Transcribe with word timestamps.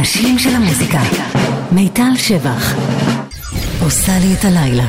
השירים 0.00 0.38
של 0.38 0.54
המוזיקה. 0.56 1.00
מיטל 1.72 2.16
שבח. 2.16 2.74
עושה 3.82 4.12
לי 4.18 4.34
את 4.34 4.44
הלילה. 4.44 4.84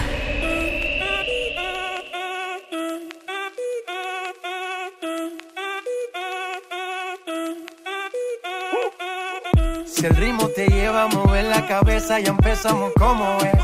Si 9.99 10.05
el 10.05 10.15
ritmo 10.15 10.45
te 10.57 10.65
lleva 10.67 11.01
a 11.05 11.07
mover 11.07 11.45
la 11.55 11.61
cabeza, 11.65 12.19
ya 12.19 12.31
empezamos 12.37 12.91
como 13.01 13.25
es. 13.51 13.63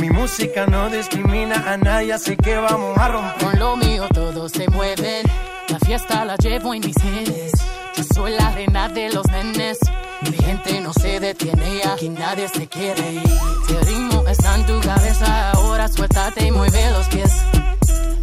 Mi 0.00 0.08
música 0.10 0.66
no 0.66 0.82
discrimina 0.90 1.56
a 1.72 1.74
nadie, 1.78 2.12
así 2.12 2.36
que 2.44 2.54
vamos 2.66 2.92
a 2.98 3.08
romper. 3.08 3.38
Con 3.44 3.58
lo 3.58 3.70
mío 3.84 4.02
todos 4.20 4.52
se 4.52 4.68
mueven. 4.76 5.24
La 5.72 5.78
fiesta 5.86 6.24
la 6.26 6.36
llevo 6.36 6.68
en 6.74 6.82
mis 6.86 6.98
genes. 7.06 7.52
Yo 7.96 8.04
soy 8.14 8.32
la 8.40 8.50
reina 8.56 8.88
de 8.88 9.04
los 9.14 9.26
nenes. 9.36 9.78
mi 10.21 10.31
gente 10.37 10.81
no 10.81 10.93
se 10.93 11.19
detiene, 11.19 11.81
aquí 11.93 12.09
nadie 12.09 12.47
se 12.47 12.67
quiere 12.67 13.13
ir. 13.13 13.21
Si 13.67 13.73
el 13.75 13.85
ritmo 13.85 14.23
está 14.27 14.55
en 14.55 14.65
tu 14.65 14.79
cabeza, 14.81 15.51
ahora 15.51 15.87
suéltate 15.87 16.47
y 16.47 16.51
mueve 16.51 16.91
los 16.91 17.07
pies. 17.09 17.31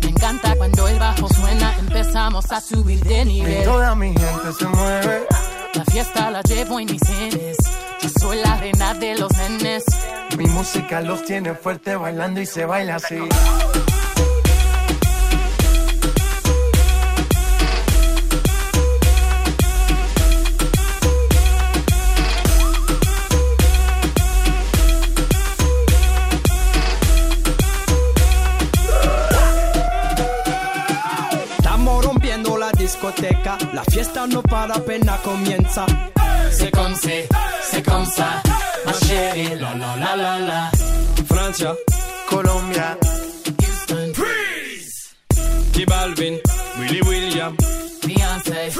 Me 0.02 0.08
encanta 0.08 0.54
cuando 0.56 0.88
el 0.88 0.98
bajo 0.98 1.28
suena, 1.28 1.76
empezamos 1.78 2.50
a 2.50 2.60
subir 2.60 3.00
de 3.04 3.20
Y 3.22 3.24
nivel. 3.24 3.64
toda 3.64 3.94
mi 3.94 4.08
gente 4.08 4.52
se 4.58 4.66
mueve. 4.66 5.26
La 5.74 5.84
fiesta 5.84 6.30
la 6.30 6.42
llevo 6.42 6.80
en 6.80 6.86
mis 6.90 7.02
genes. 7.02 7.56
Yo 8.02 8.08
soy 8.20 8.38
la 8.38 8.56
reina 8.56 8.94
de 8.94 9.16
los 9.16 9.32
nenes. 9.36 9.84
Mi 10.36 10.46
música 10.46 11.00
los 11.02 11.24
tiene 11.24 11.54
fuerte 11.54 11.94
bailando 11.96 12.40
y 12.40 12.46
se 12.46 12.64
baila 12.64 12.96
así. 12.96 13.16
Discoteca, 33.02 33.58
la 33.72 33.82
fiesta 33.84 34.26
no 34.28 34.42
para 34.42 34.74
apenas 34.74 35.18
comienza. 35.22 35.84
C'est 36.52 36.70
comme 36.70 36.94
c'est, 36.94 37.28
c'est 37.70 37.82
comme 37.84 38.06
ça. 38.06 38.42
Ma 38.86 38.92
chérie, 38.92 39.56
la 39.58 39.74
la 39.74 39.96
la 39.96 40.16
la 40.16 40.38
la. 40.38 40.70
Francia, 41.26 41.74
Colombia, 42.28 42.96
Houston, 43.60 44.12
J 45.74 45.84
Balvin, 45.86 46.38
Willy 46.78 47.00
William. 47.02 47.56
Beyoncé, 48.06 48.70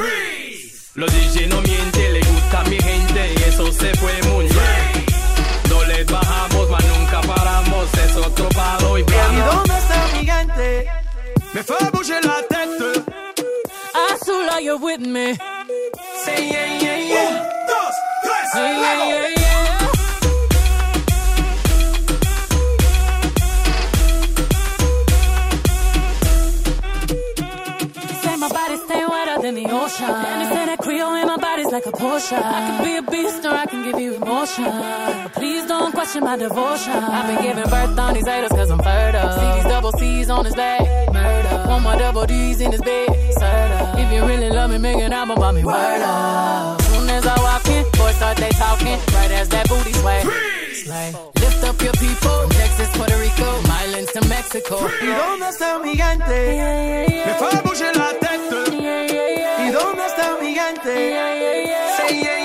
Los 0.95 1.11
DJ 1.11 1.49
no 1.49 1.61
mienten, 1.63 2.13
le 2.13 2.21
gusta 2.21 2.61
a 2.61 2.65
mi 2.65 2.77
gente 2.79 3.35
y 3.37 3.43
eso 3.49 3.73
se 3.73 3.93
fue 3.97 4.23
muy 4.31 4.45
bien. 4.45 5.05
No 5.71 5.83
les 5.85 6.07
bajamos, 6.07 6.71
mas 6.71 6.85
nunca 6.85 7.21
paramos, 7.23 7.89
es 7.95 8.17
otro 8.17 8.49
y 8.99 9.01
¿Y 9.01 9.05
plano. 9.05 9.47
dónde 9.53 9.79
está 9.79 10.07
mi 10.15 10.27
gente? 10.27 10.87
Me 11.55 11.63
fait 11.63 11.91
bouger 11.93 12.25
la. 12.25 12.42
Azul, 14.55 14.69
are 14.71 14.77
with 14.79 15.01
me? 15.01 15.35
Say 16.25 16.51
yeah, 16.51 16.83
yeah, 16.83 16.97
yeah. 16.97 17.31
dos, 17.69 17.95
tres, 18.23 18.51
Yeah, 18.55 18.83
yeah, 18.83 19.09
yeah, 19.09 19.29
yeah. 19.41 19.89
Say 28.23 28.37
my 28.37 28.49
body 28.49 28.77
stay 28.77 29.05
wetter 29.07 29.41
than 29.43 29.55
the 29.55 29.67
ocean. 29.71 30.32
Like 31.73 31.87
a 31.87 31.93
Porsche. 31.93 32.37
I 32.37 32.61
can 32.67 32.85
be 32.85 32.97
a 32.97 33.03
beast 33.03 33.45
or 33.47 33.55
I 33.55 33.65
can 33.65 33.83
give 33.83 33.99
you 33.99 34.15
emotion. 34.17 34.65
But 34.65 35.33
please 35.33 35.67
don't 35.67 35.93
question 35.93 36.23
my 36.23 36.37
devotion. 36.37 36.93
I've 36.93 37.27
been 37.27 37.43
giving 37.43 37.65
birth 37.65 37.99
on 37.99 38.13
these 38.13 38.27
haters 38.27 38.51
cause 38.51 38.71
I'm 38.71 38.79
fertile. 38.79 39.33
See 39.33 39.51
these 39.57 39.65
double 39.65 39.93
C's 39.93 40.29
on 40.29 40.45
his 40.45 40.55
back. 40.55 40.81
Murder. 41.15 41.69
One 41.71 41.83
more 41.83 41.97
double 41.97 42.27
D's 42.27 42.61
in 42.61 42.73
his 42.73 42.83
bed. 42.83 43.09
Serta. 43.39 43.99
If 43.99 44.13
you 44.13 44.23
really 44.27 44.51
love 44.51 44.71
me, 44.71 44.79
make 44.79 44.99
an 44.99 45.15
album 45.15 45.39
about 45.39 45.55
me. 45.55 45.65
Word 45.65 46.03
up. 46.03 46.83
Soon 46.83 47.09
as 47.09 47.27
I 47.27 47.37
walk 47.41 47.67
in, 47.67 47.85
boys 47.97 48.17
start 48.17 48.37
they 48.37 48.51
talking. 48.51 48.99
Right 49.17 49.33
as 49.41 49.49
that 49.49 49.67
booty 49.71 49.95
sway. 49.95 50.21
Slay. 50.75 51.15
Lift 51.41 51.65
up 51.65 51.81
your 51.81 51.95
people. 51.95 52.49
Texas, 52.51 52.91
Puerto 52.97 53.17
Rico, 53.19 53.49
Islands 53.85 54.13
to 54.13 54.21
Mexico. 54.29 54.77
¿Y 55.01 55.07
dónde 55.07 55.49
está 55.49 55.79
mi 55.79 55.97
gente? 55.97 56.37
Me 57.27 57.33
fait 57.41 57.63
bouger 57.65 57.97
la 57.97 58.13
gigante. 60.41 60.95
Yeah, 60.95 61.35
yeah, 61.35 62.23
yeah. 62.23 62.42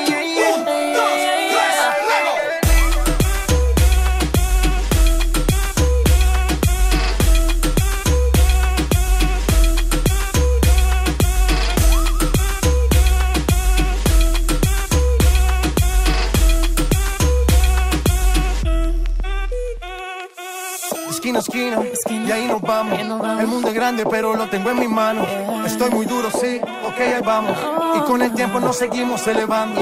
Esquina 21.38 21.78
a 21.78 21.82
esquina, 21.84 21.94
Esquina. 21.94 22.28
y 22.28 22.32
ahí 22.32 22.48
nos 22.48 22.62
vamos. 22.62 22.98
Ahí 22.98 23.04
nos 23.08 23.20
vamos. 23.20 23.42
El 23.42 23.48
mundo 23.48 23.68
es 23.70 23.74
grande, 23.74 24.06
pero 24.10 24.36
lo 24.36 24.48
tengo 24.50 24.70
en 24.72 24.80
mis 24.80 24.90
manos. 24.90 25.28
Estoy 25.66 25.90
muy 25.92 26.06
duro, 26.06 26.30
sí, 26.32 26.60
ok, 26.86 27.00
ahí 27.00 27.22
vamos. 27.24 27.58
Y 27.98 28.00
con 28.02 28.22
el 28.22 28.34
tiempo 28.34 28.60
nos 28.60 28.78
seguimos 28.78 29.26
elevando. 29.28 29.82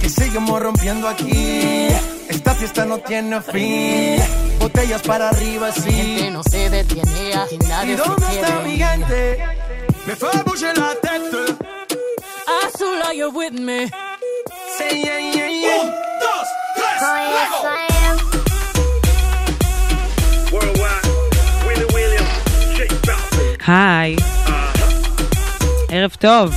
Que 0.00 0.08
seguimos 0.08 0.60
rompiendo 0.60 1.08
aquí. 1.08 1.88
Esta 2.28 2.54
fiesta 2.54 2.84
no 2.84 2.98
tiene 2.98 3.40
fin. 3.42 4.22
Botellas 4.58 5.02
para 5.02 5.28
arriba, 5.30 5.68
Mi 5.84 5.92
gente 5.92 6.20
sí. 6.24 6.30
no 6.30 6.42
se 6.44 6.70
detiene, 6.70 7.34
aquí 7.34 7.56
¿Y 7.56 7.64
se 7.64 7.96
dónde 7.96 8.26
está 8.30 8.60
mi 8.64 8.76
gente? 8.76 9.38
Me 10.06 10.14
fait 10.16 10.44
bouger 10.44 10.76
la 10.78 10.94
tête. 11.00 11.56
Azul, 12.66 13.02
are 13.04 13.16
you 13.16 13.30
with 13.30 13.52
me? 13.52 13.88
Say 14.76 15.02
yeah, 15.02 15.18
yeah, 15.18 15.48
yeah. 15.48 15.84
dos, 16.20 16.48
tres, 16.74 17.02
Worldwide, 17.02 17.91
היי. 23.72 24.16
ערב 25.88 26.16
טוב. 26.20 26.54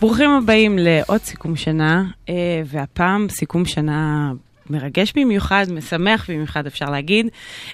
ברוכים 0.00 0.30
הבאים 0.30 0.78
לעוד 0.78 1.20
סיכום 1.20 1.56
שנה, 1.56 2.04
אה, 2.28 2.62
והפעם 2.66 3.26
סיכום 3.28 3.64
שנה 3.64 4.32
מרגש 4.70 5.12
במיוחד, 5.16 5.66
משמח 5.70 6.30
במיוחד 6.30 6.66
אפשר 6.66 6.86
להגיד. 6.90 7.26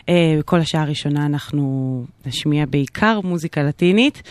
אה, 0.09 0.15
כל 0.45 0.61
השעה 0.61 0.83
הראשונה 0.83 1.27
אנחנו 1.27 2.05
נשמיע 2.27 2.67
בעיקר 2.67 3.21
מוזיקה 3.25 3.63
לטינית, 3.63 4.23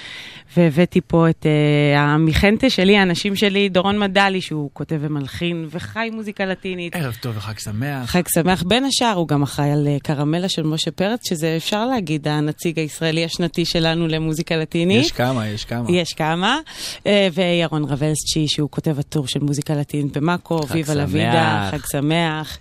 והבאתי 0.57 1.01
פה 1.07 1.29
את 1.29 1.45
אה, 1.45 2.01
המכנתה 2.01 2.69
שלי, 2.69 2.97
האנשים 2.97 3.35
שלי, 3.35 3.69
דורון 3.69 3.99
מדלי, 3.99 4.41
שהוא 4.41 4.69
כותב 4.73 4.97
ומלחין 4.99 5.67
וחי 5.69 6.09
מוזיקה 6.13 6.45
לטינית. 6.45 6.95
ערב 6.95 7.17
טוב 7.21 7.37
וחג 7.37 7.59
שמח. 7.59 8.09
חג 8.09 8.21
שמח. 8.33 8.63
בין 8.63 8.85
השאר 8.85 9.13
הוא 9.13 9.27
גם 9.27 9.43
אחראי 9.43 9.71
על 9.71 9.87
אה, 9.87 9.97
קרמלה 10.03 10.49
של 10.49 10.63
משה 10.63 10.91
פרץ, 10.91 11.29
שזה 11.29 11.53
אפשר 11.57 11.85
להגיד 11.85 12.27
הנציג 12.27 12.79
הישראלי 12.79 13.25
השנתי 13.25 13.65
שלנו 13.65 14.07
למוזיקה 14.07 14.55
לטינית. 14.55 15.05
יש 15.05 15.11
כמה, 15.11 15.47
יש 15.47 15.65
כמה. 15.65 15.91
יש 15.91 16.13
כמה. 16.13 16.59
אה, 17.07 17.27
וירון 17.33 17.83
רבלסצ'י, 17.83 18.47
שהוא 18.47 18.69
כותב 18.69 18.99
הטור 18.99 19.27
של 19.27 19.39
מוזיקה 19.39 19.75
לטינית 19.75 20.17
במאקו, 20.17 20.59
ויבה. 20.69 20.93
לוידה, 20.93 21.69
חג 21.71 21.85
שמח. 21.91 22.52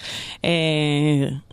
אה, 0.44 0.50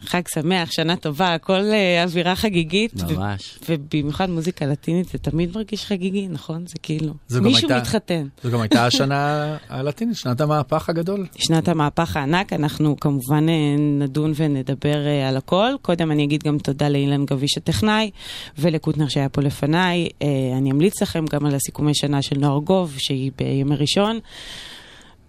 חג 0.01 0.21
שמח, 0.33 0.71
שנה 0.71 0.95
טובה, 0.95 1.33
הכל 1.33 1.53
אה, 1.53 2.03
אווירה 2.03 2.35
חגיגית. 2.35 2.93
ממש. 3.03 3.59
ובמיוחד 3.69 4.29
מוזיקה 4.29 4.65
לטינית, 4.65 5.07
זה 5.07 5.17
תמיד 5.17 5.51
מרגיש 5.55 5.85
חגיגי, 5.85 6.27
נכון? 6.27 6.67
זה 6.67 6.75
כאילו, 6.83 7.13
מישהו 7.41 7.69
מתחתן. 7.69 8.27
זו 8.43 8.51
גם 8.51 8.61
הייתה 8.61 8.85
השנה 8.85 9.57
הלטינית, 9.69 10.17
שנת 10.17 10.41
המהפך 10.41 10.89
הגדול. 10.89 11.25
שנת 11.37 11.67
המהפך 11.67 12.17
הענק, 12.17 12.53
אנחנו 12.53 12.99
כמובן 12.99 13.49
אה, 13.49 13.75
נדון 13.77 14.33
ונדבר 14.35 14.97
על 15.27 15.37
הכל. 15.37 15.71
קודם 15.81 16.11
אני 16.11 16.23
אגיד 16.23 16.43
גם 16.43 16.57
תודה 16.57 16.89
לאילן 16.89 17.25
גביש 17.25 17.57
הטכנאי 17.57 18.11
ולקוטנר 18.57 19.07
שהיה 19.07 19.29
פה 19.29 19.41
לפניי. 19.41 20.09
אני 20.57 20.71
אמליץ 20.71 21.01
לכם 21.01 21.25
גם 21.25 21.45
על 21.45 21.55
הסיכומי 21.55 21.95
שנה 21.95 22.21
של 22.21 22.39
נוער 22.39 22.59
גוב, 22.59 22.95
שהיא 22.97 23.31
בימי 23.37 23.75
ראשון. 23.75 24.19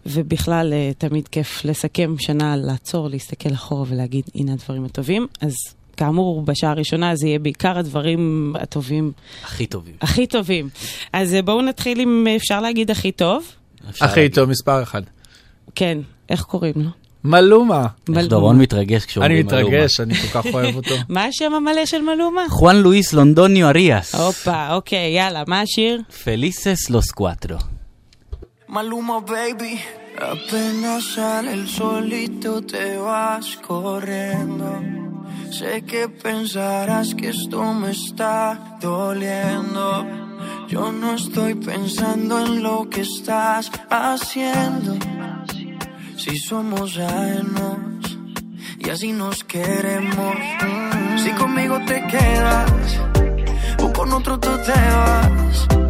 ובכלל, 0.07 0.73
אה, 0.73 0.91
תמיד 0.99 1.29
כיף 1.29 1.65
לסכם 1.65 2.15
שנה, 2.19 2.57
לעצור, 2.57 3.09
להסתכל 3.09 3.53
אחורה 3.53 3.85
ולהגיד, 3.89 4.25
הנה 4.35 4.53
הדברים 4.53 4.85
הטובים. 4.85 5.27
אז 5.41 5.55
כאמור, 5.97 6.43
בשעה 6.43 6.71
הראשונה 6.71 7.17
זה 7.17 7.27
יהיה 7.27 7.39
בעיקר 7.39 7.79
הדברים 7.79 8.55
הטובים, 8.61 9.13
הכי 9.45 9.67
טובים. 9.67 9.95
הכי 10.01 10.27
טובים. 10.27 10.69
אז 11.13 11.35
אה, 11.35 11.43
בואו 11.43 11.63
נתחיל 11.63 12.01
עם, 12.01 12.27
אה, 12.29 12.37
אפשר 12.37 12.61
להגיד 12.61 12.91
הכי 12.91 13.13
טוב? 13.13 13.45
הכי 13.89 14.21
להגיד. 14.21 14.35
טוב, 14.35 14.49
מספר 14.49 14.83
אחד. 14.83 15.03
כן, 15.75 15.99
איך 16.29 16.43
קוראים 16.43 16.75
לו? 16.77 16.91
מלומה. 17.25 17.87
איך. 18.09 18.29
דורון 18.29 18.59
מתרגש 18.59 19.03
אני 19.03 19.07
כשאומרים 19.07 19.47
מלומה. 19.47 19.63
מתרגש, 19.63 20.01
אני 20.01 20.15
כל 20.15 20.43
כך 20.43 20.47
אוהב 20.55 20.77
אותו. 20.77 20.95
מה 21.09 21.25
השם 21.25 21.55
המלא 21.55 21.87
של 21.87 22.03
מלומה? 22.03 22.43
חואן 22.49 22.77
לואיס 22.77 23.13
לונדוניו 23.13 23.69
אריאס. 23.69 24.15
הופה, 24.15 24.75
אוקיי, 24.75 25.13
יאללה, 25.17 25.43
מה 25.47 25.61
השיר? 25.61 26.01
פליסס 26.25 26.91
לוס 26.91 27.11
קואטרו. 27.11 27.57
Maluma, 28.71 29.19
baby. 29.19 29.81
Apenas 30.17 31.15
sale 31.15 31.55
el 31.55 31.69
solito 31.69 32.63
te 32.63 32.99
vas 32.99 33.57
corriendo. 33.67 34.81
Sé 35.51 35.83
que 35.83 36.09
pensarás 36.09 37.17
que 37.17 37.31
esto 37.31 37.75
me 37.75 37.91
está 37.91 38.79
doliendo. 38.81 40.07
Yo 40.69 40.93
no 40.93 41.15
estoy 41.15 41.57
pensando 41.57 42.39
en 42.47 42.63
lo 42.63 42.89
que 42.89 43.01
estás 43.01 43.73
haciendo. 43.91 44.95
Si 46.17 46.37
somos 46.39 46.97
ajenos 46.97 47.79
y 48.79 48.89
así 48.89 49.13
nos 49.13 49.43
queremos. 49.43 50.37
Si 51.17 51.31
conmigo 51.31 51.77
te 51.87 52.07
quedas 52.07 53.01
o 53.83 53.93
con 53.93 54.13
otro 54.13 54.39
tú 54.39 54.51
te 54.65 54.71
vas. 54.71 55.90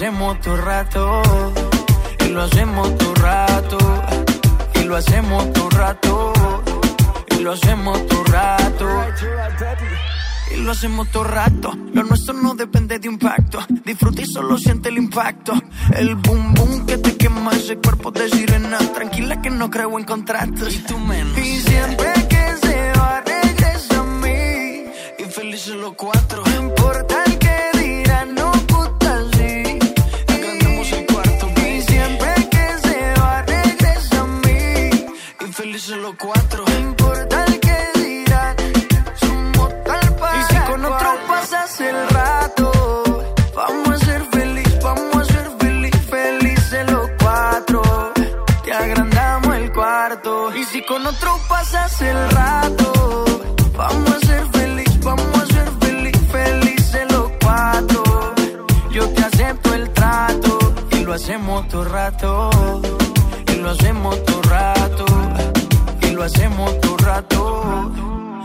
hacemos 0.00 0.40
todo 0.40 0.56
rato. 0.56 1.22
Y 2.24 2.28
lo 2.30 2.40
hacemos 2.40 2.96
todo 2.96 3.14
rato. 3.16 3.78
Y 4.74 4.84
lo 4.84 4.96
hacemos 4.96 5.52
todo 5.52 5.68
rato. 5.68 6.32
Y 7.30 7.42
lo 7.42 7.52
hacemos 7.52 8.06
todo 8.06 8.24
rato. 8.24 8.88
Y 10.50 10.56
lo 10.62 10.72
hacemos 10.72 11.08
todo 11.10 11.24
rato. 11.24 11.78
Lo 11.92 12.02
nuestro 12.04 12.32
no 12.32 12.54
depende 12.54 12.98
de 12.98 13.10
un 13.10 13.18
pacto. 13.18 13.58
Disfruta 13.84 14.22
y 14.22 14.26
solo 14.26 14.56
siente 14.56 14.88
el 14.88 14.96
impacto. 14.96 15.52
El 15.94 16.14
boom 16.14 16.54
boom 16.54 16.86
que 16.86 16.96
te 16.96 17.18
quema 17.18 17.50
ese 17.50 17.76
cuerpo 17.76 18.10
de 18.10 18.30
sirena. 18.30 18.78
Tranquila 18.94 19.42
que 19.42 19.50
no 19.50 19.68
creo 19.68 19.98
en 19.98 20.04
contratos. 20.06 20.74
Y 20.74 20.78
tú 20.78 20.98
menos. 20.98 21.36
Y 21.36 21.60
siempre 21.60 22.14
que 22.26 22.56
se 22.66 22.92
va, 22.98 23.20
regresa 23.20 24.00
a 24.00 24.04
mí. 24.04 24.86
Y 25.18 25.24
felices 25.30 25.74
los 25.74 25.92
cuatro. 25.92 26.42
No 26.46 26.56
importa 26.56 27.19
cuatro. 36.16 36.64
No 36.66 36.78
importa 36.78 37.44
el 37.44 37.60
que 37.60 37.78
dirán. 37.94 38.56
Somos 39.20 39.68
tal 39.84 40.16
para 40.16 40.40
Y 40.40 40.44
si 40.44 40.58
con 40.70 40.84
otro 40.84 41.10
pasas 41.28 41.80
el 41.80 42.08
rato, 42.08 43.24
vamos 43.54 43.88
a 43.88 44.04
ser 44.04 44.24
feliz, 44.30 44.78
vamos 44.82 45.16
a 45.16 45.24
ser 45.24 45.50
feliz, 45.58 45.96
felices 46.10 46.90
los 46.90 47.10
cuatro. 47.20 47.82
Te 48.64 48.72
agrandamos 48.72 49.56
el 49.56 49.72
cuarto. 49.72 50.54
Y 50.56 50.64
si 50.64 50.84
con 50.84 51.06
otro 51.06 51.38
pasas 51.48 52.00
el 52.02 52.30
rato, 52.30 53.24
vamos 53.76 54.12
a 54.12 54.26
ser 54.26 54.46
feliz, 54.52 55.00
vamos 55.00 55.42
a 55.42 55.46
ser 55.46 55.70
feliz, 55.80 56.18
felices 56.30 57.12
los 57.12 57.30
cuatro. 57.42 58.02
Yo 58.90 59.08
te 59.10 59.22
acepto 59.22 59.74
el 59.74 59.90
trato 59.90 60.58
y 60.92 61.04
lo 61.04 61.14
hacemos 61.14 61.68
todo 61.68 61.84
rato. 61.84 62.50
Y 63.46 63.54
lo 63.56 63.70
hacemos 63.70 64.24
todo 64.24 64.39
lo 66.20 66.26
hacemos 66.26 66.80
todo 66.82 66.96
rato. 66.98 67.92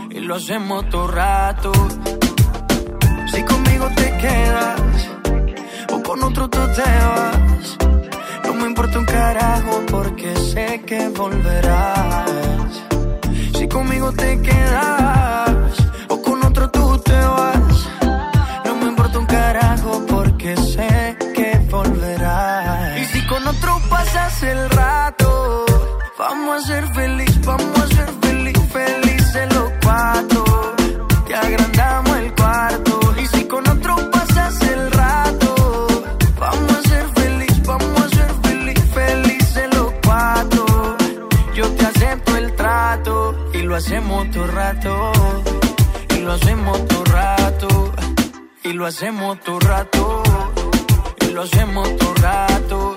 Y 0.08 0.20
lo 0.20 0.36
hacemos 0.36 0.88
todo 0.88 1.08
rato. 1.08 1.72
Si 3.30 3.42
conmigo 3.42 3.86
te 3.94 4.16
quedas 4.16 4.80
o 5.92 6.02
con 6.02 6.22
otro 6.24 6.48
tú 6.48 6.60
te 6.74 6.90
vas. 7.12 7.76
No 8.44 8.54
me 8.54 8.66
importa 8.68 8.98
un 8.98 9.04
carajo 9.04 9.82
porque 9.90 10.34
sé 10.36 10.82
que 10.86 11.10
volverás. 11.10 12.70
Si 13.58 13.68
conmigo 13.68 14.10
te 14.12 14.40
quedas 14.40 15.76
o 16.08 16.22
con 16.22 16.46
otro 16.46 16.70
tú 16.70 16.98
te 17.04 17.18
vas. 17.18 17.88
No 18.64 18.74
me 18.76 18.86
importa 18.86 19.18
un 19.18 19.26
carajo 19.26 20.02
porque 20.08 20.56
sé 20.56 21.18
que 21.34 21.58
volverás. 21.70 23.00
Y 23.02 23.04
si 23.04 23.26
con 23.26 23.46
otro 23.46 23.78
pasas 23.90 24.42
el 24.44 24.70
rato, 24.70 25.15
vamos 26.28 26.64
a 26.64 26.66
ser 26.66 26.86
feliz, 26.88 27.40
vamos 27.44 27.78
a 27.78 27.86
ser 27.86 28.10
feliz, 28.22 28.58
felices 28.72 29.54
los 29.54 29.70
cuatro. 29.82 30.44
Te 31.26 31.34
agrandamos 31.34 32.16
el 32.18 32.34
cuarto. 32.34 33.14
Y 33.22 33.26
si 33.26 33.44
con 33.44 33.68
otro 33.68 33.94
pasas 34.10 34.60
el 34.62 34.90
rato, 34.90 35.86
vamos 36.38 36.72
a 36.72 36.82
ser 36.82 37.06
feliz, 37.20 37.62
vamos 37.62 38.02
a 38.02 38.08
ser 38.08 38.30
feliz, 38.42 38.80
felices 38.92 39.68
los 39.74 39.92
cuatro. 40.04 40.96
Yo 41.54 41.70
te 41.76 41.86
acepto 41.86 42.36
el 42.36 42.54
trato 42.56 43.48
y 43.52 43.62
lo 43.62 43.76
hacemos 43.76 44.30
todo 44.32 44.46
rato. 44.48 45.12
Y 46.10 46.18
lo 46.20 46.32
hacemos 46.32 46.88
todo 46.88 47.04
rato. 47.04 47.92
Y 48.64 48.72
lo 48.72 48.86
hacemos 48.86 49.40
todo 49.40 49.60
rato. 49.60 50.22
Y 51.20 51.26
lo 51.32 51.42
hacemos 51.42 51.96
todo 51.96 52.14
rato. 52.14 52.95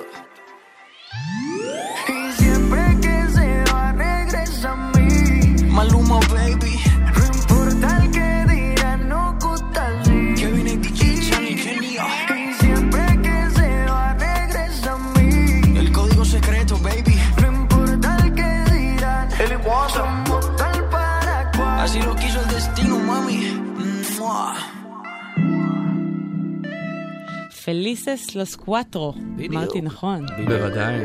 Felices 27.70 28.36
los 28.36 28.56
cuatro. 28.56 29.14
אמרתי 29.46 29.82
נכון. 29.82 30.26
בוודאי. 30.46 31.00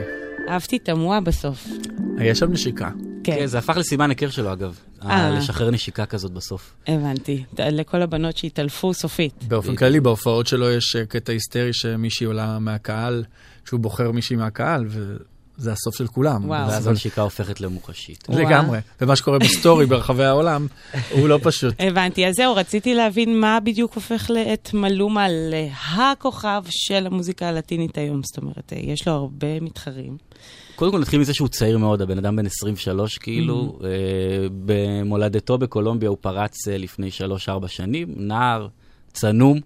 אהבתי 0.49 0.77
את 0.77 0.89
המואה 0.89 1.21
בסוף. 1.21 1.69
יש 2.21 2.39
שם 2.39 2.53
נשיקה. 2.53 2.91
כן, 3.25 3.37
כן, 3.37 3.47
זה 3.47 3.59
הפך 3.59 3.77
לסימן 3.77 4.11
היכר 4.11 4.31
שלו 4.31 4.53
אגב. 4.53 4.79
אה. 5.03 5.31
לשחרר 5.39 5.71
נשיקה 5.71 6.07
כזאת 6.07 6.33
בסוף. 6.33 6.75
הבנתי. 6.89 7.45
לכל 7.59 8.03
הבנות 8.03 8.37
שהתעלפו 8.37 8.95
סופית. 8.95 9.45
באופן 9.49 9.77
כללי, 9.77 10.01
בהופעות 10.01 10.47
שלו 10.47 10.71
יש 10.71 10.97
אה, 10.97 11.07
קטע 11.07 11.33
היסטרי 11.33 11.73
שמישהי 11.73 12.27
עולה 12.27 12.59
מהקהל, 12.59 13.25
שהוא 13.65 13.81
בוחר 13.81 14.11
מישהי 14.11 14.37
מהקהל, 14.37 14.87
וזה 15.59 15.73
הסוף 15.73 15.97
של 15.97 16.07
כולם. 16.07 16.49
וואו. 16.49 16.69
ואז 16.69 16.87
הנשיקה 16.87 17.23
הופכת 17.23 17.61
למוחשית. 17.61 18.29
לגמרי. 18.29 18.79
ומה 19.01 19.17
שקורה 19.17 19.39
בסטורי 19.39 19.87
ברחבי 19.87 20.25
העולם, 20.25 20.67
הוא 21.11 21.29
לא 21.29 21.39
פשוט. 21.43 21.75
הבנתי, 21.79 22.27
אז 22.27 22.35
זהו, 22.35 22.55
רציתי 22.55 22.95
להבין 22.95 23.41
מה 23.41 23.61
בדיוק 23.61 23.95
הופך 23.95 24.31
את 24.53 24.71
מלומה 24.75 25.27
להכוכב 25.31 26.63
של 26.71 27.07
המוזיקה 27.07 27.49
הלטינית 27.49 27.99
היום. 27.99 28.21
זאת 28.23 28.37
אומרת, 28.37 28.73
יש 28.77 29.09
לו 29.09 29.15
הרבה 29.15 29.61
מתחרים. 29.61 30.17
קודם 30.77 30.93
כל 30.93 30.99
נתחיל 30.99 31.21
מזה 31.21 31.35
שהוא 31.35 31.49
צעיר 31.49 31.79
מאוד, 31.79 32.03
הבן 32.03 32.19
אדם 32.19 32.37
בן 32.37 32.47
23 32.47 33.19
כאילו. 33.19 33.79
Mm-hmm. 33.81 33.85
אה, 33.85 33.91
במולדתו 34.65 35.59
בקולומביה 35.59 36.09
הוא 36.09 36.17
פרץ 36.21 36.69
אה, 36.69 36.79
לפני 36.79 37.11
3-4 37.65 37.69
שנים, 37.69 38.15
נער, 38.17 38.69
צנום, 39.13 39.61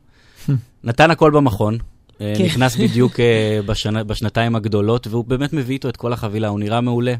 נתן 0.84 1.10
הכל 1.10 1.30
במכון. 1.30 1.78
אה, 2.20 2.34
כן. 2.38 2.44
נכנס 2.44 2.76
בדיוק 2.82 3.20
אה, 3.20 3.60
בשנה, 3.66 4.04
בשנתיים 4.04 4.56
הגדולות, 4.56 5.06
והוא 5.06 5.24
באמת 5.24 5.52
מביא 5.52 5.74
איתו 5.74 5.88
את 5.88 5.96
כל 5.96 6.12
החבילה, 6.12 6.48
הוא 6.48 6.60
נראה 6.60 6.80
מעולה. 6.80 7.14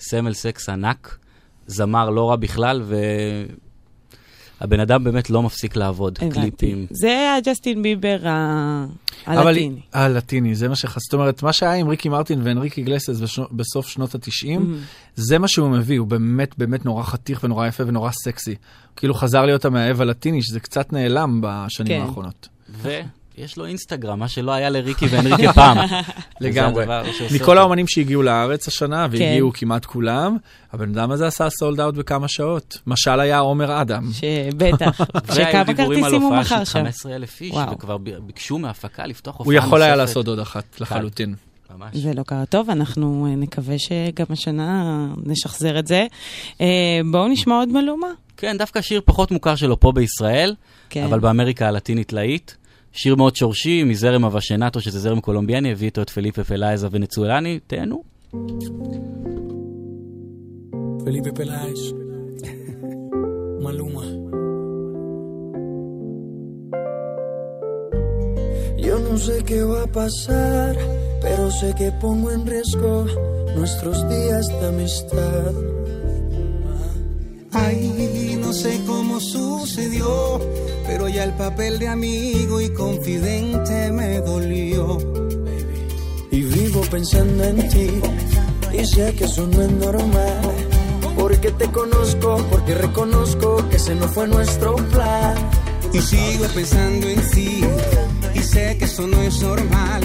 סמל 0.00 0.32
סקס 0.34 0.68
ענק, 0.68 1.18
זמר 1.66 2.10
לא 2.10 2.30
רע 2.30 2.36
בכלל, 2.36 2.82
והבן 4.60 4.80
אדם 4.80 5.04
באמת 5.04 5.30
לא 5.30 5.42
מפסיק 5.42 5.76
לעבוד. 5.76 6.18
הבנתי. 6.22 6.40
קליפים. 6.40 6.86
זה 6.90 7.06
היה 7.06 7.40
ג'סטין 7.40 7.82
ביבר 7.82 8.18
ה- 8.28 8.86
אבל 9.26 9.48
הלטיני. 9.48 9.80
הלטיני, 9.92 10.54
זה 10.54 10.68
מה 10.68 10.74
שחס... 10.76 11.02
זאת 11.04 11.14
אומרת, 11.14 11.42
מה 11.42 11.52
שהיה 11.52 11.74
עם 11.74 11.88
ריקי 11.88 12.08
מרטין 12.08 12.40
ואנריקי 12.42 12.82
גלסס 12.82 13.20
בשנו- 13.20 13.48
בסוף 13.52 13.88
שנות 13.88 14.14
ה-90, 14.14 14.60
זה 15.16 15.38
מה 15.38 15.48
שהוא 15.48 15.68
מביא, 15.70 15.98
הוא 15.98 16.06
באמת 16.06 16.58
באמת 16.58 16.84
נורא 16.84 17.02
חתיך 17.02 17.40
ונורא 17.44 17.66
יפה 17.66 17.82
ונורא 17.86 18.10
סקסי. 18.10 18.54
כאילו 18.96 19.14
חזר 19.14 19.44
להיות 19.46 19.64
המאהב 19.64 20.00
הלטיני, 20.00 20.42
שזה 20.42 20.60
קצת 20.60 20.92
נעלם 20.92 21.40
בשנים 21.42 21.88
כן. 21.88 22.06
האחרונות. 22.06 22.48
יש 23.38 23.56
לו 23.56 23.66
אינסטגרם, 23.66 24.18
מה 24.18 24.28
שלא 24.28 24.52
היה 24.52 24.70
לריקי 24.70 25.06
ואנריקה 25.06 25.52
פעם. 25.52 25.78
לגמרי. 26.40 26.86
מכל. 27.34 27.58
האומנים 27.58 27.88
שהגיעו 27.88 28.22
לארץ 28.22 28.68
השנה, 28.68 29.06
כן. 29.12 29.12
והגיעו 29.12 29.52
כמעט 29.54 29.84
כולם, 29.84 30.36
הבן 30.72 30.90
אדם 30.90 31.10
הזה 31.10 31.26
עשה 31.26 31.50
סולד 31.50 31.80
אאוט 31.80 31.94
בכמה 31.94 32.28
שעות. 32.28 32.78
משל 32.86 33.20
היה 33.20 33.38
עומר 33.38 33.80
אדם. 33.80 34.10
שבטח, 34.12 35.00
והיו 35.26 35.48
שכמה 35.48 35.64
דיבורים 35.64 36.04
על 36.04 36.10
כרטיסים 36.10 36.22
הוא 36.22 36.36
הופעה 36.36 36.40
מכר 36.40 36.64
של 36.64 36.72
שם. 36.72 36.78
15,000 36.78 37.40
איש. 37.40 37.54
וכבר 37.72 37.96
ביקשו 38.26 38.58
מההפקה 38.58 39.06
לפתוח 39.06 39.36
הופעה 39.36 39.46
הוא 39.46 39.54
נוספת. 39.54 39.66
יכול 39.66 39.82
היה 39.82 39.96
לעשות 39.96 40.28
עוד 40.28 40.38
אחת 40.38 40.80
לחלוטין. 40.80 41.34
ממש. 41.78 41.96
זה 41.96 42.14
לא 42.14 42.22
קרה 42.22 42.46
טוב, 42.46 42.70
אנחנו 42.70 43.26
אה, 43.30 43.36
נקווה 43.36 43.78
שגם 43.78 44.26
השנה 44.30 45.06
נשחזר 45.26 45.78
את 45.78 45.86
זה. 45.86 46.06
אה, 46.60 47.00
בואו 47.10 47.28
נשמע 47.28 47.54
עוד 47.54 47.68
מלומה. 47.68 48.08
כן, 48.36 48.58
דווקא 48.58 48.80
שיר 48.80 49.00
פחות 49.04 49.30
מוכר 49.30 49.56
שלו 49.56 49.80
פה 49.80 49.92
בישראל, 49.92 50.54
כן. 50.90 51.04
אבל 51.04 51.20
באמריקה 51.20 51.68
הלטינית 51.68 52.12
להיט. 52.12 52.52
שיר 52.96 53.14
מאוד 53.14 53.36
שורשי, 53.36 53.84
מזרם 53.84 54.24
הוושנטו, 54.24 54.80
שזה 54.80 54.98
זרם 54.98 55.20
קולומביאני, 55.20 55.72
הביא 55.72 55.86
איתו 55.86 56.02
את 56.02 56.10
פליפה 56.10 56.44
פלאיזה 56.44 56.88
ונצואלני, 56.90 57.58
תהנו. 57.66 58.02
Felipe 61.04 61.32
Peláez, 61.38 61.80
Maluma. 63.64 64.06
Yo 68.86 68.94
no 69.06 69.14
sé 69.26 69.34
qué 69.48 69.60
va 69.72 69.82
a 69.82 69.90
pasar, 70.02 70.72
pero 71.24 71.42
sé 71.58 71.68
que 71.78 71.88
pongo 72.04 72.28
en 72.36 72.42
riesgo 72.52 72.94
nuestros 73.58 73.96
días 74.12 74.44
de 74.58 74.66
amistad. 74.72 75.52
Ay, 77.52 77.78
sé 78.54 78.80
cómo 78.86 79.20
sucedió, 79.20 80.40
pero 80.86 81.08
ya 81.08 81.24
el 81.24 81.32
papel 81.32 81.78
de 81.78 81.88
amigo 81.88 82.60
y 82.60 82.70
confidente 82.70 83.90
me 83.90 84.20
dolió. 84.20 84.98
Y 86.30 86.42
vivo 86.42 86.80
pensando 86.90 87.44
en 87.44 87.68
ti, 87.68 87.90
y 88.72 88.84
sé 88.84 89.14
que 89.14 89.24
eso 89.24 89.46
no 89.46 89.60
es 89.62 89.72
normal. 89.72 90.40
Porque 91.16 91.50
te 91.50 91.70
conozco, 91.70 92.44
porque 92.50 92.74
reconozco 92.74 93.68
que 93.68 93.76
ese 93.76 93.94
no 93.94 94.08
fue 94.08 94.28
nuestro 94.28 94.76
plan. 94.76 95.34
Y 95.92 96.00
sigo 96.00 96.46
pensando 96.54 97.08
en 97.08 97.30
ti, 97.30 97.60
y 98.34 98.38
sé 98.38 98.76
que 98.78 98.84
eso 98.84 99.06
no 99.06 99.20
es 99.22 99.40
normal. 99.42 100.02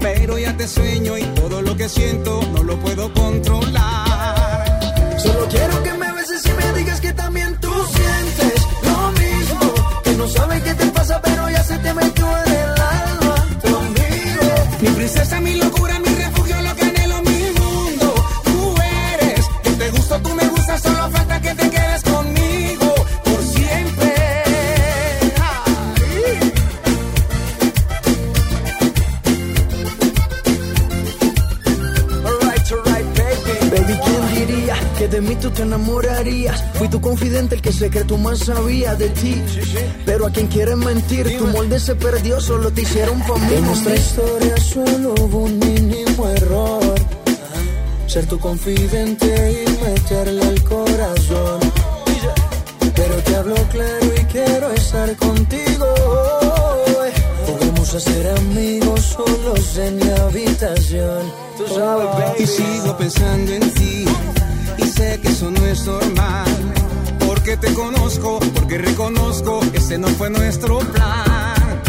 Pero 0.00 0.38
ya 0.38 0.56
te 0.56 0.66
sueño 0.66 1.16
y 1.16 1.22
todo 1.34 1.62
lo 1.62 1.76
que 1.76 1.88
siento 1.88 2.40
no 2.52 2.62
lo 2.62 2.78
puedo 2.80 3.12
controlar. 3.14 4.80
Solo 5.18 5.46
quiero 5.48 5.82
que 5.82 5.92
me 5.92 6.07
beses 6.28 6.46
y 6.46 6.52
me 6.52 6.78
digas 6.78 7.00
que 7.00 7.12
también 7.12 7.56
tú 7.60 7.72
sientes 7.86 8.66
lo 8.82 9.12
mismo. 9.12 10.02
Que 10.04 10.12
no 10.14 10.28
sabes 10.28 10.62
qué 10.62 10.74
te 10.74 10.86
pasa, 10.86 11.20
pero 11.22 11.50
ya 11.50 11.62
se 11.62 11.78
te 11.78 11.94
metió 11.94 12.17
enamorarías? 35.78 36.64
Fui 36.74 36.88
tu 36.88 37.00
confidente, 37.00 37.54
el 37.54 37.62
que 37.62 37.72
secreto 37.72 38.18
más 38.18 38.40
sabía 38.40 38.94
de 38.94 39.08
ti. 39.10 39.42
Pero 40.04 40.26
a 40.26 40.30
quien 40.30 40.46
quiere 40.48 40.76
mentir, 40.76 41.38
tu 41.38 41.46
molde 41.46 41.78
se 41.78 41.94
perdió, 41.94 42.40
solo 42.40 42.70
te 42.70 42.82
hicieron 42.82 43.18
mí. 43.18 43.54
En 43.54 43.64
nuestra 43.64 43.94
historia 43.94 44.56
solo 44.56 45.14
hubo 45.20 45.38
un 45.38 45.58
mínimo 45.58 46.28
error. 46.28 46.94
Ser 48.06 48.26
tu 48.26 48.38
confidente 48.38 49.64
y 49.64 49.84
meterle 49.84 50.42
al 50.42 50.62
corazón. 50.64 51.60
Pero 52.94 53.14
te 53.22 53.36
hablo 53.36 53.54
claro 53.70 54.06
y 54.20 54.24
quiero 54.24 54.72
estar 54.72 55.14
contigo. 55.16 55.86
Podemos 57.46 57.88
ser 57.88 58.26
amigos 58.38 59.00
solos 59.00 59.78
en 59.78 59.96
mi 59.96 60.10
habitación. 60.10 61.32
Tú 61.56 61.64
sabes, 61.74 62.06
baby. 62.06 62.42
Y 62.42 62.46
sigo 62.46 62.96
pensando 62.96 63.52
en 63.52 63.74
ti 63.74 64.04
y 64.78 64.86
sé 64.88 65.20
que 65.20 65.28
eso 65.28 65.50
no 65.50 65.66
es 65.66 65.84
normal. 65.84 66.46
Porque 67.26 67.56
te 67.56 67.72
conozco, 67.74 68.40
porque 68.54 68.78
reconozco 68.78 69.60
ese 69.72 69.98
no 69.98 70.08
fue 70.08 70.30
nuestro 70.30 70.78
plan. 70.78 71.82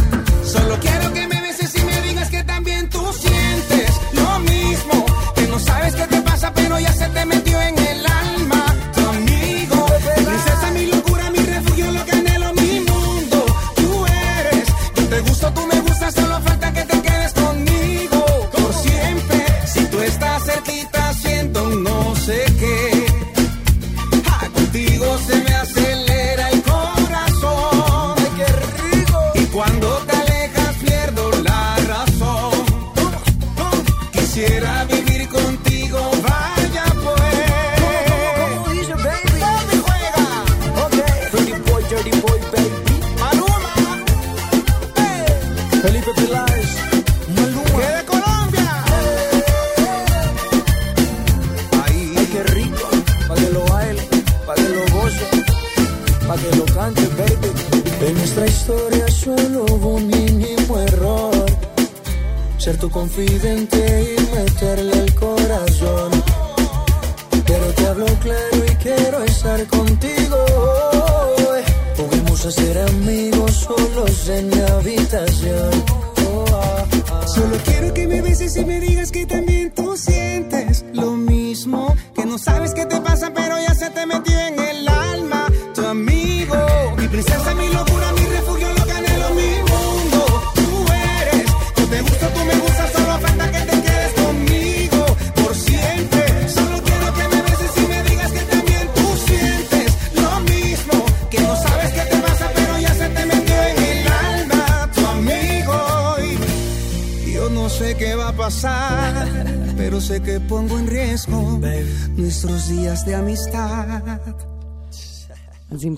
Solo 0.44 0.78
quiero 0.80 1.14
que 1.14 1.28
me 1.28 1.42
beses 1.42 1.74
y 1.76 1.82
me 1.84 2.02
digas 2.02 2.30
que 2.30 2.44
también 2.44 2.90
tú 2.90 3.06
sientes 3.14 3.92
lo 4.14 4.40
mismo. 4.40 5.06
Que 5.36 5.48
no 5.48 5.60
sabes 5.60 5.96
qué 5.96 6.08
te 6.08 6.22
pasa, 6.22 6.52
pero 6.54 6.80
ya 6.80 6.92
se 6.92 7.08
te 7.10 7.26
metió 7.26 7.62
en 7.62 7.78
el 7.78 7.89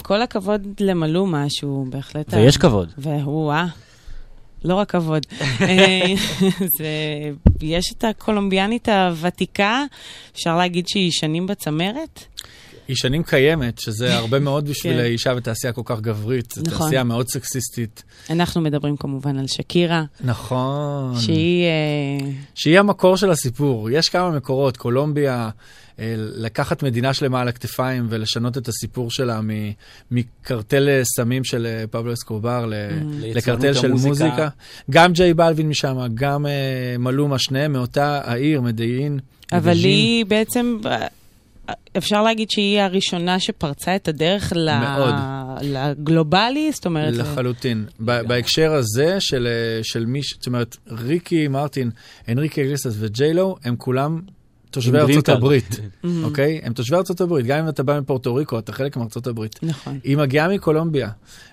כל 0.01 0.21
הכבוד 0.21 0.67
למלומה, 0.79 1.45
שהוא 1.49 1.87
בהחלט... 1.87 2.33
ויש 2.33 2.57
כבוד. 2.57 2.91
והוא, 2.97 3.51
אה, 3.51 3.65
לא 4.63 4.75
רק 4.75 4.91
כבוד. 4.91 5.25
אה, 5.61 6.13
זה, 6.77 6.87
יש 7.61 7.85
את 7.97 8.03
הקולומביאנית 8.03 8.89
הוותיקה, 8.89 9.83
אפשר 10.33 10.57
להגיד 10.57 10.87
שהיא 10.87 11.11
שנים 11.11 11.47
בצמרת? 11.47 12.25
היא 12.91 12.97
שנים 12.97 13.23
קיימת, 13.23 13.79
שזה 13.79 14.15
הרבה 14.17 14.39
מאוד 14.39 14.69
בשביל 14.69 14.93
כן. 14.93 15.03
אישה 15.03 15.35
בתעשייה 15.35 15.73
כל 15.73 15.81
כך 15.85 15.99
גברית. 16.01 16.51
זו 16.55 16.61
נכון. 16.67 16.85
תעשייה 16.87 17.03
מאוד 17.03 17.27
סקסיסטית. 17.29 18.03
אנחנו 18.29 18.61
מדברים 18.61 18.97
כמובן 18.97 19.37
על 19.37 19.47
שקירה, 19.47 20.03
נכון. 20.23 21.19
שהיא... 21.19 21.65
אה, 21.65 22.29
שהיא 22.55 22.79
המקור 22.79 23.17
של 23.17 23.31
הסיפור. 23.31 23.89
יש 23.89 24.09
כמה 24.09 24.31
מקורות, 24.31 24.77
קולומביה, 24.77 25.49
אה, 25.99 26.13
לקחת 26.17 26.83
מדינה 26.83 27.13
שלמה 27.13 27.41
על 27.41 27.47
הכתפיים 27.47 28.07
ולשנות 28.09 28.57
את 28.57 28.67
הסיפור 28.67 29.11
שלה 29.11 29.41
מ- 29.41 29.71
מקרטל 30.11 30.89
אה, 30.89 31.01
סמים 31.17 31.43
של 31.43 31.67
פבלו 31.91 32.13
אסקובר 32.13 32.65
ל- 32.65 32.73
ליצרנות 32.73 33.35
לקרטל 33.35 33.73
של 33.73 33.87
המוזיקה. 33.87 34.09
מוזיקה. 34.09 34.49
גם 34.91 35.13
ג'יי 35.13 35.33
בלווין 35.33 35.69
משם, 35.69 35.97
גם 36.13 36.45
אה, 36.45 36.51
מלומה, 36.99 37.39
שניהם 37.39 37.73
מאותה 37.73 38.21
העיר, 38.23 38.61
מדעין. 38.61 39.19
אבל 39.51 39.69
מדז'ין. 39.71 39.85
היא 39.89 40.25
בעצם, 40.25 40.77
אפשר 41.97 42.23
להגיד 42.23 42.51
שהיא 42.51 42.81
הראשונה 42.81 43.39
שפרצה 43.39 43.95
את 43.95 44.07
הדרך 44.07 44.53
מאוד. 44.55 45.13
לגלובלי, 45.61 46.71
זאת 46.71 46.85
אומרת... 46.85 47.13
לחלוטין. 47.13 47.85
ב- 47.99 48.21
בהקשר 48.21 48.73
הזה 48.73 49.19
של, 49.19 49.47
של 49.83 50.05
מי, 50.05 50.19
זאת 50.21 50.47
אומרת, 50.47 50.77
ריקי 50.87 51.47
מרטין, 51.47 51.91
אנריקה 52.27 52.61
איגלסיאס 52.61 52.95
וג'יי 52.99 53.33
לו, 53.33 53.55
הם 53.63 53.75
כולם 53.75 54.21
תושבי 54.71 54.97
ארצות. 54.97 55.29
הברית, 55.29 55.79
אוקיי? 56.23 56.61
הם 56.63 56.73
תושבי 56.73 56.95
ארצות 56.95 57.21
הברית, 57.21 57.45
גם 57.45 57.59
אם 57.59 57.69
אתה 57.69 57.83
בא 57.83 57.99
מפורטו 57.99 58.35
ריקו, 58.35 58.59
אתה 58.59 58.73
חלק 58.73 58.97
מארצות 58.97 59.27
הברית. 59.27 59.59
נכון. 59.63 59.99
היא 60.03 60.17
מגיעה 60.17 60.47
מקולומביה. 60.47 61.09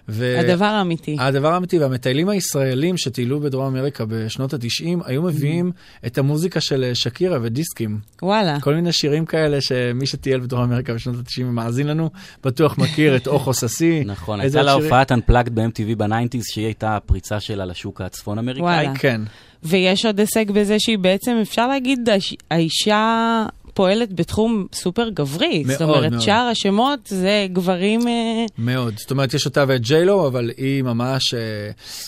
ו- 0.08 0.38
הדבר 0.40 0.64
האמיתי. 0.64 1.16
הדבר 1.18 1.52
האמיתי, 1.52 1.78
והמטיילים 1.78 2.28
הישראלים 2.28 2.96
שטיילו 2.96 3.40
בדרום 3.40 3.76
אמריקה 3.76 4.04
בשנות 4.08 4.54
ה-90, 4.54 4.86
היו 5.04 5.22
מביאים 5.22 5.72
את 6.06 6.18
המוזיקה 6.18 6.60
של 6.60 6.84
אה, 6.84 6.94
שקירה 6.94 7.38
בדיסקים. 7.42 7.98
וואלה. 8.22 8.60
כל 8.60 8.74
מיני 8.74 8.92
שירים 8.92 9.26
כאלה 9.26 9.60
שמי 9.60 10.06
שטייל 10.06 10.40
בדרום 10.40 10.62
אמריקה 10.62 10.94
בשנות 10.94 11.16
ה-90 11.16 11.44
ומאזין 11.44 11.86
לנו, 11.86 12.10
בטוח 12.44 12.78
מכיר 12.78 13.16
את 13.16 13.26
אוכו 13.26 13.54
ססי. 13.54 14.02
נכון, 14.06 14.40
הייתה 14.40 14.62
לה? 14.62 14.72
הופעת 14.72 15.12
Unplugged 15.12 15.50
ב-MTV 15.54 15.94
ב 15.96 16.01
nineties, 16.01 16.44
שהיא 16.46 16.64
הייתה 16.64 16.96
הפריצה 16.96 17.40
שלה 17.40 17.64
לשוק 17.64 18.00
הצפון 18.00 18.38
אמריקאי. 18.38 18.62
וואלה. 18.62 18.94
כן. 18.94 19.20
ויש 19.62 20.06
עוד 20.06 20.20
הישג 20.20 20.50
בזה 20.50 20.76
שהיא 20.78 20.98
בעצם, 20.98 21.38
אפשר 21.42 21.68
להגיד, 21.68 22.08
האיש- 22.08 22.34
האישה 22.50 23.44
פועלת 23.74 24.12
בתחום 24.20 24.66
סופר 24.72 25.08
גברי. 25.08 25.64
זאת 25.66 25.80
מאוד, 25.82 25.96
אומרת, 25.96 26.10
מאוד. 26.12 26.22
שאר 26.22 26.48
השמות 26.52 26.98
זה 27.06 27.46
גברים... 27.52 28.08
אה, 28.08 28.44
מאוד. 28.58 28.94
זאת 28.98 29.10
אומרת, 29.10 29.34
יש 29.34 29.46
אותה 29.46 29.64
ואת 29.68 29.80
ג'יילו, 29.80 30.26
אבל 30.26 30.50
היא 30.56 30.82
ממש, 30.82 31.34
אה, 31.34 31.40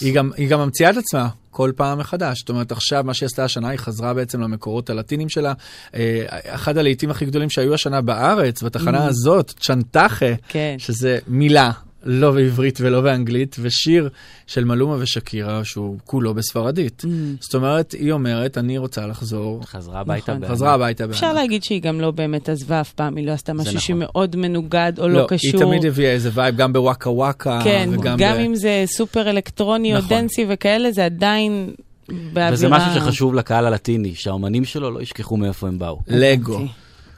היא 0.00 0.14
גם, 0.14 0.30
היא 0.37 0.49
גם 0.49 0.61
ממציאה 0.61 0.90
את 0.90 0.97
עצמה 0.97 1.28
כל 1.50 1.73
פעם 1.76 1.99
מחדש. 1.99 2.38
זאת 2.38 2.49
אומרת, 2.49 2.73
עכשיו, 2.73 3.04
מה 3.04 3.14
שהיא 3.14 3.26
עשתה 3.26 3.45
השנה, 3.45 3.69
היא 3.69 3.78
חזרה 3.78 4.14
בעצם 4.14 4.40
למקורות 4.40 4.90
הלטינים 4.90 5.28
שלה. 5.28 5.52
אה, 5.95 6.23
אחד 6.47 6.78
הלהיטים 6.78 7.11
הכי 7.11 7.26
גדולים 7.26 7.50
שהיו 7.50 7.75
השנה 7.75 8.00
בארץ, 8.00 8.62
בתחנה 8.62 9.07
Mm. 9.07 9.09
הזאת, 9.09 9.52
צ'נטחה, 9.61 10.26
כן. 10.49 10.75
שזה 10.78 11.19
מילה. 11.28 11.71
לא 12.04 12.30
בעברית 12.33 12.78
ולא 12.80 13.00
באנגלית, 13.00 13.57
ושיר 13.61 14.09
של 14.47 14.64
מלומה 14.64 14.97
ושקירה 14.99 15.64
שהוא 15.64 15.97
כולו 16.04 16.35
בספרדית. 16.35 17.02
ממ. 17.04 17.09
זאת 17.40 17.54
אומרת, 17.54 17.92
היא 17.92 18.12
אומרת, 18.12 18.59
אני 18.59 18.78
רוצה 18.78 19.07
לחזור. 19.07 19.61
חזרה 19.64 20.00
הביתה 20.00 20.33
נכון. 20.33 20.40
בענק. 20.40 20.52
חזרה 20.52 20.75
הביתה 20.75 21.04
אפשר 21.04 21.26
בענק. 21.26 21.37
להגיד 21.37 21.64
שהיא 21.64 21.83
גם 21.83 22.00
לא 22.00 22.11
באמת 22.11 22.49
עזבה 22.49 22.80
אף 22.80 22.92
פעם, 22.92 23.16
היא 23.16 23.26
לא 23.26 23.33
עשתה 23.33 23.52
משהו 23.52 23.71
נכון. 23.71 23.80
שמאוד 23.80 24.37
מנוגד 24.37 24.92
או 24.99 25.09
לא 25.09 25.26
קשור. 25.28 25.61
היא 25.61 25.66
תמיד 25.66 25.87
הביאה 25.87 26.12
איזה 26.12 26.30
vibe, 26.35 26.56
גם 26.57 26.73
בוואקה 26.73 27.11
וואקה, 27.11 27.61
כן, 27.64 27.88
וגם 27.92 28.16
גם 28.19 28.37
ב... 28.37 28.40
אם 28.40 28.54
זה 28.54 28.85
סופר 28.87 29.30
אלקטרוני 29.30 29.95
או 29.95 29.99
נכון. 29.99 30.16
dancey 30.16 30.47
וכאלה, 30.49 30.92
זה 30.92 31.04
עדיין 31.04 31.71
באווירה... 32.09 32.52
וזה 32.52 32.69
משהו 32.69 32.95
שחשוב 32.95 33.35
לקהל 33.35 33.66
הלטיני, 33.66 34.14
שהאומנים 34.14 34.64
שלו 34.64 34.90
לא 34.90 35.02
ישכחו 35.02 35.37
מאיפה 35.37 35.69
הם 35.69 35.78
באו. 35.78 35.99
לגו. 36.09 36.61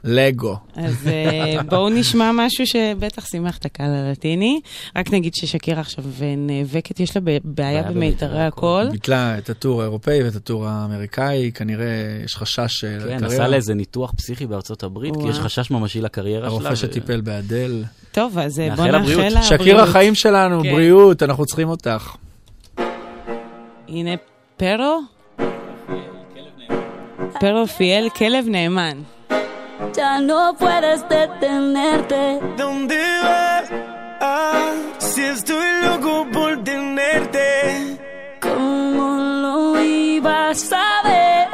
לגו. 0.04 0.56
אז 0.76 1.08
אה, 1.08 1.62
בואו 1.62 1.88
נשמע 1.88 2.30
משהו 2.34 2.66
שבטח 2.66 3.26
שימח 3.26 3.58
את 3.58 3.64
הקהל 3.64 3.94
הלטיני. 3.94 4.60
רק 4.96 5.12
נגיד 5.12 5.34
ששקירה 5.34 5.80
עכשיו 5.80 6.04
נאבקת, 6.36 7.00
יש 7.00 7.16
לה 7.16 7.20
בעיה 7.20 7.40
בעיה 7.44 7.82
במיתרי 7.82 8.44
הקול. 8.44 8.88
ביטלה 8.90 9.38
את 9.38 9.50
הטור 9.50 9.80
האירופאי 9.80 10.22
ואת 10.22 10.36
הטור 10.36 10.66
האמריקאי, 10.66 11.50
כנראה 11.54 11.86
יש 12.24 12.36
חשש 12.36 12.84
אה, 12.84 13.18
כן. 13.18 13.24
עשה 13.24 13.48
לה 13.48 13.56
איזה 13.56 13.74
ניתוח 13.74 14.12
פסיכי 14.16 14.46
בארצות 14.46 14.82
הברית, 14.82 15.16
כי. 15.16 15.28
יש 15.28 15.38
חשש 15.38 15.70
ממשי 15.70 16.00
לקריירה 16.00 16.40
שלה. 16.40 16.48
הרופא 16.48 16.72
ו- 16.72 16.76
שטיפל 16.76 17.20
באדל. 17.20 17.84
טוב, 18.12 18.38
אז 18.38 18.60
אה, 18.60 18.68
נאחל 18.68 18.82
בואו 18.82 18.92
לה 18.92 18.98
בריאות. 18.98 19.32
בריאות. 19.58 19.88
החיים 19.88 20.14
שלנו, 20.14 20.62
כן. 20.62 20.72
בריאות, 20.72 21.22
אנחנו 21.22 21.46
צריכים 21.46 21.68
אותך. 21.68 22.16
הנה 23.88 24.10
פרו. 24.56 25.00
פרו 27.40 27.66
פיאל, 27.66 28.08
כלב 28.16 28.44
נאמן. 28.48 28.98
Ya 29.94 30.20
no 30.20 30.54
puedes 30.54 31.06
detenerte. 31.08 32.40
¿Dónde 32.56 32.98
vas? 33.22 33.70
Ah, 34.20 34.72
si 34.98 35.22
estoy 35.22 35.66
loco 35.84 36.26
por 36.32 36.62
tenerte. 36.64 37.98
¿Cómo 38.40 39.16
lo 39.42 39.82
ibas 39.82 40.72
a 40.72 41.02
ver? 41.04 41.48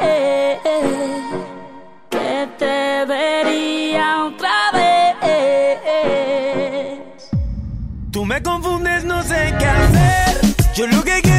Que 2.09 2.47
te 2.57 3.05
vería 3.05 4.25
otra 4.25 4.71
vez. 4.73 4.89
Tú 8.11 8.25
me 8.25 8.41
confundes, 8.41 9.03
no 9.05 9.21
sé 9.23 9.53
qué 9.59 9.65
hacer. 9.65 10.41
Yo 10.75 10.87
lo 10.87 11.03
que 11.03 11.21
quiero 11.21 11.38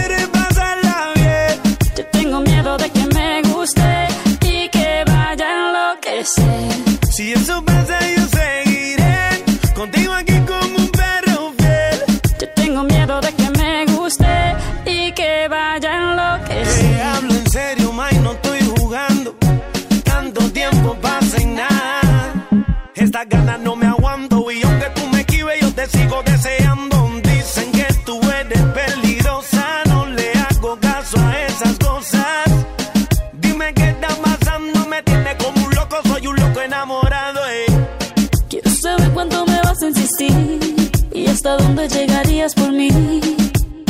sigo 25.92 26.22
deseando. 26.24 27.10
Dicen 27.22 27.72
que 27.72 27.86
tú 28.04 28.20
eres 28.40 28.62
peligrosa, 28.78 29.64
no 29.88 30.06
le 30.06 30.32
hago 30.32 30.78
caso 30.80 31.18
a 31.18 31.46
esas 31.46 31.78
cosas. 31.78 32.44
Dime 33.34 33.72
qué 33.74 33.90
está 33.90 34.08
pasando, 34.08 34.86
me 34.86 35.02
tiene 35.02 35.36
como 35.36 35.66
un 35.66 35.74
loco, 35.74 35.96
soy 36.04 36.26
un 36.26 36.36
loco 36.36 36.60
enamorado. 36.60 37.40
Eh. 37.48 37.66
Quiero 38.48 38.70
saber 38.70 39.10
cuánto 39.10 39.46
me 39.46 39.60
vas 39.62 39.82
a 39.82 39.86
insistir 39.88 40.58
y 41.12 41.26
hasta 41.26 41.56
dónde 41.56 41.88
llegarías 41.88 42.54
por 42.54 42.70
mí. 42.72 42.90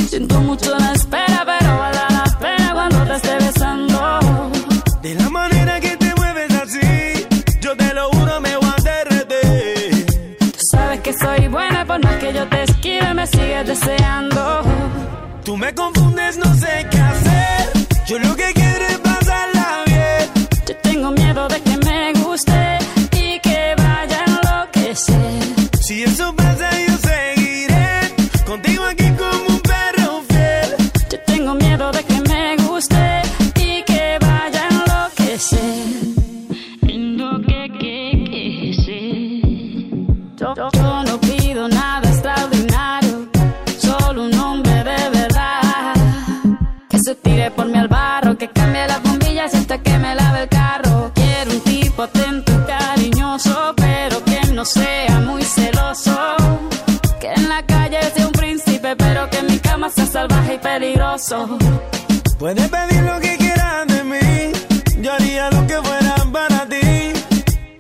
Siento 0.08 0.40
mucho 0.40 0.76
la 0.76 0.92
espera, 0.92 1.44
esquive, 12.81 13.14
me 13.14 13.27
sigues 13.27 13.66
deseando. 13.66 14.62
Tú 15.45 15.57
me 15.57 15.75
confundes, 15.75 16.38
no 16.38 16.55
sé 16.55 16.87
qué 16.90 16.99
hacer. 16.99 17.73
Yo 18.07 18.19
lo 18.19 18.35
que 18.37 18.60
Puedes 61.31 62.69
pedir 62.69 63.03
lo 63.05 63.21
que 63.21 63.37
quieras 63.37 63.87
de 63.87 64.03
mí, 64.03 64.53
yo 65.01 65.12
haría 65.12 65.49
lo 65.51 65.64
que 65.64 65.77
fuera 65.77 66.16
para 66.33 66.66
ti. 66.66 67.12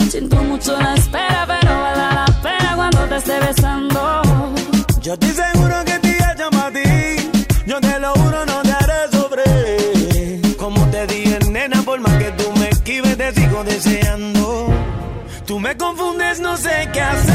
Siento 0.08 0.36
mucho 0.36 0.80
la 0.80 0.94
espera, 0.94 1.46
pero 1.48 1.80
vale 1.80 2.14
la 2.14 2.26
pena 2.44 2.76
cuando 2.76 3.00
te 3.08 3.16
esté 3.16 3.40
besando. 3.40 4.22
Yo 5.02 5.14
estoy 5.14 5.30
seguro 5.30 5.84
que 5.84 5.98
te 5.98 6.18
llama 6.38 6.66
a 6.66 6.70
ti, 6.70 7.30
yo 7.66 7.80
te 7.80 7.98
lo 7.98 8.12
juro, 8.12 8.46
no 8.46 8.62
te 8.62 8.70
haré 8.70 9.10
sobre. 9.10 10.54
Como 10.56 10.86
te 10.92 11.08
dije, 11.08 11.38
nena, 11.50 11.82
por 11.82 11.98
más 11.98 12.16
que 12.18 12.30
tú 12.30 12.52
me 12.56 12.68
esquives, 12.68 13.16
te 13.16 13.34
sigo 13.34 13.64
deseando. 13.64 14.68
Tú 15.44 15.58
me 15.58 15.76
confundes, 15.76 16.38
no 16.38 16.56
sé 16.56 16.88
qué 16.92 17.00
hacer. 17.00 17.29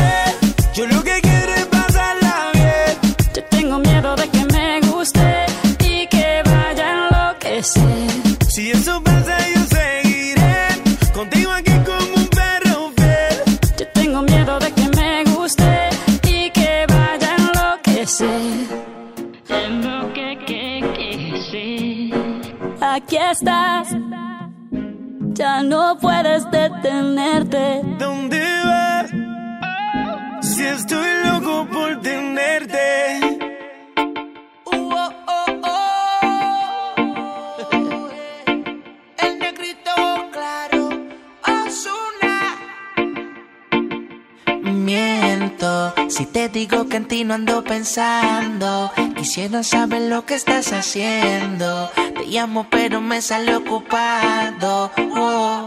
pensando. 47.86 48.92
Quisiera 49.16 49.62
saber 49.62 50.10
lo 50.10 50.26
que 50.26 50.34
estás 50.34 50.74
haciendo. 50.74 51.92
Te 52.16 52.26
llamo, 52.26 52.66
pero 52.68 53.00
me 53.00 53.22
sale 53.22 53.56
ocupado. 53.56 54.92
Oh. 55.16 55.65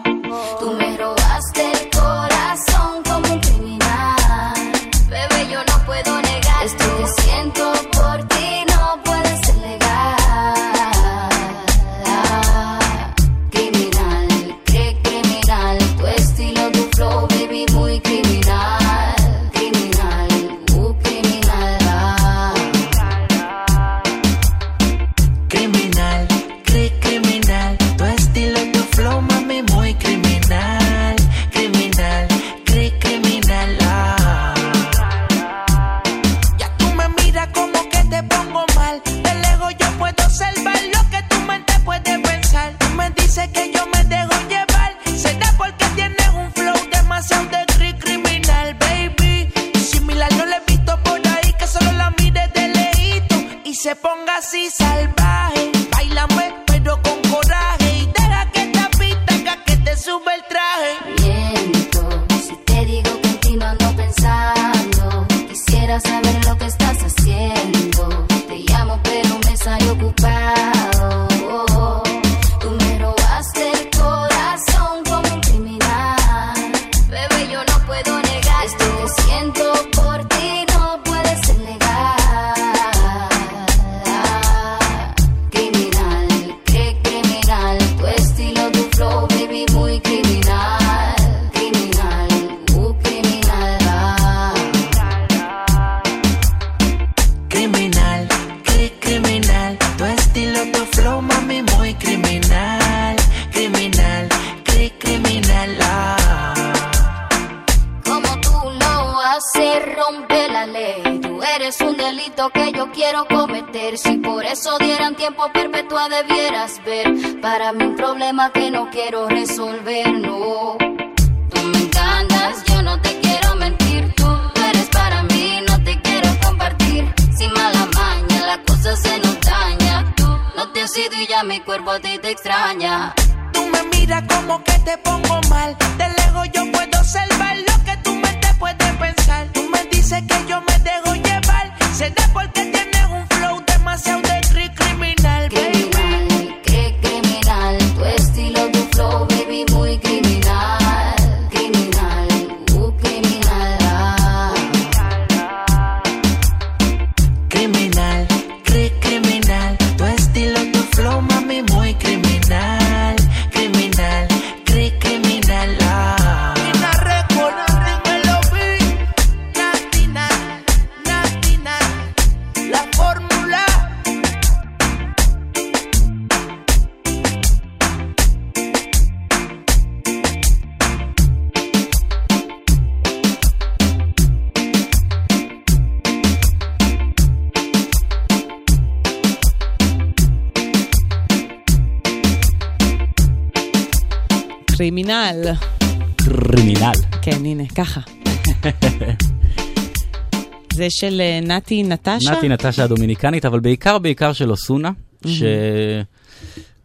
של 200.91 201.21
אה, 201.21 201.41
נתי 201.43 201.83
נטשה? 201.83 202.33
נתי 202.33 202.49
נטשה 202.49 202.85
הדומיניקנית, 202.85 203.45
אבל 203.45 203.61
בעיקר 203.61 203.99
בעיקר 203.99 204.33
של 204.33 204.51
אוסונה, 204.51 204.91
ש... 205.27 205.43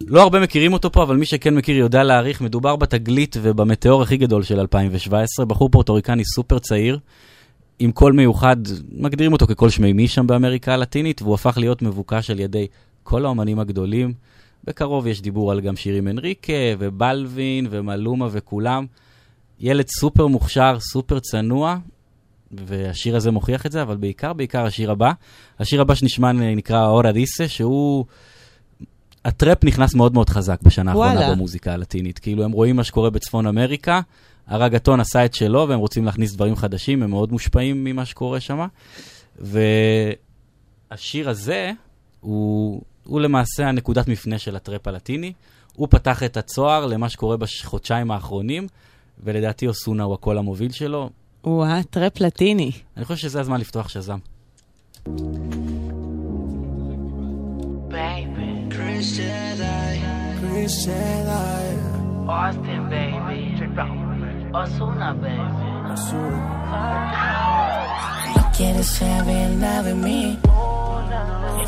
לא 0.08 0.22
הרבה 0.22 0.40
מכירים 0.40 0.74
אותו 0.74 0.92
פה, 0.92 1.04
אבל 1.04 1.18
מי 1.18 1.26
שכן 1.26 1.56
מכיר 1.56 1.78
יודע 1.78 2.04
להעריך, 2.04 2.42
מדובר 2.42 2.76
בתגלית 2.76 3.36
ובמטאור 3.42 4.02
הכי 4.02 4.18
גדול 4.18 4.44
של 4.44 4.60
2017, 4.60 5.46
בחור 5.46 5.70
פורטוריקני 5.70 6.26
סופר 6.26 6.60
צעיר, 6.60 7.00
עם 7.80 7.92
קול 7.92 8.14
מיוחד, 8.14 8.58
מגדירים 8.92 9.34
אותו 9.34 9.48
כקול 9.48 9.70
שמימי 9.70 10.08
שם 10.08 10.28
באמריקה 10.28 10.74
הלטינית, 10.74 11.22
והוא 11.22 11.36
הפך 11.36 11.58
להיות 11.58 11.82
מבוקש 11.82 12.30
על 12.30 12.40
ידי 12.40 12.68
כל 13.04 13.26
האומנים 13.26 13.60
הגדולים. 13.60 14.14
בקרוב 14.64 15.08
יש 15.08 15.22
דיבור 15.22 15.52
על 15.52 15.62
גם 15.62 15.76
שירים 15.76 16.08
אנריקה, 16.08 16.54
ובלווין, 16.80 17.68
ומלומה 17.70 18.28
וכולם. 18.32 18.86
ילד 19.60 19.88
סופר 19.88 20.28
מוכשר, 20.28 20.78
סופר 20.80 21.20
צנוע, 21.20 21.78
והשיר 22.66 23.16
הזה 23.16 23.32
מוכיח 23.32 23.66
את 23.66 23.72
זה, 23.72 23.82
אבל 23.82 23.98
בעיקר, 23.98 24.34
בעיקר 24.34 24.66
השיר 24.66 24.92
הבא. 24.92 25.12
השיר 25.60 25.82
הבא 25.82 25.96
שנשמע 25.96 26.32
נקרא 26.32 26.88
אורה 26.88 27.12
דיסה, 27.12 27.48
שהוא... 27.48 28.06
הטראפ 29.26 29.64
נכנס 29.64 29.94
מאוד 29.94 30.14
מאוד 30.14 30.30
חזק 30.30 30.62
בשנה 30.62 30.92
האחרונה 30.92 31.32
במוזיקה 31.32 31.74
הלטינית. 31.74 32.20
כאילו, 32.20 32.44
הם 32.44 32.52
רואים 32.52 32.76
מה 32.76 32.84
שקורה 32.84 33.10
בצפון 33.10 33.48
אמריקה, 33.48 34.02
הרגטון 34.48 35.00
עשה 35.00 35.26
את 35.26 35.34
שלו, 35.34 35.66
והם 35.70 35.80
רוצים 35.80 36.06
להכניס 36.06 36.34
דברים 36.34 36.56
חדשים, 36.56 37.04
הם 37.04 37.10
מאוד 37.10 37.32
מושפעים 37.32 37.84
ממה 37.84 38.06
שקורה 38.06 38.40
שם. 38.40 38.68
והשיר 39.40 41.30
הזה 41.30 41.72
הוא, 42.20 42.82
הוא 43.04 43.22
למעשה 43.22 43.68
הנקודת 43.68 44.08
מפנה 44.08 44.38
של 44.38 44.56
הטראפ 44.56 44.88
הלטיני. 44.88 45.34
הוא 45.76 45.88
פתח 45.92 46.24
את 46.24 46.38
הצוהר 46.38 46.86
למה 46.86 47.10
שקורה 47.10 47.38
בחודשיים 47.38 48.12
האחרונים, 48.12 48.68
ולדעתי 49.24 49.68
אוסונה 49.68 50.04
הוא 50.04 50.14
הקול 50.14 50.38
המוביל 50.38 50.72
שלו. 50.72 51.10
וואה, 51.45 51.81
טראפ 51.91 52.21
לטיני. 52.21 52.73
אני 52.97 53.05
חושב 53.05 53.29
שזה 53.29 53.41
הזמן 53.41 53.61
לפתוח 53.61 53.89
שזם. 53.89 54.19
Baby. 57.97 58.49
Chris 58.75 59.07
Jedi. 59.19 59.95
Chris 60.41 60.75
Jedi. 60.85 61.67
Austin, 62.29 62.83
baby. 62.93 63.41
Osuna, 64.61 65.11
baby. 65.23 65.69
No 68.37 68.43
quieres 68.57 68.89
saber 68.99 69.51
nada 69.65 69.83
de 69.85 69.95
mí. 69.95 70.39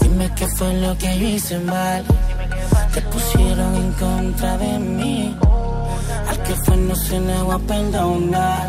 Dime 0.00 0.26
qué 0.36 0.46
fue 0.56 0.74
lo 0.84 0.96
que 0.98 1.18
yo 1.18 1.26
hice 1.28 1.58
mal. 1.60 2.04
Te 2.94 3.00
pusieron 3.02 3.74
en 3.76 3.92
contra 3.92 4.58
de 4.58 4.78
mí. 4.78 5.36
Al 6.28 6.38
que 6.42 6.54
fue 6.64 6.76
no 6.76 6.94
se 6.94 7.18
le 7.20 7.42
va 7.42 7.54
a 7.54 7.58
perdonar. 7.58 8.64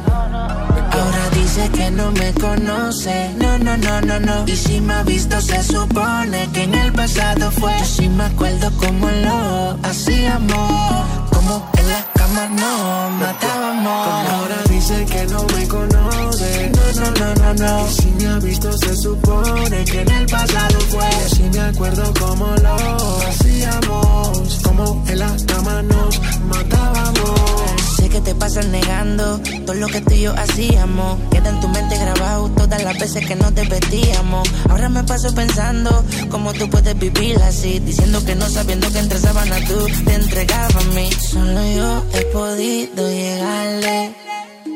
Dice 1.47 1.69
que 1.71 1.91
no 1.93 2.11
me 2.11 2.35
conoce. 2.35 3.33
No, 3.39 3.57
no, 3.59 3.77
no, 3.77 4.01
no, 4.01 4.19
no. 4.19 4.45
Y 4.49 4.57
si 4.57 4.81
me 4.81 4.95
ha 4.95 5.05
visto, 5.05 5.41
se 5.41 5.63
supone 5.63 6.49
que 6.53 6.65
en 6.65 6.75
el 6.75 6.93
pasado 6.93 7.53
fue. 7.53 7.73
Yo 7.79 7.85
sí 7.85 8.09
me 8.09 8.25
acuerdo 8.25 8.69
cómo 8.79 9.09
lo 9.09 9.79
hacíamos. 9.85 11.07
Como 11.31 11.71
en 11.79 11.89
la 11.89 12.05
cama 12.15 12.49
no 12.49 13.11
matábamos. 13.11 14.09
Ahora 14.35 14.57
dice 14.69 15.05
que 15.05 15.25
no 15.27 15.45
me 15.55 15.69
conoce. 15.69 16.73
No, 16.75 17.01
no, 17.01 17.11
no, 17.13 17.35
no, 17.37 17.55
no. 17.55 17.89
Y 17.89 17.93
si 17.93 18.11
me 18.19 18.27
ha 18.27 18.39
visto, 18.41 18.73
se 18.79 18.97
supone 18.97 19.85
que 19.85 20.01
en 20.01 20.11
el 20.11 20.27
pasado 20.27 20.81
fue. 20.91 21.09
Yo 21.13 21.37
sí 21.37 21.43
me 21.53 21.61
acuerdo 21.61 22.13
cómo 22.19 22.47
lo 22.57 22.77
hacíamos. 23.29 24.59
Como 24.65 25.05
en 25.07 25.19
la 25.21 25.37
cama 25.47 25.81
nos 25.83 26.21
matábamos. 26.43 27.76
Sé 27.97 28.09
que 28.09 28.21
te 28.21 28.35
pasas 28.35 28.67
negando 28.67 29.41
todo 29.65 29.75
lo 29.75 29.87
que 29.89 30.01
tú 30.01 30.15
y 30.15 30.23
yo 30.23 30.35
hacíamos. 30.37 31.19
Queda 31.31 31.49
en 31.51 31.61
tu 31.61 31.69
mente 31.69 31.97
grabado 31.99 32.49
todas 32.51 32.83
las 32.83 32.99
veces 32.99 33.27
que 33.27 33.37
nos 33.37 33.55
divertíamos. 33.55 34.49
Ahora 34.69 34.89
me 34.89 35.03
paso 35.05 35.35
pensando 35.35 36.05
cómo 36.31 36.53
tú 36.53 36.69
puedes 36.69 36.99
vivir 36.99 37.39
así. 37.43 37.79
Diciendo 37.81 38.25
que 38.25 38.35
no 38.35 38.49
sabiendo 38.49 38.91
que 38.93 38.99
entre 38.99 39.19
sábanas 39.19 39.65
tú 39.65 39.87
te 40.05 40.15
entregabas 40.15 40.77
a 40.77 40.81
mí. 40.95 41.11
Solo 41.13 41.61
yo 41.75 42.05
he 42.13 42.23
podido 42.27 43.09
llegarle. 43.09 44.15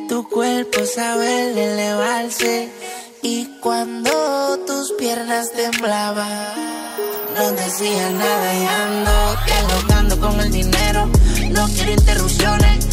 Tu 0.09 0.29
cuerpo 0.29 0.81
sabe 0.95 1.53
elevarse. 1.53 2.73
Y 3.23 3.45
cuando 3.61 4.11
tus 4.67 4.93
piernas 4.99 5.53
temblaban, 5.53 6.55
no 7.37 7.53
decía 7.53 8.11
nada 8.11 8.55
y 8.55 8.67
ando 8.67 9.37
dialogando 9.47 10.21
con 10.21 10.41
el 10.41 10.51
dinero. 10.51 11.07
No 11.51 11.67
quiero 11.69 11.93
interrupciones, 11.93 12.87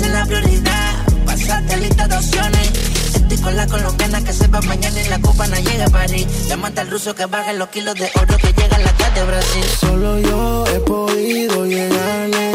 desde 0.00 0.12
la 0.12 0.24
prioridad. 0.24 0.92
Pasate 1.26 1.76
lista 1.76 2.08
de 2.08 2.16
opciones. 2.16 2.70
Estoy 3.14 3.38
con 3.38 3.56
la 3.56 3.66
colombiana 3.66 4.22
que 4.22 4.32
sepa 4.32 4.60
mañana 4.62 5.00
y 5.00 5.08
la 5.08 5.20
copa 5.20 5.46
no 5.46 5.56
llega 5.56 5.84
a 5.84 5.90
París. 5.90 6.26
Llámate 6.48 6.80
al 6.80 6.90
ruso 6.90 7.14
que 7.14 7.26
baje 7.26 7.52
los 7.54 7.68
kilos 7.68 7.94
de 7.94 8.10
oro 8.20 8.36
que 8.36 8.52
llega 8.52 8.76
a 8.76 8.80
la 8.80 8.92
de 9.14 9.24
Brasil. 9.24 9.64
Solo 9.80 10.20
yo 10.20 10.64
he 10.66 10.80
podido 10.80 11.66
llegarle. 11.66 12.49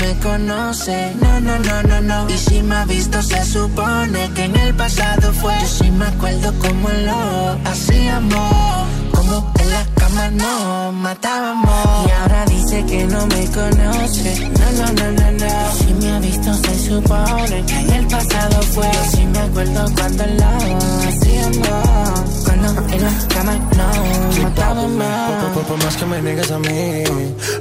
Me 0.00 0.18
conoce, 0.20 1.14
no, 1.20 1.40
no, 1.40 1.58
no, 1.58 1.82
no, 1.82 2.00
no. 2.00 2.30
Y 2.30 2.38
si 2.38 2.62
me 2.62 2.76
ha 2.76 2.84
visto, 2.84 3.22
se 3.22 3.44
supone 3.44 4.30
que 4.34 4.44
en 4.44 4.56
el 4.56 4.74
pasado 4.74 5.32
fue. 5.32 5.54
Yo 5.60 5.66
sí 5.66 5.90
me 5.90 6.06
acuerdo 6.06 6.52
cómo 6.60 6.88
lo 6.88 7.58
hacíamos. 7.64 8.88
Como 9.12 9.52
en 9.60 9.70
la 9.70 9.86
cama 9.96 10.30
nos 10.30 10.94
matábamos. 10.94 12.06
Y 12.06 12.10
ahora 12.10 12.44
dice 12.46 12.84
que 12.86 13.04
no 13.04 13.26
me 13.26 13.46
conoce, 13.46 14.50
no, 14.58 14.70
no, 14.78 14.92
no, 14.92 15.12
no, 15.12 15.30
no. 15.32 15.72
Si 15.78 15.94
me 15.94 16.10
ha 16.12 16.18
visto, 16.20 16.54
se 16.54 16.88
supone 16.88 17.64
que 17.66 17.80
en 17.80 17.92
el 17.92 18.06
pasado 18.06 18.62
fue. 18.62 18.90
Yo 18.92 19.16
sí 19.16 19.26
me 19.26 19.38
acuerdo 19.38 19.84
cuando 19.94 20.24
lo 20.26 21.08
hacíamos. 21.08 22.37
Cuando 22.78 22.94
en 22.94 23.02
la 23.02 23.28
cama 23.28 23.58
nos 24.28 24.38
matábamos. 24.38 25.52
Por, 25.54 25.62
por- 25.64 25.84
más 25.84 25.96
que 25.96 26.06
me 26.06 26.22
niegues 26.22 26.50
a 26.50 26.58
mí, 26.58 27.02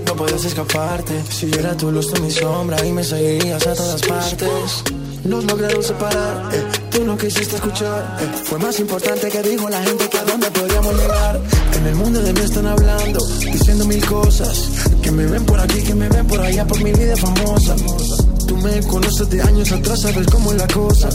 no 0.06 0.14
puedes 0.16 0.46
escaparte. 0.46 1.24
Si 1.30 1.50
yo 1.50 1.60
era 1.60 1.76
tu 1.76 1.92
luz, 1.92 2.12
tú 2.14 2.22
mi 2.22 2.32
sombra 2.32 2.86
y 2.86 2.92
me 2.92 3.04
seguías 3.04 3.66
a 3.66 3.74
todas 3.74 4.02
partes. 4.04 4.84
Nos 5.24 5.44
lograron 5.46 5.84
separar, 5.84 6.50
eh, 6.54 6.64
tú 6.92 7.04
no 7.04 7.18
quisiste 7.18 7.56
escuchar. 7.56 8.18
eh, 8.22 8.28
fue 8.46 8.60
más 8.60 8.80
importante 8.80 9.28
que 9.30 9.42
dijo 9.42 9.68
la 9.70 9.82
gente 9.84 10.08
que 10.08 10.18
a 10.20 10.24
dónde 10.24 10.50
podríamos 10.52 10.96
llegar. 10.96 11.42
En 11.76 11.88
el 11.88 11.96
mundo 11.96 12.22
de 12.22 12.32
mí 12.34 12.40
están 12.42 12.68
hablando, 12.68 13.20
diciendo 13.52 13.86
mil 13.86 14.06
cosas. 14.06 14.70
Que 15.02 15.12
me 15.12 15.26
ven 15.26 15.44
por 15.46 15.60
aquí, 15.60 15.82
que 15.82 15.96
me 15.96 16.08
ven 16.10 16.28
por 16.28 16.40
allá, 16.40 16.66
por 16.66 16.82
mi 16.82 16.92
vida 16.94 17.16
famosa. 17.18 17.76
Tú 18.48 18.56
me 18.58 18.80
conoces 18.84 19.30
de 19.30 19.42
años 19.42 19.72
atrás, 19.72 20.02
sabes 20.02 20.28
cómo 20.32 20.52
es 20.52 20.58
la 20.60 20.68
cosa. 20.68 21.10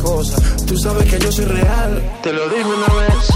Tú 0.66 0.76
sabes 0.76 1.08
que 1.08 1.18
yo 1.18 1.30
soy 1.32 1.44
real, 1.46 2.18
te 2.22 2.32
lo 2.32 2.48
digo 2.48 2.68
una 2.70 2.94
vez. 3.00 3.28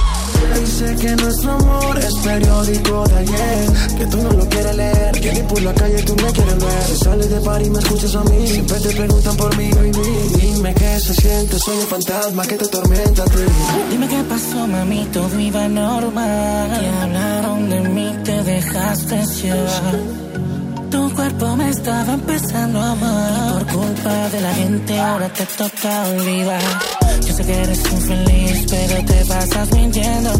Dice 0.60 0.96
que 0.96 1.16
nuestro 1.16 1.52
amor 1.52 1.98
es 1.98 2.14
periódico 2.24 3.04
de 3.08 3.16
ayer 3.16 3.72
Que 3.98 4.06
tú 4.06 4.16
no 4.18 4.30
lo 4.30 4.48
quieres 4.48 4.76
leer 4.76 5.12
Que 5.20 5.32
ni 5.32 5.40
por 5.42 5.62
la 5.62 5.74
calle 5.74 6.02
tú 6.02 6.14
me 6.16 6.32
quieres 6.32 6.58
ver 6.58 6.82
Si 6.86 6.96
sales 6.96 7.30
de 7.30 7.40
par 7.40 7.62
y 7.62 7.70
me 7.70 7.78
escuchas 7.78 8.14
a 8.14 8.24
mí 8.24 8.46
Siempre 8.46 8.80
te 8.80 8.88
preguntan 8.90 9.36
por 9.36 9.56
mí, 9.56 9.70
baby 9.70 9.90
Dime 10.40 10.74
qué 10.74 11.00
se 11.00 11.14
siente, 11.14 11.58
soy 11.58 11.76
un 11.76 11.86
fantasma 11.86 12.46
que 12.46 12.56
te 12.56 12.64
atormenta 12.64 13.22
a 13.22 13.26
Dime 13.90 14.08
qué 14.08 14.22
pasó, 14.28 14.66
mami, 14.66 15.06
todo 15.12 15.40
iba 15.40 15.68
normal. 15.68 16.80
Que 16.80 16.86
hablaron 16.86 17.70
de 17.70 17.80
mí, 17.88 18.14
te 18.24 18.42
dejaste 18.42 19.24
llevar. 19.26 20.25
Tu 20.90 21.14
cuerpo 21.14 21.56
me 21.56 21.70
estaba 21.70 22.12
empezando 22.12 22.80
a 22.80 22.92
amar. 22.92 23.52
Por 23.52 23.66
culpa 23.78 24.28
de 24.28 24.40
la 24.40 24.54
gente, 24.54 25.00
ahora 25.00 25.28
te 25.28 25.44
toca 25.46 26.08
olvidar. 26.08 26.62
Yo 27.26 27.34
sé 27.34 27.44
que 27.44 27.62
eres 27.62 27.80
infeliz, 27.92 28.66
pero 28.70 29.04
te 29.04 29.24
pasas 29.24 29.72
mintiendo. 29.72 30.30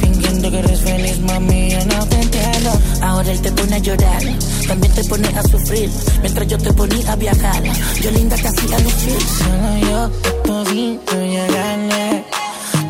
Fingiendo 0.00 0.50
que 0.50 0.58
eres 0.58 0.80
feliz, 0.80 1.20
mami, 1.20 1.70
yo 1.70 1.84
no 1.84 2.06
te 2.06 2.20
entiendo. 2.20 2.70
Ahora 3.02 3.30
él 3.30 3.40
te 3.40 3.52
pone 3.52 3.74
a 3.76 3.78
llorar, 3.78 4.22
también 4.66 4.92
te 4.94 5.04
pone 5.04 5.28
a 5.28 5.42
sufrir. 5.42 5.90
Mientras 6.22 6.48
yo 6.48 6.58
te 6.58 6.72
ponía 6.72 7.12
a 7.12 7.16
viajar, 7.16 7.62
yo 8.00 8.10
linda 8.12 8.36
te 8.36 8.48
hacía 8.48 8.78
lucir. 8.78 9.18
Solo 9.38 9.78
yo 9.88 10.10
podido 10.44 11.26
llegarle. 11.26 12.24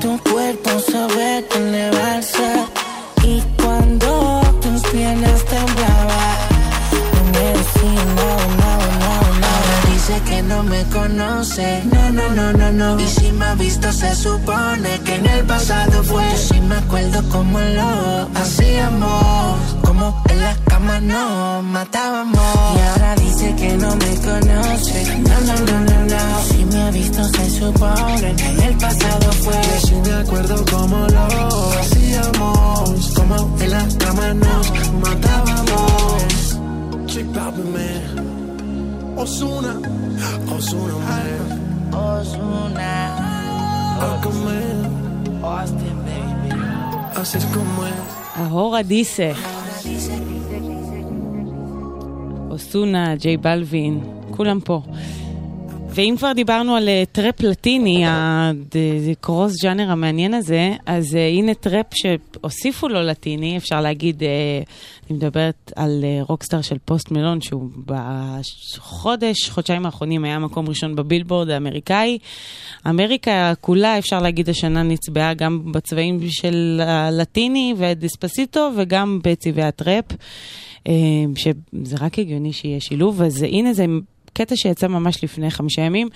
Tu 0.00 0.18
cuerpo 0.30 0.70
sabe 0.90 1.44
elevarse. 1.56 2.64
Y 3.24 3.40
cuando 3.62 4.40
tus 4.60 4.82
piernas 4.90 5.44
Dice 10.12 10.24
que 10.24 10.42
no 10.42 10.62
me 10.62 10.84
conoce, 10.84 11.82
no, 11.90 12.10
no, 12.10 12.28
no, 12.34 12.52
no, 12.52 12.70
no. 12.70 13.00
Y 13.00 13.06
si 13.06 13.32
me 13.32 13.46
ha 13.46 13.54
visto, 13.54 13.90
se 13.92 14.14
supone 14.14 15.00
que 15.06 15.14
en 15.14 15.26
el 15.26 15.46
pasado 15.46 16.02
fue. 16.04 16.22
Yo 16.32 16.36
sí 16.36 16.60
me 16.60 16.74
acuerdo 16.74 17.22
cómo 17.30 17.58
lo 17.58 18.28
hacíamos. 18.34 19.76
Como 19.82 20.22
en 20.28 20.40
la 20.40 20.54
cama 20.68 21.00
nos 21.00 21.64
matábamos. 21.64 22.42
Y 22.76 22.80
ahora 22.90 23.14
dice 23.14 23.56
que 23.56 23.74
no 23.78 23.96
me 23.96 24.14
conoce, 24.16 25.18
no, 25.18 25.40
no, 25.40 25.54
no, 25.54 25.80
no, 25.80 26.04
no. 26.04 26.42
Si 26.46 26.64
me 26.66 26.82
ha 26.82 26.90
visto, 26.90 27.24
se 27.24 27.50
supone 27.50 28.34
que 28.36 28.46
en 28.50 28.62
el 28.64 28.76
pasado 28.76 29.32
fue. 29.32 29.54
Yo 29.54 29.86
sí 29.86 29.94
me 29.94 30.12
acuerdo 30.12 30.64
cómo 30.70 31.06
lo 31.08 31.70
hacíamos 31.80 33.12
Como 33.14 33.56
en 33.60 33.70
la 33.70 33.88
cama 33.98 34.34
nos 34.34 34.92
matábamos 35.00 36.58
Papi 37.32 37.62
Man 37.62 38.31
Ozuna 39.16 39.72
Ozuna 40.56 40.94
Man 41.08 41.92
Ozuna 41.92 42.92
Aquaman 44.00 44.78
Austin, 45.42 45.96
baby. 46.06 46.50
Así 47.14 47.38
es 47.38 47.44
como 47.46 47.86
es 47.86 47.92
ההורה 48.34 48.82
דיסה. 48.82 49.32
אוסונה, 52.50 53.14
ג'יי 53.16 53.36
בלווין, 53.36 54.00
כולם 54.30 54.60
פה. 54.64 54.82
ואם 55.94 56.14
כבר 56.18 56.32
דיברנו 56.32 56.76
על 56.76 56.88
אה, 56.88 57.02
טראפ 57.12 57.40
לטיני, 57.40 58.04
הקרוס 59.12 59.62
ג'אנר 59.62 59.90
המעניין 59.90 60.34
הזה, 60.34 60.72
אז 60.86 61.16
אה, 61.16 61.28
הנה 61.28 61.54
טראפ 61.54 61.86
שהוסיפו 61.94 62.88
לו 62.88 63.02
לטיני, 63.02 63.56
אפשר 63.56 63.80
להגיד, 63.80 64.22
אה, 64.22 64.28
אני 65.10 65.16
מדברת 65.16 65.72
על 65.76 66.04
Rockstar 66.28 66.60
של 66.62 66.76
פוסט 66.84 67.10
מלון, 67.10 67.40
שהוא 67.40 67.68
בחודש, 67.86 69.48
חודשיים 69.48 69.86
האחרונים 69.86 70.24
היה 70.24 70.38
מקום 70.38 70.68
ראשון 70.68 70.96
בבילבורד 70.96 71.50
האמריקאי. 71.50 72.18
אמריקה 72.88 73.52
כולה, 73.60 73.98
אפשר 73.98 74.18
להגיד, 74.18 74.48
השנה 74.48 74.82
נצבעה 74.82 75.34
גם 75.34 75.72
בצבעים 75.72 76.18
של 76.30 76.80
הלטיני 76.84 77.74
ו 77.76 77.86
Despacito 77.86 78.70
וגם 78.76 79.20
בצבעי 79.24 79.64
הטראפ. 79.64 80.04
שזה 81.34 81.96
רק 82.00 82.18
הגיוני 82.18 82.52
שיהיה 82.52 82.80
שילוב, 82.80 83.22
אז 83.22 83.42
הנה 83.42 83.72
זה 83.72 83.86
קטע 84.32 84.56
שיצא 84.56 84.86
ממש 84.86 85.24
לפני 85.24 85.50
חמישה 85.50 85.82
ימים, 85.82 86.08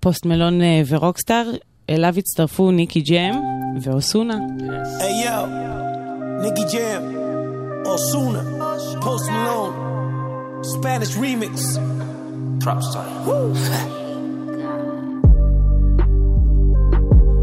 פוסט 0.00 0.26
מלון 0.26 0.62
אה, 0.62 0.82
ו 0.88 0.94
Rockstar, 0.94 1.50
אליו 1.90 2.14
הצטרפו 2.18 2.70
ניקי 2.70 3.00
ג'ם 3.00 3.34
ואוסונה. 3.82 4.38
Hey 5.00 5.24
yo, 5.24 5.38
Nicky 6.42 6.64
Jam, 6.72 7.02
Osuna, 7.92 8.42
Post 9.04 9.26
Malone, 9.34 9.76
Spanish 10.74 11.12
remix. 11.22 11.54
Drop 12.62 12.80
star. 12.88 13.08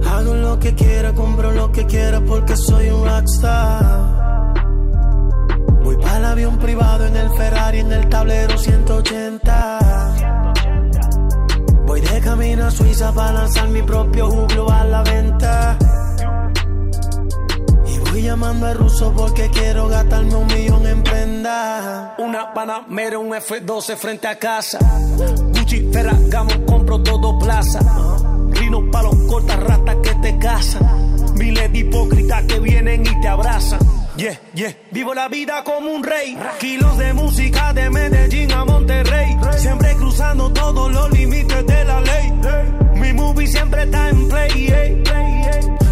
Hago 0.10 0.34
lo 0.36 0.60
que 0.60 0.71
quiera, 0.75 1.13
compro 1.13 1.51
lo 1.51 1.71
que 1.71 1.86
quiera 1.86 2.19
porque 2.29 2.55
soy 2.58 2.89
un 2.89 3.01
rockstar. 3.10 4.18
El 6.20 6.26
avión 6.26 6.58
privado 6.60 7.06
en 7.06 7.16
el 7.16 7.30
Ferrari, 7.30 7.80
en 7.80 7.94
el 7.94 8.10
tablero 8.10 8.58
180. 8.58 9.80
Voy 11.86 12.02
de 12.02 12.20
camino 12.20 12.66
a 12.66 12.72
Suiza 12.72 13.14
para 13.14 13.32
lanzar 13.32 13.70
mi 13.70 13.82
propio 13.82 14.30
juglo 14.30 14.70
a 14.70 14.84
la 14.84 15.02
venta. 15.02 15.78
Y 17.88 18.00
voy 18.00 18.22
llamando 18.24 18.68
al 18.68 18.78
ruso 18.78 19.14
porque 19.16 19.50
quiero 19.50 19.88
gastarme 19.88 20.36
un 20.36 20.48
millón 20.48 20.86
en 20.86 21.04
prenda. 21.04 22.16
Una 22.20 22.54
Panamera, 22.54 23.18
un 23.18 23.32
F12 23.32 23.96
frente 23.96 24.28
a 24.28 24.38
casa. 24.38 24.78
Gucci, 25.54 25.90
Ferragamo, 25.92 26.66
compro 26.66 27.02
todo 27.02 27.40
plaza. 27.40 27.80
Rino 28.52 28.92
pa' 28.92 29.04
los 29.04 29.16
cortas 29.30 29.64
ratas 29.64 29.96
que 30.04 30.16
te 30.16 30.38
casan. 30.38 31.36
Miles 31.36 31.72
de 31.72 31.80
hipócritas 31.80 32.44
que 32.44 32.60
vienen 32.60 33.06
y 33.06 33.22
te 33.22 33.28
abrazan. 33.30 33.99
Yeah, 34.19 34.38
yeah. 34.53 34.75
Vivo 34.91 35.13
la 35.13 35.29
vida 35.29 35.63
como 35.63 35.91
un 35.91 36.03
rey. 36.03 36.38
Kilos 36.60 36.97
de 36.97 37.13
música 37.13 37.71
de 37.71 37.89
Medellín 37.89 38.51
a 38.51 38.65
Monterrey. 38.65 39.38
Siempre 39.58 39.95
cruzando 39.95 40.51
todos 40.51 40.91
los 40.91 41.10
límites 41.12 41.65
de 41.65 41.86
la 41.86 42.01
ley. 42.01 42.34
Mi 42.95 43.13
movie 43.13 43.47
siempre 43.47 43.84
está 43.84 44.10
en 44.10 44.27
play. 44.27 45.03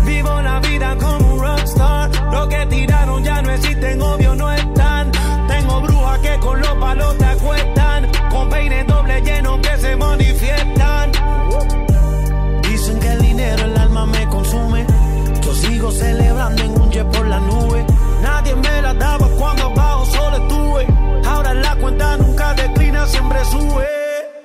Vivo 0.04 0.42
la 0.42 0.60
vida 0.60 0.98
como 0.98 1.36
un 1.36 1.40
rockstar. 1.40 2.12
Lo 2.34 2.50
que 2.50 2.66
tiraron 2.66 3.24
ya 3.24 3.42
no 3.42 3.50
existen, 3.50 4.02
obvio 4.02 4.36
no 4.36 4.52
están. 4.52 5.10
Tengo 5.48 5.80
brujas 5.80 6.20
que 6.20 6.38
con 6.40 6.60
los 6.60 6.74
palos 6.74 7.18
te 7.18 7.26
acuestan. 7.28 8.12
Con 8.30 8.50
peines 8.50 8.88
doble 8.88 9.22
llenos 9.22 9.60
que 9.62 9.78
se 9.78 9.96
manifiestan. 9.96 11.12
Dicen 12.62 13.00
que 13.00 13.08
el 13.08 13.22
dinero 13.22 13.64
el 13.64 13.78
alma 13.78 14.06
me 14.06 14.28
consume. 14.28 14.86
Yo 15.42 15.56
sigo 15.56 15.92
celebrando 15.94 16.62
en 16.62 16.82
un 16.82 16.92
jet 16.92 17.08
por 17.08 17.26
la 17.26 17.40
nube. 17.40 17.97
Nadie 18.48 18.56
me 18.56 18.82
la 18.82 18.94
daba 18.94 19.28
cuando 19.38 19.74
solo 20.06 20.38
estuve. 20.38 20.88
Ahora 21.26 21.54
la 21.54 21.76
cuenta 21.76 22.18
nunca 22.18 22.54
declina, 22.54 23.06
siempre 23.06 23.44
sube. 23.46 23.88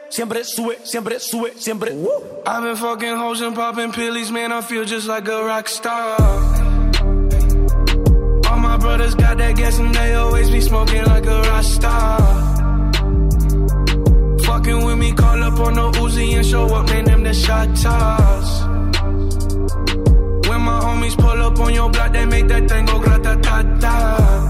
Siempre 0.08 0.44
sube, 0.44 0.78
siempre 0.82 1.20
sube, 1.20 1.52
siempre. 1.56 1.92
I've 2.46 2.62
been 2.62 2.76
fucking 2.76 3.16
hoes 3.16 3.40
and 3.40 3.54
popping 3.54 3.92
pillies, 3.92 4.30
man. 4.30 4.52
I 4.52 4.60
feel 4.62 4.84
just 4.84 5.06
like 5.06 5.28
a 5.28 5.44
rock 5.44 5.68
star. 5.68 6.16
All 8.50 8.58
my 8.58 8.76
brothers 8.76 9.14
got 9.14 9.38
that 9.38 9.56
gas 9.56 9.78
and 9.78 9.94
they 9.94 10.14
always 10.14 10.50
be 10.50 10.60
smoking 10.60 11.04
like 11.04 11.26
a 11.26 11.40
rock 11.42 11.64
star. 11.64 12.18
Fucking 14.44 14.84
with 14.84 14.98
me, 14.98 15.12
call 15.12 15.42
up 15.42 15.58
on 15.60 15.74
the 15.74 15.90
Uzi 16.00 16.34
and 16.36 16.44
show 16.44 16.66
up, 16.74 16.86
man. 16.88 17.04
Them 17.04 17.22
the 17.22 17.32
shot 17.32 17.68
toss. 17.76 18.62
My 20.62 20.79
homies 20.81 21.16
pull 21.16 21.42
up 21.42 21.59
on 21.59 21.75
your 21.75 21.90
block, 21.90 22.12
they 22.12 22.25
make 22.25 22.46
that 22.48 22.68
thing 22.68 22.87
go 22.87 22.98
grata 23.01 23.37
ta 23.42 23.62
ta. 23.81 24.42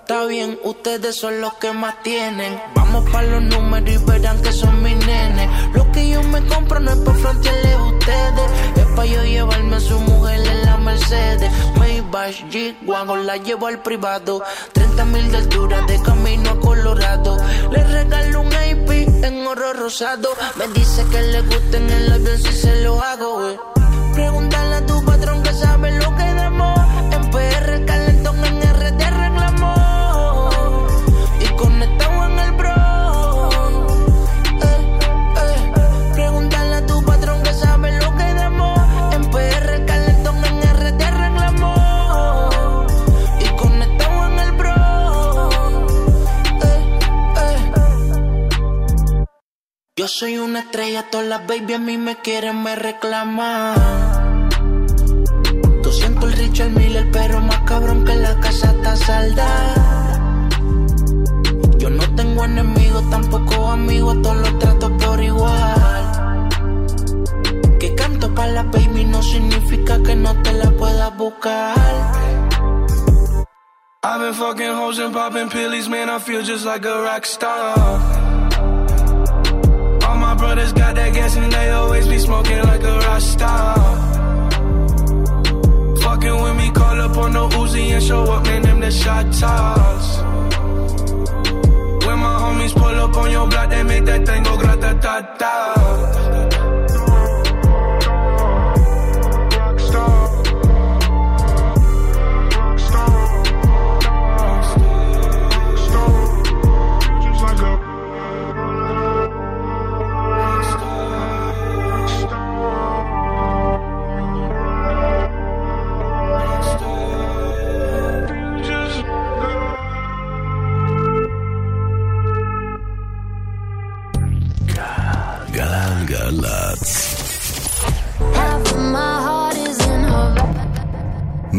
Está 0.00 0.24
bien, 0.26 0.58
ustedes 0.64 1.16
son 1.16 1.40
los 1.40 1.54
que 1.54 1.72
más 1.72 2.02
tienen. 2.02 2.60
Vamos 2.74 3.08
para 3.10 3.26
los 3.28 3.42
números 3.42 3.90
y 3.90 3.98
verán 3.98 4.40
que 4.42 4.52
son 4.52 4.82
mis 4.82 4.96
nenes. 5.06 5.48
Lo 5.74 5.90
que 5.92 6.08
yo 6.08 6.22
me 6.24 6.44
compro 6.46 6.80
no 6.80 6.92
es 6.92 6.98
para 6.98 7.18
frontearle 7.18 7.72
a 7.72 7.82
ustedes. 7.84 8.50
Es 8.76 8.86
para 8.96 9.06
yo 9.06 9.22
llevarme 9.24 9.76
a 9.76 9.80
su 9.80 9.98
mujer 10.00 10.40
en 10.40 10.66
la 10.66 10.76
Mercedes. 10.78 11.50
Maybach, 11.78 12.34
G-Wagon, 12.50 13.26
la 13.26 13.36
llevo 13.36 13.66
al 13.68 13.82
privado. 13.82 14.42
30 14.72 15.04
mil 15.06 15.30
de 15.30 15.36
altura 15.38 15.82
de 15.82 16.02
camino 16.02 16.50
a 16.50 16.60
Colorado. 16.60 17.36
Le 17.70 17.84
regalo 17.84 18.40
un 18.40 18.52
AP 18.52 18.90
en 19.24 19.46
oro 19.46 19.72
rosado. 19.72 20.30
Me 20.56 20.68
dice 20.68 21.04
que 21.10 21.22
le 21.22 21.42
gusta 21.42 21.76
en 21.76 21.90
el 21.90 22.12
avión 22.12 22.38
si 22.38 22.52
se 22.52 22.82
lo 22.82 23.00
hago, 23.00 23.34
güey. 23.40 23.81
Pregúntale 24.12 24.74
a 24.76 24.86
tu 24.86 25.04
patrón 25.04 25.42
que 25.42 25.52
sabe 25.54 25.90
lo 25.92 26.16
que 26.16 26.31
Yo 49.94 50.08
soy 50.08 50.38
una 50.38 50.60
estrella, 50.60 51.10
todas 51.10 51.26
las 51.26 51.46
baby 51.46 51.74
a 51.74 51.78
mí 51.78 51.98
me 51.98 52.16
quieren, 52.16 52.62
me 52.62 52.74
reclaman. 52.76 54.48
200 55.82 56.24
el 56.24 56.32
Richard 56.32 56.70
Miller, 56.70 57.10
pero 57.12 57.42
más 57.42 57.58
cabrón 57.66 58.02
que 58.06 58.14
la 58.14 58.40
casa 58.40 58.70
está 58.70 58.96
salda. 58.96 60.44
Yo 61.76 61.90
no 61.90 62.14
tengo 62.14 62.42
enemigos, 62.42 63.10
tampoco 63.10 63.70
amigos, 63.70 64.22
todos 64.22 64.36
los 64.36 64.58
trato 64.58 64.96
por 64.96 65.22
igual. 65.22 66.48
Que 67.78 67.94
canto 67.94 68.34
para 68.34 68.50
la 68.50 68.62
baby 68.62 69.04
no 69.04 69.22
significa 69.22 70.02
que 70.02 70.16
no 70.16 70.40
te 70.40 70.54
la 70.54 70.70
puedas 70.70 71.14
buscar. 71.18 71.76
I've 74.02 74.20
been 74.20 74.32
fucking 74.32 74.72
hoes 74.72 74.98
and 75.00 75.12
popping 75.12 75.50
pillies, 75.50 75.90
man. 75.90 76.08
I 76.08 76.18
feel 76.18 76.42
just 76.42 76.64
like 76.64 76.86
a 76.86 77.02
rock 77.02 77.26
star. 77.26 78.21
Brothers 80.52 80.74
got 80.74 80.94
that 80.96 81.14
gas 81.14 81.34
and 81.34 81.50
they 81.50 81.70
always 81.70 82.06
be 82.06 82.18
smoking 82.18 82.58
like 82.58 82.82
a 82.82 82.98
rock 82.98 83.22
star. 83.22 83.74
Fucking 86.02 86.42
with 86.42 86.56
me, 86.58 86.70
call 86.72 87.00
up 87.00 87.16
on 87.16 87.32
the 87.32 87.48
Uzi 87.56 87.84
and 87.94 88.02
show 88.02 88.24
up, 88.24 88.44
man. 88.44 88.60
Them 88.60 88.80
the 88.80 88.90
shot 88.90 89.32
toss. 89.32 90.18
When 92.04 92.18
my 92.26 92.36
homies 92.42 92.74
pull 92.74 92.96
up 93.04 93.16
on 93.16 93.30
your 93.30 93.48
block, 93.48 93.70
they 93.70 93.82
make 93.82 94.04
that 94.04 94.26
thing 94.26 94.42
go 94.42 94.58
grata 94.58 94.92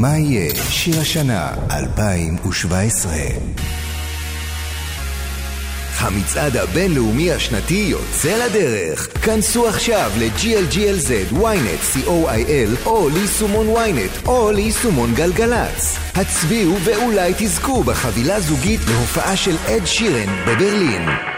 מה 0.03 0.17
יהיה 0.17 0.55
שיר 0.69 0.99
השנה 0.99 1.53
2017? 1.71 3.13
המצעד 5.97 6.57
הבינלאומי 6.57 7.31
השנתי 7.31 7.87
יוצא 7.89 8.45
לדרך. 8.45 9.25
כנסו 9.25 9.67
עכשיו 9.67 10.11
ל-GLGLZ, 10.19 11.33
ynet, 11.33 11.95
co.il, 11.95 12.85
או 12.85 13.09
ליישומון 13.09 13.67
ynet, 13.75 14.27
או 14.27 14.51
ליישומון 14.51 15.13
גלגלצ. 15.13 15.97
הצביעו 16.15 16.75
ואולי 16.83 17.33
תזכו 17.37 17.83
בחבילה 17.83 18.39
זוגית 18.39 18.81
להופעה 18.87 19.35
של 19.35 19.55
אד 19.67 19.85
שירן 19.85 20.45
בברלין. 20.47 21.32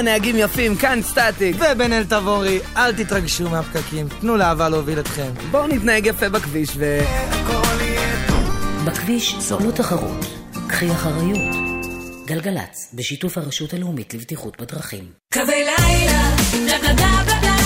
קורה 0.00 0.12
נהגים 0.12 0.36
יפים? 0.38 0.76
כאן 0.76 1.02
סטטיק. 1.02 1.56
ובן 1.56 1.92
אל 1.92 2.04
תבורי, 2.04 2.60
אל 2.76 2.92
תתרגשו 2.92 3.50
מהפקקים, 3.50 4.08
תנו 4.20 4.36
לאהבה 4.36 4.68
להוביל 4.68 5.00
אתכם. 5.00 5.30
בואו 5.50 5.66
נתנהג 5.66 6.06
יפה 6.06 6.28
בכביש 6.28 6.70
ו... 6.76 7.00
בכביש 8.84 9.34
זו 9.38 9.58
לא 9.60 9.70
תחרות, 9.70 10.26
קחי 10.68 10.92
אחריות. 10.92 11.54
גלגלצ, 12.26 12.90
בשיתוף 12.94 13.38
הרשות 13.38 13.74
הלאומית 13.74 14.14
לבטיחות 14.14 14.60
בדרכים. 14.60 15.04
קווי 15.32 15.64
לילה, 15.64 16.36
בלה 16.52 16.78
בלה 16.78 16.94
בלה 16.94 17.40
בלה 17.40 17.59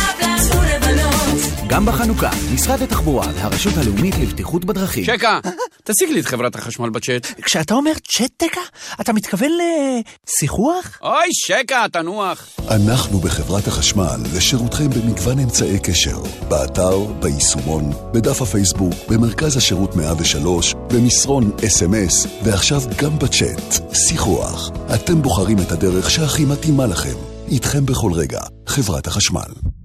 גם 1.74 1.86
בחנוכה, 1.86 2.30
משרד 2.54 2.82
התחבורה 2.82 3.26
והרשות 3.34 3.72
הלאומית 3.76 4.14
לבטיחות 4.18 4.64
בדרכים. 4.64 5.04
שקה, 5.04 5.38
תשיג 5.84 6.10
לי 6.10 6.20
את 6.20 6.26
חברת 6.26 6.54
החשמל 6.54 6.90
בצ'אט. 6.90 7.26
כשאתה 7.42 7.74
אומר 7.74 7.92
צ'טקה, 8.08 8.60
אתה 9.00 9.12
מתכוון 9.12 9.50
לשיחוח? 9.50 10.98
אוי, 11.02 11.28
שקה, 11.32 11.86
תנוח. 11.92 12.48
אנחנו 12.70 13.18
בחברת 13.18 13.66
החשמל 13.66 14.16
לשירותכם 14.36 14.90
במגוון 14.90 15.38
אמצעי 15.38 15.78
קשר, 15.78 16.22
באתר, 16.48 16.98
ביישומון, 16.98 17.92
בדף 18.12 18.42
הפייסבוק, 18.42 18.94
במרכז 19.08 19.56
השירות 19.56 19.96
103, 19.96 20.74
במסרון 20.74 21.50
אס.אם.אס, 21.66 22.26
ועכשיו 22.44 22.80
גם 22.96 23.18
בצ'אט, 23.18 23.94
שיחוח. 23.94 24.70
אתם 24.94 25.22
בוחרים 25.22 25.58
את 25.58 25.72
הדרך 25.72 26.10
שהכי 26.10 26.44
מתאימה 26.44 26.86
לכם. 26.86 27.16
איתכם 27.48 27.86
בכל 27.86 28.12
רגע, 28.12 28.40
חברת 28.66 29.06
החשמל. 29.06 29.83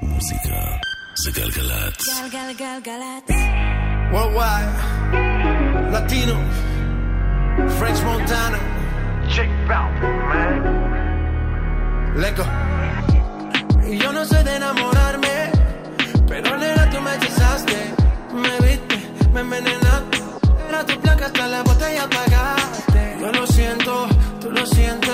Música 0.00 0.80
de 2.46 2.54
Galgalatz. 2.54 3.30
Worldwide, 4.12 4.72
Latino, 5.92 6.36
French 7.78 8.02
Montana. 8.02 8.58
Check 9.28 9.50
out, 9.70 9.92
man. 10.00 10.62
Leco. 12.16 12.44
Yo 13.90 14.12
no 14.12 14.24
sé 14.24 14.42
de 14.42 14.56
enamorarme, 14.56 15.50
pero 16.26 16.56
nena 16.56 16.88
tú 16.90 17.00
me 17.02 17.14
hechizaste. 17.16 17.94
Me 18.32 18.66
viste, 18.66 18.96
me 19.34 19.40
envenenaste. 19.40 20.18
Era 20.68 20.86
tu 20.86 20.98
placa 21.00 21.26
hasta 21.26 21.46
la 21.46 21.62
botella 21.62 22.04
apagaste. 22.04 23.16
Yo 23.20 23.32
lo 23.32 23.46
siento, 23.46 24.08
tú 24.40 24.50
lo 24.50 24.64
sientes 24.64 25.09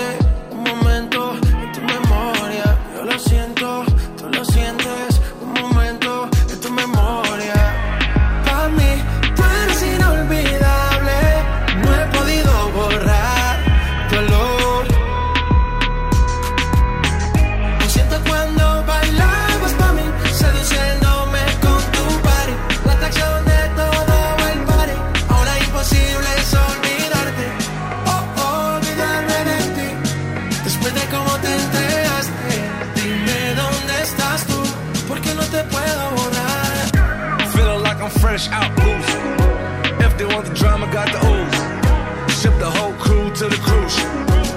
fresh 38.37 38.49
out 38.51 38.69
loose. 38.85 40.05
If 40.05 40.17
they 40.17 40.25
want 40.25 40.45
the 40.45 40.53
drama, 40.53 40.85
got 40.91 41.07
the 41.11 41.19
ooze. 41.33 42.39
Ship 42.39 42.53
the 42.59 42.69
whole 42.69 42.93
crew 42.93 43.33
to 43.33 43.45
the 43.47 43.59
cruise. 43.67 43.97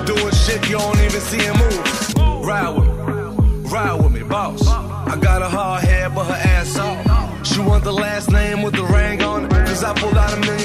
Doing 0.07 0.35
shit 0.35 0.69
you 0.69 0.79
don't 0.79 1.01
even 1.01 1.21
see 1.21 1.39
him 1.39 1.57
move. 1.57 2.45
Ride 2.45 2.71
with 2.77 2.89
me, 2.89 3.71
ride 3.71 3.95
with 4.03 4.13
me, 4.13 4.23
boss. 4.23 4.67
I 4.69 5.17
got 5.21 5.41
a 5.43 5.49
hard 5.49 5.85
head, 5.85 6.15
but 6.15 6.25
her 6.25 6.41
ass 6.57 6.79
off. 6.79 7.47
She 7.47 7.61
want 7.61 7.85
the 7.85 7.93
last 7.93 8.31
name 8.31 8.63
with 8.63 8.75
the 8.75 8.85
ring 8.85 9.23
on 9.23 9.47
it. 9.47 9.51
Cause 9.51 9.83
I 9.83 9.95
pulled 9.95 10.17
out 10.17 10.33
a 10.33 10.41
million 10.41 10.60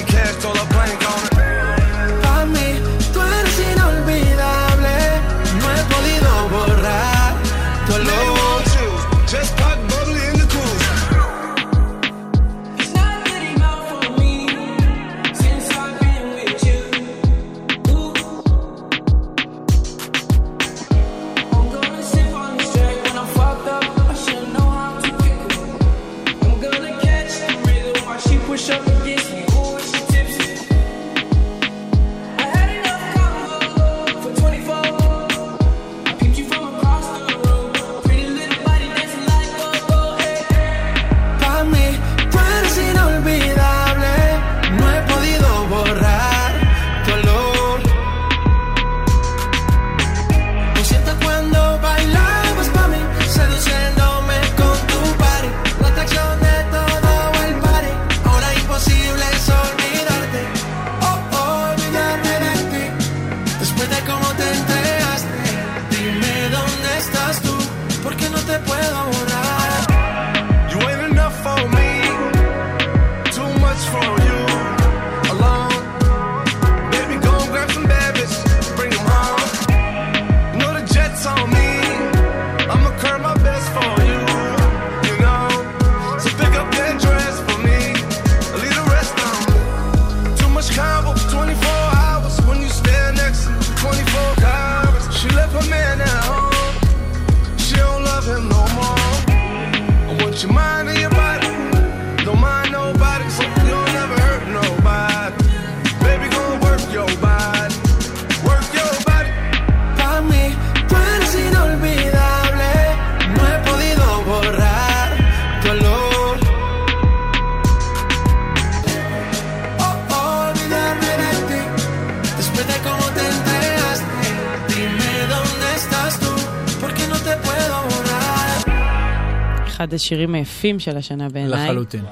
השירים 129.96 130.34
היפים 130.34 130.78
של 130.78 130.96
השנה 130.96 131.28
בעיניי. 131.28 131.68
לחלוטין. 131.68 132.04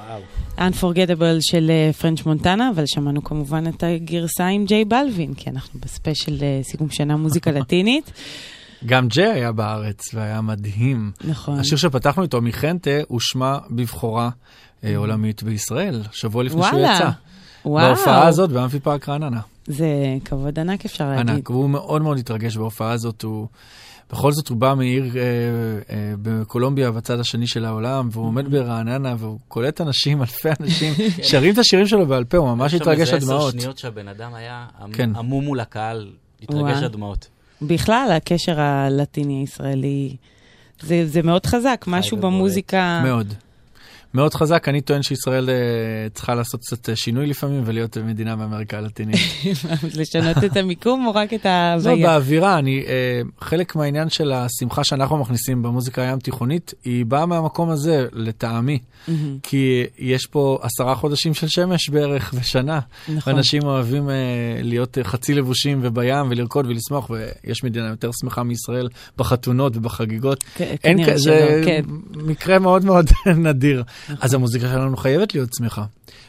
Unforgettable 0.58 1.38
של 1.40 1.70
פרנץ' 2.00 2.26
מונטנה, 2.26 2.70
אבל 2.74 2.84
שמענו 2.86 3.24
כמובן 3.24 3.64
את 3.68 3.82
הגרסה 3.82 4.46
עם 4.46 4.64
ג'יי 4.64 4.84
בלווין, 4.84 5.34
כי 5.34 5.50
אנחנו 5.50 5.80
בספיישל 5.80 6.42
אה, 6.42 6.60
סיכום 6.62 6.90
שנה 6.90 7.16
מוזיקה 7.16 7.50
לטינית. 7.60 8.12
גם 8.86 9.08
ג'יי 9.08 9.32
היה 9.32 9.52
בארץ 9.52 10.14
והיה 10.14 10.40
מדהים. 10.40 11.12
נכון. 11.24 11.58
השיר 11.58 11.78
שפתחנו 11.78 12.22
איתו, 12.22 12.42
Mi 12.42 12.54
Gente, 12.54 12.90
הושמע 13.08 13.58
בבכורה 13.70 14.30
אה, 14.84 14.96
עולמית 14.96 15.42
בישראל, 15.42 16.02
שבוע 16.12 16.42
לפני 16.42 16.62
שהוא 16.62 16.72
וואלה. 16.72 16.94
יצא. 16.96 17.10
וואו. 17.64 17.86
בהופעה 17.86 18.26
הזאת 18.28 18.50
באמפי 18.50 18.80
פארק 18.80 19.08
רעננה. 19.08 19.40
זה 19.66 19.86
כבוד 20.24 20.58
ענק 20.58 20.84
אפשר 20.84 21.08
להגיד. 21.10 21.30
ענק, 21.30 21.50
והוא 21.50 21.70
מאוד 21.70 22.02
מאוד 22.02 22.18
התרגש 22.18 22.56
בהופעה 22.56 22.92
הזאת, 22.92 23.22
הוא... 23.22 23.46
בכל 24.12 24.32
זאת 24.32 24.48
הוא 24.48 24.56
בא 24.56 24.74
מעיר 24.74 25.04
אה, 25.16 25.20
אה, 25.90 26.14
בקולומביה 26.22 26.90
בצד 26.90 27.20
השני 27.20 27.46
של 27.46 27.64
העולם, 27.64 28.08
והוא 28.12 28.26
עומד 28.26 28.48
ברעננה 28.48 29.14
והוא 29.18 29.38
קולט 29.48 29.80
אנשים, 29.80 30.20
אלפי 30.22 30.48
אנשים, 30.60 30.94
שרים 31.22 31.52
את 31.52 31.58
השירים 31.58 31.86
שלו 31.86 32.06
בעל 32.06 32.24
פה, 32.24 32.36
הוא 32.36 32.48
ממש 32.48 32.74
התרגש 32.74 33.12
עד 33.12 33.20
דמעות. 33.20 33.48
עשר 33.48 33.58
שניות 33.60 33.78
שהבן 33.78 34.08
אדם 34.08 34.34
היה 34.34 34.66
כן. 34.92 35.16
עמום 35.16 35.44
מול 35.44 35.60
הקהל, 35.60 36.12
התרגש 36.42 36.82
עד 36.82 36.96
בכלל, 37.62 38.08
הקשר 38.16 38.60
הלטיני-ישראלי, 38.60 40.16
זה, 40.80 41.06
זה 41.06 41.22
מאוד 41.22 41.46
חזק, 41.46 41.84
משהו 41.88 42.16
במוזיקה... 42.16 43.00
מאוד. 43.04 43.34
מאוד 44.14 44.34
חזק, 44.34 44.68
אני 44.68 44.80
טוען 44.80 45.02
שישראל 45.02 45.50
אה, 45.50 45.54
צריכה 46.14 46.34
לעשות 46.34 46.60
קצת 46.60 46.88
אה, 46.88 46.96
שינוי 46.96 47.26
לפעמים 47.26 47.62
ולהיות 47.66 47.96
מדינה 47.98 48.36
באמריקה 48.36 48.78
הלטינית. 48.78 49.16
לשנות 49.98 50.44
את 50.44 50.56
המיקום 50.56 51.06
או 51.06 51.14
רק 51.14 51.34
את 51.34 51.46
ההוויה? 51.46 51.96
לא, 51.96 52.02
באווירה, 52.02 52.58
אני, 52.58 52.84
אה, 52.86 53.20
חלק 53.40 53.76
מהעניין 53.76 54.10
של 54.10 54.32
השמחה 54.32 54.84
שאנחנו 54.84 55.18
מכניסים 55.18 55.62
במוזיקה 55.62 56.02
הים 56.02 56.18
תיכונית, 56.18 56.74
היא 56.84 57.06
באה 57.06 57.26
מהמקום 57.26 57.70
הזה, 57.70 58.06
לטעמי. 58.12 58.78
כי 59.42 59.84
יש 59.98 60.26
פה 60.26 60.58
עשרה 60.62 60.94
חודשים 60.94 61.34
של 61.34 61.48
שמש 61.48 61.88
בערך 61.88 62.34
בשנה. 62.34 62.80
נכון. 63.08 63.34
אנשים 63.34 63.62
אוהבים 63.62 64.10
להיות 64.62 64.98
חצי 65.02 65.34
לבושים 65.34 65.80
ובים 65.82 66.30
ולרקוד 66.30 66.66
ולשמוח, 66.66 67.10
ויש 67.10 67.64
מדינה 67.64 67.88
יותר 67.88 68.10
שמחה 68.20 68.42
מישראל 68.42 68.88
בחתונות 69.16 69.76
ובחגיגות. 69.76 70.44
כנראה 70.54 70.74
אין 70.84 71.06
כזה, 71.06 71.62
כן. 71.64 71.82
מקרה 72.14 72.58
מאוד 72.58 72.84
מאוד 72.84 73.10
נדיר. 73.46 73.82
אז 74.20 74.34
המוזיקה 74.34 74.68
שלנו 74.68 74.96
חייבת 74.96 75.34
להיות 75.34 75.48
שמחה. 75.58 75.84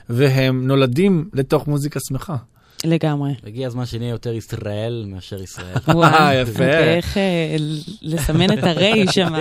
והם 0.09 0.67
נולדים 0.67 1.29
לתוך 1.33 1.67
מוזיקה 1.67 1.99
שמחה. 2.07 2.35
לגמרי. 2.83 3.33
הגיע 3.47 3.67
הזמן 3.67 3.85
שנהיה 3.85 4.09
יותר 4.09 4.33
ישראל 4.33 5.05
מאשר 5.07 5.41
ישראל. 5.41 5.75
וואי, 5.93 6.35
יפה. 6.41 6.63
איך 6.63 7.17
אה, 7.17 7.55
לסמן 8.01 8.57
את 8.59 8.63
הרי 8.63 9.05
שם. 9.15 9.33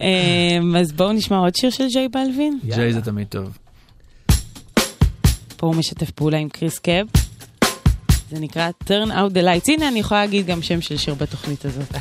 אמ, 0.00 0.76
אז 0.76 0.92
בואו 0.92 1.12
נשמע 1.12 1.38
עוד 1.38 1.54
שיר 1.54 1.70
של 1.70 1.86
ג'יי 1.92 2.08
בלווין. 2.08 2.58
ג'יי 2.74 2.92
זה 2.92 3.00
תמיד 3.00 3.26
טוב. 3.26 3.58
פה 5.56 5.66
הוא 5.66 5.74
משתף 5.76 6.10
פעולה 6.10 6.38
עם 6.38 6.48
קריס 6.48 6.78
קאב. 6.78 7.06
זה 8.30 8.40
נקרא 8.40 8.70
Turn 8.84 9.08
Out 9.10 9.34
the 9.34 9.42
Lights. 9.44 9.72
הנה, 9.72 9.88
אני 9.88 9.98
יכולה 9.98 10.20
להגיד 10.20 10.46
גם 10.46 10.62
שם 10.62 10.80
של 10.80 10.96
שיר 10.96 11.14
בתוכנית 11.14 11.64
הזאת. 11.64 11.94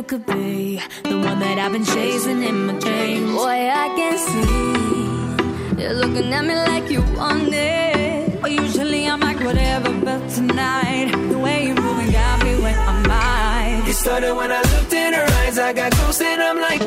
You 0.00 0.06
could 0.06 0.24
be 0.24 0.80
the 1.02 1.18
one 1.28 1.38
that 1.40 1.58
I've 1.58 1.72
been 1.72 1.84
chasing 1.84 2.42
in 2.42 2.66
my 2.66 2.72
dreams. 2.78 3.32
Boy, 3.32 3.60
I 3.84 3.86
can 3.98 4.16
see 4.28 5.82
you're 5.82 5.92
looking 5.92 6.32
at 6.32 6.42
me 6.42 6.54
like 6.54 6.90
you 6.90 7.02
want 7.18 7.52
it. 7.52 8.40
But 8.40 8.50
usually 8.50 9.06
I'm 9.06 9.20
like 9.20 9.40
whatever, 9.40 9.92
but 10.06 10.20
tonight 10.30 11.12
the 11.28 11.38
way 11.38 11.66
you're 11.66 11.82
moving 11.86 12.12
got 12.12 12.42
me 12.42 12.52
where 12.62 12.78
I'm 12.78 13.10
at. 13.10 13.88
It 13.88 13.94
started 13.94 14.34
when 14.34 14.50
I 14.50 14.62
looked 14.72 14.92
in 14.94 15.12
her 15.12 15.26
eyes, 15.40 15.58
I 15.58 15.74
got 15.74 15.92
close 15.92 16.20
and 16.22 16.40
I'm 16.42 16.58
like, 16.58 16.80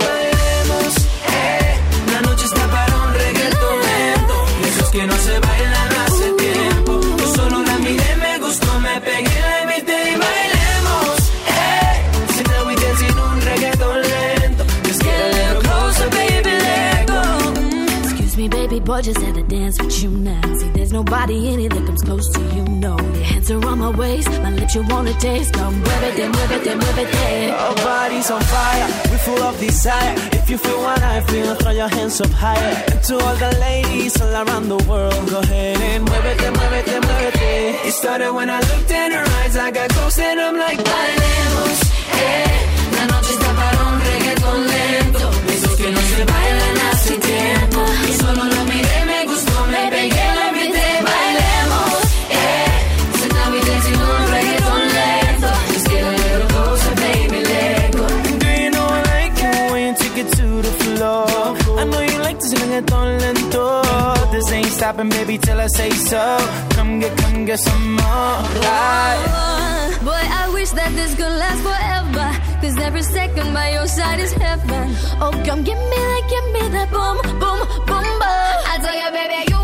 boy, 18.93 19.01
just 19.01 19.21
had 19.21 19.35
to 19.35 19.43
dance 19.43 19.81
with 19.81 20.03
you 20.03 20.09
now. 20.09 20.41
See, 20.59 20.69
there's 20.75 20.93
nobody 20.93 21.37
in 21.51 21.59
it 21.65 21.69
that 21.75 21.85
comes 21.87 22.01
close 22.01 22.27
to 22.35 22.41
you, 22.55 22.63
no. 22.85 22.93
Your 23.17 23.27
hands 23.31 23.49
are 23.51 23.65
on 23.65 23.79
my 23.79 23.89
waist, 23.89 24.29
my 24.45 24.51
lips 24.51 24.75
you 24.75 24.83
wanna 24.93 25.13
taste. 25.27 25.51
Come 25.53 25.75
muévete, 25.83 26.23
muévete, 26.33 26.71
muévete. 26.81 27.51
Our 27.63 27.75
bodies 27.87 28.29
on 28.35 28.41
fire, 28.53 28.87
we 29.09 29.17
full 29.25 29.41
of 29.49 29.59
desire. 29.59 30.13
If 30.39 30.49
you 30.51 30.57
feel 30.57 30.79
what 30.87 31.01
I 31.01 31.21
feel, 31.29 31.55
throw 31.55 31.71
your 31.81 31.91
hands 31.97 32.21
up 32.21 32.33
higher. 32.45 32.75
And 32.91 33.01
to 33.07 33.13
all 33.25 33.35
the 33.45 33.51
ladies 33.67 34.21
all 34.21 34.35
around 34.43 34.65
the 34.69 34.81
world, 34.89 35.23
go 35.29 35.39
ahead 35.39 35.77
and 35.91 36.07
muévete, 36.07 36.47
muévete, 36.57 36.93
muévete. 36.93 36.93
It 36.93 37.01
move 37.01 37.85
it, 37.85 37.87
It 37.87 37.93
started 37.93 38.31
when 38.37 38.49
I 38.49 38.59
looked 38.69 38.91
in 38.91 39.11
her 39.17 39.25
eyes, 39.39 39.55
I 39.57 39.71
got 39.71 39.89
close 39.95 40.19
and 40.19 40.39
I'm 40.39 40.57
like, 40.65 40.79
bailemos, 40.89 41.79
eh. 42.21 42.47
La 42.97 43.05
noche 43.11 43.31
está 43.37 43.49
para 43.59 43.79
un 43.89 43.99
reggaetón 44.07 44.59
lento, 44.67 45.27
que 45.83 45.91
no 45.91 46.01
se 46.01 46.23
bailan 46.23 46.77
hace 46.91 47.13
tiempo. 47.17 47.81
Y 48.09 48.13
solo 48.13 48.43
lo 48.55 48.63
miré, 48.71 49.05
me 49.05 49.25
gustó, 49.25 49.65
me 49.67 49.83
pegué, 49.91 50.25
la 50.39 50.45
invité, 50.51 50.87
bailemos, 51.09 51.95
eh. 52.29 52.69
So 53.19 53.25
now 53.35 53.51
we 53.51 53.59
dancing 53.67 53.99
un 54.11 54.23
reggaetón 54.33 54.81
lento. 54.97 55.51
Just 55.73 55.87
get 55.89 56.03
a 56.03 56.11
little 56.23 56.47
closer, 56.53 56.95
baby, 57.03 57.39
let 57.51 57.91
go. 57.97 58.07
Do 58.43 58.49
you 58.63 58.69
know 58.71 58.87
I 58.97 59.01
like 59.13 59.37
it 59.51 59.71
when 59.71 59.81
you 59.87 59.95
take 60.03 60.17
it 60.23 60.29
to 60.37 60.45
the 60.67 60.73
floor? 60.83 61.27
I 61.81 61.83
know 61.91 62.01
you 62.11 62.19
like 62.27 62.39
this 62.39 62.53
reggaeton 62.53 63.19
lento. 63.21 63.65
This 64.31 64.51
ain't 64.53 64.71
stopping, 64.77 65.09
baby, 65.09 65.37
till 65.37 65.59
I 65.59 65.67
say 65.67 65.89
so. 65.89 66.23
Come 66.75 66.99
get, 67.01 67.13
come 67.17 67.43
get 67.45 67.59
some 67.59 67.95
more. 67.95 68.35
Right. 68.67 69.99
Boy, 70.01 70.23
I 70.41 70.49
wish 70.53 70.71
that 70.71 70.91
this 70.95 71.13
could 71.15 71.35
last 71.43 71.61
forever. 71.61 72.42
Cause 72.63 72.77
every 72.77 73.03
second 73.03 73.53
by 73.53 73.71
your 73.71 73.87
side 73.87 74.21
is 74.21 74.31
heaven. 74.31 74.95
Oh, 75.19 75.31
come 75.45 75.63
give 75.65 75.77
me 75.77 75.97
that, 76.07 76.23
give 76.31 76.47
me 76.55 76.61
that 76.71 76.89
boom, 76.95 77.17
boom, 77.41 77.59
boom, 77.87 78.07
boom. 78.21 78.57
I 78.71 78.79
tell 78.79 78.95
you, 78.95 79.11
baby, 79.11 79.51
you, 79.51 79.62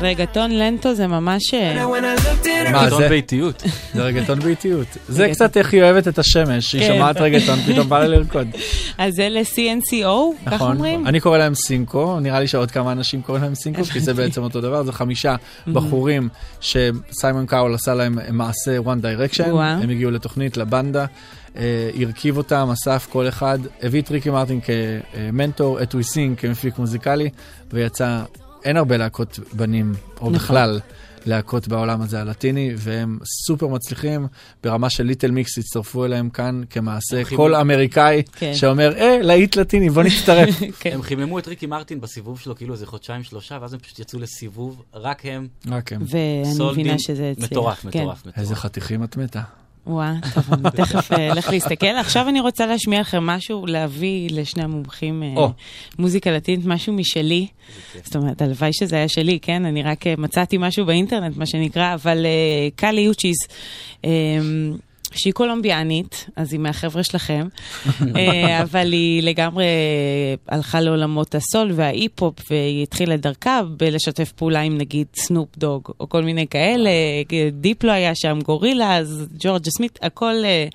Reggaetón 0.00 0.50
Lento 0.50 0.94
זה 0.94 1.06
ממש... 1.06 1.54
אה, 1.54 1.86
מה 2.72 2.82
רגטון 2.82 3.02
זה? 3.02 3.08
באיטיות. 3.08 3.62
זה 3.94 4.02
רגטון 4.02 4.40
באיטיות. 4.40 4.86
זה 5.08 5.28
קצת 5.32 5.56
איך 5.56 5.72
היא 5.72 5.82
אוהבת 5.82 6.08
את 6.08 6.18
השמש, 6.18 6.72
היא 6.72 6.82
כן. 6.82 6.94
שומעת 6.94 7.16
רגטון, 7.16 7.58
פתאום 7.58 7.88
בא 7.88 7.98
לה 7.98 8.06
לרקוד. 8.06 8.48
אז 8.98 9.14
זה 9.14 9.28
ל-CNCO, 9.28 10.46
כך 10.46 10.52
נכון, 10.52 10.76
אומרים? 10.76 11.06
אני 11.06 11.20
קורא 11.20 11.38
להם 11.38 11.54
סינקו, 11.54 12.20
נראה 12.20 12.40
לי 12.40 12.46
שעוד 12.46 12.70
כמה 12.70 12.92
אנשים 12.92 13.22
קוראים 13.22 13.44
להם 13.44 13.54
סינקו, 13.54 13.84
כי 13.92 14.00
זה 14.00 14.14
בעצם 14.14 14.42
אותו 14.42 14.60
דבר, 14.60 14.82
זה 14.82 14.92
חמישה 14.92 15.36
בחורים 15.66 16.28
שסיימון 16.60 17.46
קאול 17.46 17.74
עשה 17.74 17.94
להם 17.94 18.18
מעשה 18.32 18.78
One 18.78 19.02
Direction. 19.02 19.48
הם 19.60 19.90
הגיעו 19.90 20.10
לתוכנית, 20.10 20.56
La 20.56 20.68
Banda, 20.68 21.06
אה, 21.56 21.90
הרכיב 22.00 22.36
אותם, 22.36 22.68
אסף 22.72 23.06
כל 23.10 23.28
אחד, 23.28 23.58
הביא 23.82 24.02
את 24.02 24.10
ריקי 24.10 24.30
מרטין 24.30 24.60
כמנטור, 24.60 25.82
את 25.82 25.94
וויסין 25.94 26.38
כמפיק 26.38 26.78
מוזיקלי, 26.78 27.30
ויצא, 27.72 28.22
אין 28.64 28.76
הרבה 28.76 28.96
להקות 28.96 29.38
בנים, 29.52 29.92
או 29.92 30.16
נכון. 30.16 30.32
בכלל. 30.32 30.80
להקות 31.26 31.68
בעולם 31.68 32.00
הזה 32.00 32.20
הלטיני, 32.20 32.74
והם 32.76 33.18
סופר 33.46 33.66
מצליחים, 33.66 34.26
ברמה 34.62 34.90
של 34.90 35.04
ליטל 35.04 35.30
מיקס 35.30 35.58
הצטרפו 35.58 36.04
אליהם 36.04 36.30
כאן 36.30 36.62
כמעשה 36.70 37.24
כל 37.36 37.54
אמריקאי 37.54 38.22
כן. 38.32 38.54
שאומר, 38.54 38.96
אה, 38.96 39.18
להיט 39.22 39.56
לטיני, 39.56 39.90
בוא 39.90 40.02
נצטרף. 40.02 40.60
הם 40.84 41.02
חיממו 41.02 41.38
את 41.38 41.48
ריקי 41.48 41.66
מרטין 41.66 42.00
בסיבוב 42.00 42.40
שלו 42.40 42.56
כאילו 42.56 42.74
איזה 42.74 42.86
חודשיים 42.86 43.22
שלושה, 43.22 43.58
ואז 43.60 43.74
הם 43.74 43.80
פשוט 43.80 43.98
יצאו 43.98 44.18
לסיבוב, 44.18 44.82
רק 44.94 45.22
הם. 45.26 45.48
רק 45.70 45.92
הם. 45.92 46.02
ואני 46.06 46.54
סולדים. 46.54 46.80
מבינה 46.80 46.98
שזה 46.98 47.30
הצליח. 47.30 47.50
מטורף, 47.50 47.80
כן. 47.80 47.88
מטורף, 47.88 48.20
מטורף. 48.20 48.38
איזה 48.38 48.56
חתיכים 48.56 49.04
את 49.04 49.16
מתה. 49.16 49.42
וואו, 49.88 50.14
טוב, 50.34 50.52
אני 50.52 50.70
תכף 50.70 51.12
אה, 51.12 51.32
אלך 51.32 51.48
להסתכל. 51.48 51.86
עכשיו 51.86 52.28
אני 52.28 52.40
רוצה 52.40 52.66
להשמיע 52.66 53.00
לכם 53.00 53.26
משהו, 53.26 53.66
להביא 53.66 54.28
לשני 54.32 54.62
המומחים 54.62 55.22
אה. 55.22 55.46
מוזיקה 55.98 56.30
לטינית, 56.30 56.66
משהו 56.66 56.92
משלי. 56.92 57.46
זאת 58.04 58.16
אומרת, 58.16 58.42
הלוואי 58.42 58.72
שזה 58.72 58.96
היה 58.96 59.08
שלי, 59.08 59.38
כן? 59.42 59.64
אני 59.64 59.82
רק 59.82 60.06
אה, 60.06 60.14
מצאתי 60.18 60.56
משהו 60.58 60.86
באינטרנט, 60.86 61.36
מה 61.36 61.46
שנקרא, 61.46 61.94
אבל 61.94 62.26
קאלי 62.76 63.00
יוצ'יז. 63.00 63.36
אה, 65.12 65.18
שהיא 65.18 65.32
קולומביאנית, 65.32 66.26
אז 66.36 66.52
היא 66.52 66.60
מהחבר'ה 66.60 67.02
שלכם, 67.02 67.48
אה, 68.16 68.62
אבל 68.62 68.92
היא 68.92 69.22
לגמרי 69.22 69.66
הלכה 70.48 70.80
לעולמות 70.80 71.34
הסול 71.34 71.72
וההיפ-הופ, 71.74 72.34
והיא 72.50 72.82
התחילה 72.82 73.14
את 73.14 73.20
דרכה 73.20 73.60
בלשתף 73.76 74.32
פעולה 74.32 74.60
עם 74.60 74.78
נגיד 74.78 75.06
סנופ 75.16 75.48
דוג, 75.58 75.82
או 76.00 76.08
כל 76.08 76.22
מיני 76.22 76.46
כאלה, 76.46 76.90
דיפלו 77.52 77.92
היה 77.92 78.14
שם, 78.14 78.38
גורילה, 78.44 78.96
אז 78.96 79.26
ג'ורג'ה 79.38 79.70
סמית, 79.70 79.98
הכל 80.02 80.34
אה, 80.44 80.66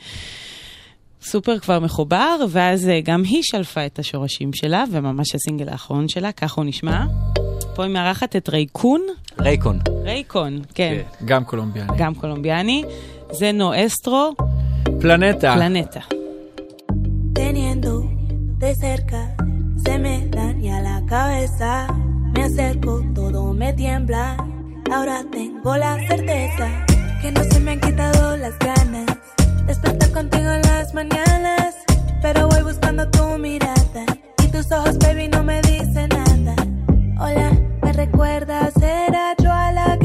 סופר 1.22 1.60
כבר 1.60 1.80
מחובר, 1.80 2.36
ואז 2.50 2.90
אה, 2.90 3.00
גם 3.04 3.24
היא 3.24 3.42
שלפה 3.44 3.86
את 3.86 4.00
השורשים 4.00 4.54
שלה, 4.54 4.84
וממש 4.92 5.36
הסינגל 5.36 5.70
האחרון 5.70 6.08
שלה, 6.08 6.32
ככה 6.32 6.62
הוא 6.62 6.66
נשמע. 6.66 7.06
פה 7.76 7.84
היא 7.84 7.92
מארחת 7.94 8.36
את 8.36 8.50
רייקון. 8.50 9.02
רייקון. 9.40 9.80
רייקון, 10.04 10.62
כן. 10.76 11.02
גם 11.26 11.44
קולומביאני. 11.44 11.98
גם 11.98 12.16
קולומביאני. 12.16 12.84
de 13.40 13.54
nuestro 13.54 14.36
planeta. 15.00 16.06
Teniendo 17.34 18.10
de 18.60 18.76
cerca, 18.76 19.36
se 19.84 19.98
me 19.98 20.28
daña 20.28 20.82
la 20.82 21.04
cabeza. 21.06 21.88
Me 22.34 22.44
acerco, 22.44 23.04
todo 23.14 23.54
me 23.54 23.74
tiembla. 23.74 24.38
Ahora 24.92 25.24
tengo 25.32 25.76
la 25.78 25.96
certeza 26.08 26.86
que 27.22 27.32
no 27.32 27.44
se 27.44 27.60
me 27.60 27.72
han 27.72 27.80
quitado 27.80 28.38
las 28.38 28.58
ganas. 28.60 29.18
Despertar 29.66 30.12
contigo 30.12 30.52
en 30.52 30.62
las 30.62 30.94
mañanas, 30.94 31.76
pero 32.22 32.48
voy 32.50 32.64
buscando 32.64 33.10
tu 33.10 33.38
mirada. 33.40 34.06
Y 34.44 34.48
tus 34.48 34.72
ojos, 34.72 34.98
baby, 35.00 35.30
no 35.30 35.44
me 35.44 35.62
dicen 35.62 36.10
nada. 36.10 36.56
Hola, 37.20 37.52
me 37.82 37.94
recuerdas, 37.94 38.76
era 38.78 39.34
yo 39.42 39.52
a 39.52 39.72
la 39.72 39.98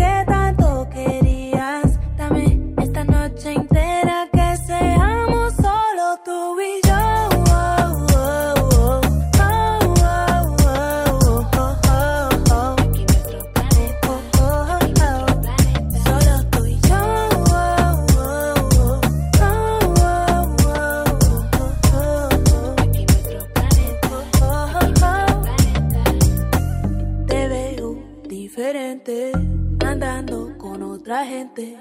otra 31.09 31.25
gente, 31.25 31.79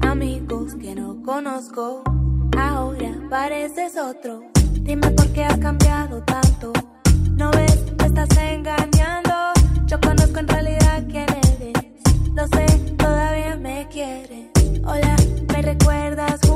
amigos 0.00 0.74
que 0.74 0.94
no 0.94 1.22
conozco, 1.22 2.02
ahora 2.56 3.12
pareces 3.28 3.98
otro. 3.98 4.40
Dime 4.72 5.10
por 5.10 5.30
qué 5.34 5.44
has 5.44 5.58
cambiado 5.58 6.22
tanto, 6.22 6.72
no 7.32 7.50
ves, 7.50 7.84
me 7.98 8.06
estás 8.06 8.34
engañando. 8.38 9.34
Yo 9.84 10.00
conozco 10.00 10.38
en 10.38 10.48
realidad 10.48 11.04
quién 11.10 11.26
eres, 11.28 11.74
lo 12.34 12.46
sé, 12.46 12.94
todavía 12.96 13.54
me 13.56 13.86
quieres. 13.88 14.48
Hola, 14.86 15.14
me 15.52 15.60
recuerdas. 15.60 16.49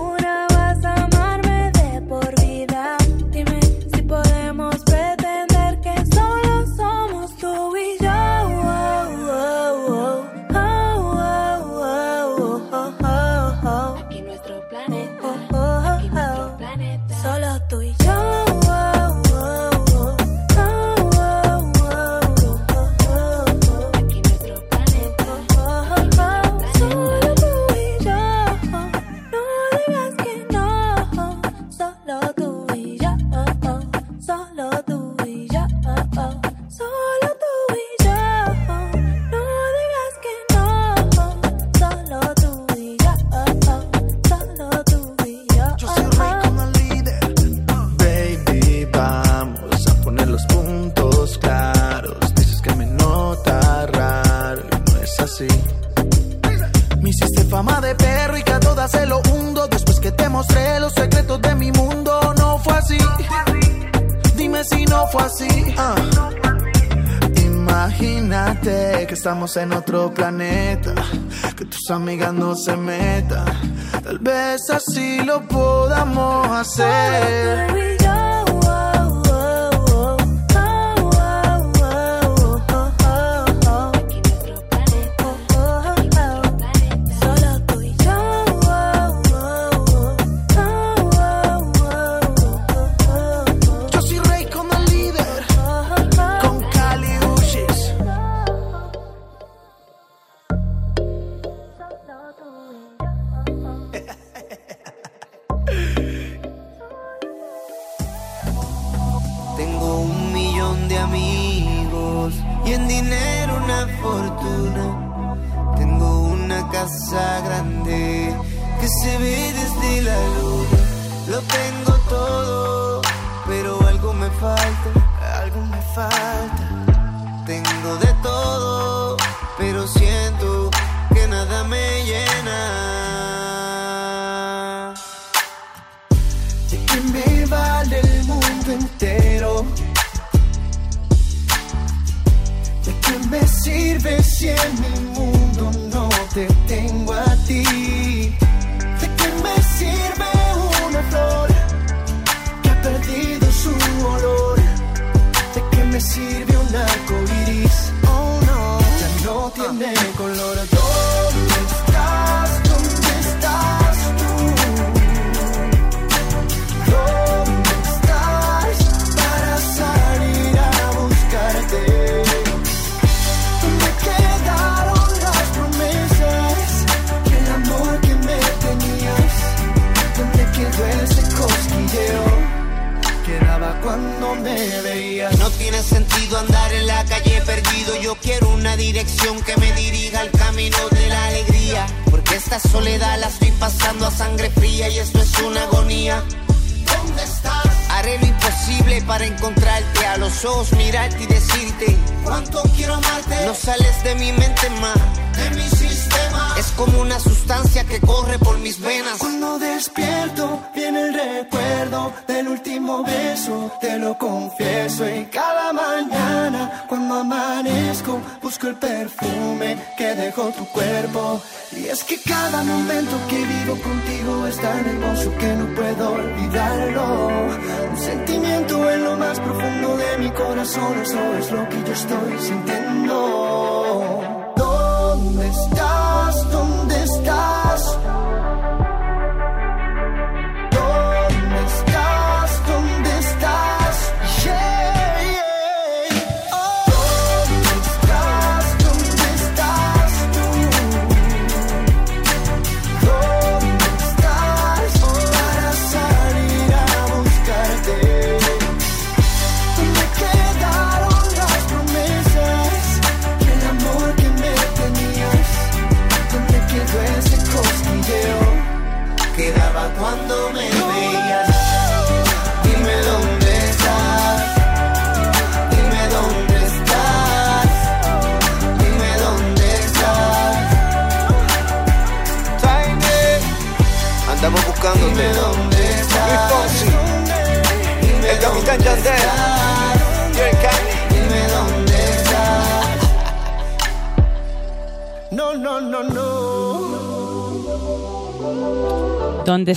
así. 65.21 65.75
Uh. 65.77 67.41
Imagínate 67.41 69.07
que 69.07 69.15
estamos 69.15 69.57
en 69.57 69.73
otro 69.73 70.13
planeta, 70.13 70.95
que 71.57 71.65
tus 71.65 71.91
amigas 71.91 72.33
no 72.33 72.55
se 72.55 72.77
metan. 72.77 73.45
Tal 74.03 74.19
vez 74.19 74.71
así 74.71 75.23
lo 75.23 75.47
podamos 75.47 76.49
hacer. 76.49 77.95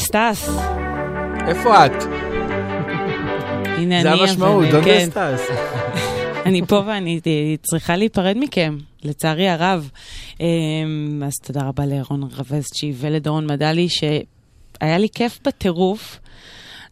סטאס. 0.07 0.49
איפה 1.47 1.85
את? 1.85 1.91
הנה 3.65 4.01
זה 4.01 4.11
אני, 4.11 4.21
המשמעות, 4.21 4.63
אבל, 4.63 4.71
דונדה 4.71 4.85
כן. 4.85 5.07
סטאס. 5.09 5.41
אני 6.45 6.61
פה 6.67 6.83
ואני 6.87 7.19
צריכה 7.61 7.95
להיפרד 7.95 8.35
מכם, 8.39 8.77
לצערי 9.03 9.49
הרב. 9.49 9.89
אמ, 10.39 11.23
אז 11.25 11.33
תודה 11.43 11.61
רבה 11.61 11.85
לרון 11.85 12.23
רבזצ'י 12.37 12.93
ולדורון 12.97 13.47
מדלי, 13.51 13.89
שהיה 13.89 14.97
לי 14.97 15.07
כיף 15.15 15.39
בטירוף. 15.47 16.19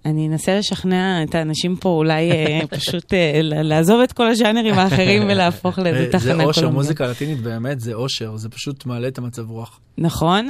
אני 0.06 0.28
אנסה 0.28 0.60
לשכנע 0.60 1.24
את 1.24 1.36
האנשים 1.36 1.76
פה 1.76 1.90
אולי 1.90 2.32
אה, 2.32 2.60
פשוט 2.78 3.14
אה, 3.14 3.40
לעזוב 3.42 4.02
את 4.02 4.12
כל 4.12 4.28
הז'אנרים 4.28 4.74
האחרים 4.74 5.24
ולהפוך 5.30 5.80
לאיזה 5.80 6.06
תחנה 6.06 6.20
זה 6.20 6.28
קולומביה. 6.28 6.48
אושר, 6.48 6.70
מוזיקה 6.70 7.08
לטינית 7.08 7.40
באמת 7.40 7.80
זה 7.80 7.94
אושר, 7.94 8.38
זה 8.38 8.50
פשוט 8.50 8.86
מעלה 8.86 9.08
את 9.08 9.18
המצב 9.18 9.50
רוח. 9.50 9.80
נכון, 9.98 10.50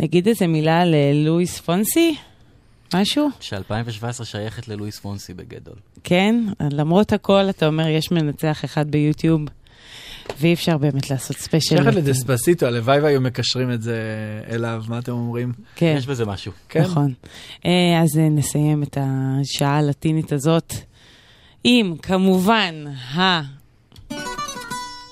ונגיד 0.00 0.28
איזה 0.28 0.46
מילה 0.46 0.84
ללואיס 0.84 1.60
פונסי? 1.60 2.16
משהו? 2.94 3.28
ש-2017 3.40 4.24
שייכת 4.24 4.68
ללואיס 4.68 4.98
פונסי 4.98 5.34
בגדול. 5.34 5.74
כן, 6.04 6.44
למרות 6.70 7.12
הכל, 7.12 7.50
אתה 7.50 7.66
אומר, 7.66 7.88
יש 7.88 8.10
מנצח 8.10 8.64
אחד 8.64 8.90
ביוטיוב, 8.90 9.40
ואי 10.40 10.54
אפשר 10.54 10.78
באמת 10.78 11.10
לעשות 11.10 11.36
ספיישל. 11.36 11.76
שייכת 11.76 11.94
לדספסיטו, 11.94 12.66
הלוואי 12.66 13.00
והיו 13.00 13.20
מקשרים 13.20 13.72
את 13.72 13.82
זה 13.82 14.02
אליו, 14.50 14.84
מה 14.88 14.98
אתם 14.98 15.12
אומרים? 15.12 15.52
כן. 15.76 15.94
יש 15.98 16.06
בזה 16.06 16.26
משהו. 16.26 16.52
כן. 16.68 16.82
נכון. 16.82 17.12
אה, 17.66 18.00
אז 18.02 18.18
נסיים 18.30 18.82
את 18.82 18.98
השעה 19.00 19.78
הלטינית 19.78 20.32
הזאת 20.32 20.74
עם, 21.64 21.96
כמובן, 22.02 22.84
ה... 23.14 23.57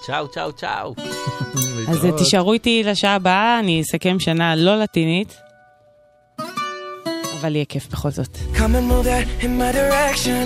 צ'או, 0.07 0.29
צ'או, 0.29 0.53
צ'או. 0.53 0.95
אז 1.89 2.05
אה, 2.05 2.13
תישארו 2.19 2.53
איתי 2.53 2.83
לשעה 2.85 3.15
הבאה, 3.15 3.59
אני 3.59 3.81
אסכם 3.81 4.21
שנה 4.21 4.57
לא 4.57 4.77
לטינית, 4.81 5.37
אבל 7.41 7.55
יהיה 7.55 7.65
כיף 7.65 7.89
בכל 7.89 8.11
זאת. 8.11 8.39
Come 8.55 8.59
and 8.59 8.87
move 8.91 9.05
that 9.05 9.45
in 9.45 9.59
my 9.59 9.73
direction. 9.73 10.45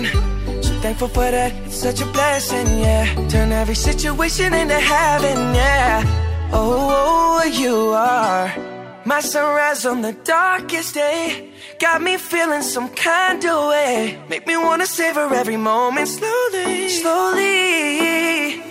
So 0.65 0.71
thankful 0.83 1.09
for 1.15 1.29
that, 1.37 1.51
it's 1.65 1.79
such 1.87 1.99
a 2.01 2.07
blessing, 2.17 2.67
yeah. 2.85 3.05
Turn 3.33 3.49
every 3.61 3.77
situation 3.89 4.49
into 4.61 4.79
heaven, 4.93 5.37
yeah. 5.61 6.53
Oh, 6.53 7.39
you 7.61 7.75
are 8.13 8.47
my 9.11 9.21
sunrise 9.33 9.83
on 9.91 9.97
the 10.07 10.13
darkest 10.37 10.91
day. 11.03 11.21
Got 11.85 11.97
me 12.07 12.13
feeling 12.31 12.63
some 12.75 12.89
kind 13.09 13.41
of 13.51 13.57
way. 13.71 13.93
Make 14.33 14.43
me 14.51 14.55
wanna 14.67 14.87
savor 14.99 15.25
every 15.41 15.59
moment 15.71 16.07
slowly, 16.17 16.89
slowly. 16.99 18.70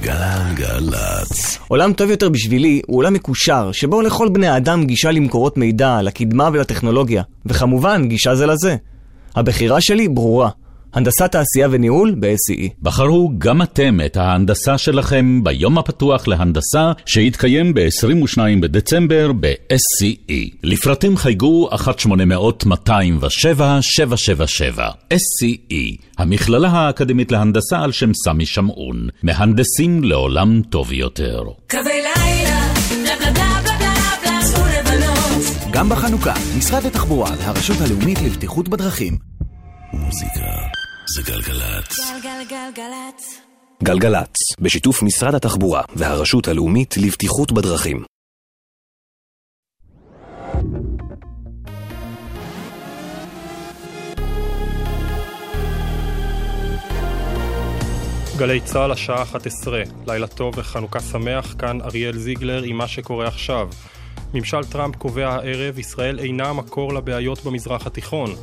גלגלצ. 0.00 1.58
עולם 1.68 1.92
טוב 1.92 2.10
יותר 2.10 2.28
בשבילי 2.28 2.82
הוא 2.86 2.98
עולם 2.98 3.12
מקושר, 3.12 3.72
שבו 3.72 4.02
לכל 4.02 4.28
בני 4.28 4.46
האדם 4.48 4.84
גישה 4.86 5.10
למקורות 5.10 5.56
מידע, 5.56 6.02
לקדמה 6.02 6.50
ולטכנולוגיה, 6.52 7.22
וכמובן 7.46 8.08
גישה 8.08 8.34
זה 8.34 8.46
לזה. 8.46 8.76
הבחירה 9.36 9.80
שלי 9.80 10.08
ברורה, 10.08 10.50
הנדסת 10.94 11.32
תעשייה 11.32 11.68
וניהול 11.70 12.14
ב-SCE. 12.20 12.68
בחרו 12.82 13.32
גם 13.38 13.62
אתם 13.62 13.98
את 14.06 14.16
ההנדסה 14.16 14.78
שלכם 14.78 15.44
ביום 15.44 15.78
הפתוח 15.78 16.28
להנדסה 16.28 16.92
שיתקיים 17.06 17.74
ב-22 17.74 18.38
בדצמבר 18.60 19.32
ב-SCE. 19.40 20.56
לפרטים 20.62 21.16
חייגו 21.16 21.68
1-800-207-777. 21.72 21.74
SCE, 25.14 25.96
המכללה 26.18 26.68
האקדמית 26.68 27.32
להנדסה 27.32 27.80
על 27.80 27.92
שם 27.92 28.14
סמי 28.14 28.46
שמעון. 28.46 29.08
מהנדסים 29.22 30.04
לעולם 30.04 30.62
טוב 30.62 30.92
יותר. 30.92 31.42
קווי 31.70 31.82
לילה, 31.84 32.74
בלה 32.90 33.16
בלה 33.20 33.60
בלה 33.62 33.94
בלה, 34.22 34.40
צאו 34.42 34.62
לבנות. 34.78 35.42
גם 35.70 35.88
בחנוכה, 35.88 36.34
משרד 36.58 36.86
התחבורה 36.86 37.30
והרשות 37.38 37.76
הלאומית 37.80 38.22
לבטיחות 38.22 38.68
בדרכים. 38.68 39.18
מוזיקה 39.92 40.77
זה 41.14 41.22
גלגלצ. 41.22 41.98
גלגלגלגלצ. 42.22 43.40
גלגלצ, 43.82 44.34
בשיתוף 44.60 45.02
משרד 45.02 45.34
התחבורה 45.34 45.82
והרשות 45.96 46.48
הלאומית 46.48 46.96
לבטיחות 46.96 47.52
בדרכים. 47.52 48.04
גלי 58.38 58.60
צה"ל 58.60 58.92
השעה 58.92 59.22
11, 59.22 59.82
לילה 60.06 60.26
טוב 60.26 60.54
וחנוכה 60.58 61.00
שמח, 61.00 61.54
כאן 61.58 61.80
אריאל 61.80 62.18
זיגלר 62.18 62.62
עם 62.62 62.76
מה 62.76 62.88
שקורה 62.88 63.26
עכשיו. 63.26 63.68
ממשל 64.34 64.64
טראמפ 64.64 64.96
קובע 64.96 65.28
הערב, 65.28 65.78
ישראל 65.78 66.18
אינה 66.18 66.48
המקור 66.48 66.94
לבעיות 66.94 67.44
במזרח 67.44 67.86
התיכון. 67.86 68.34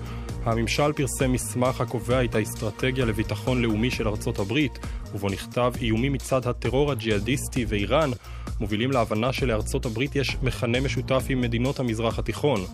הממשל 0.45 0.93
פרסם 0.93 1.31
מסמך 1.31 1.81
הקובע 1.81 2.23
את 2.23 2.35
האסטרטגיה 2.35 3.05
לביטחון 3.05 3.61
לאומי 3.61 3.91
של 3.91 4.07
ארצות 4.07 4.39
הברית, 4.39 4.79
ובו 5.13 5.29
נכתב 5.29 5.73
איומים 5.81 6.13
מצד 6.13 6.47
הטרור 6.47 6.91
הג'יהאדיסטי 6.91 7.65
ואיראן 7.67 8.11
מובילים 8.59 8.91
להבנה 8.91 9.33
שלארצות 9.33 9.85
הברית 9.85 10.15
יש 10.15 10.37
מכנה 10.43 10.79
משותף 10.79 11.23
עם 11.29 11.41
מדינות 11.41 11.79
המזרח 11.79 12.19
התיכון. 12.19 12.65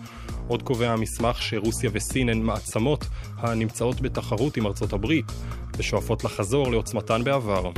עוד 0.48 0.62
קובע 0.62 0.90
המסמך 0.90 1.42
שרוסיה 1.42 1.90
וסין 1.92 2.28
הן 2.28 2.42
מעצמות 2.42 3.04
הנמצאות 3.36 4.00
בתחרות 4.00 4.56
עם 4.56 4.66
ארצות 4.66 4.92
הברית, 4.92 5.24
ושואפות 5.76 6.24
לחזור 6.24 6.70
לעוצמתן 6.70 7.24
בעבר. 7.24 7.70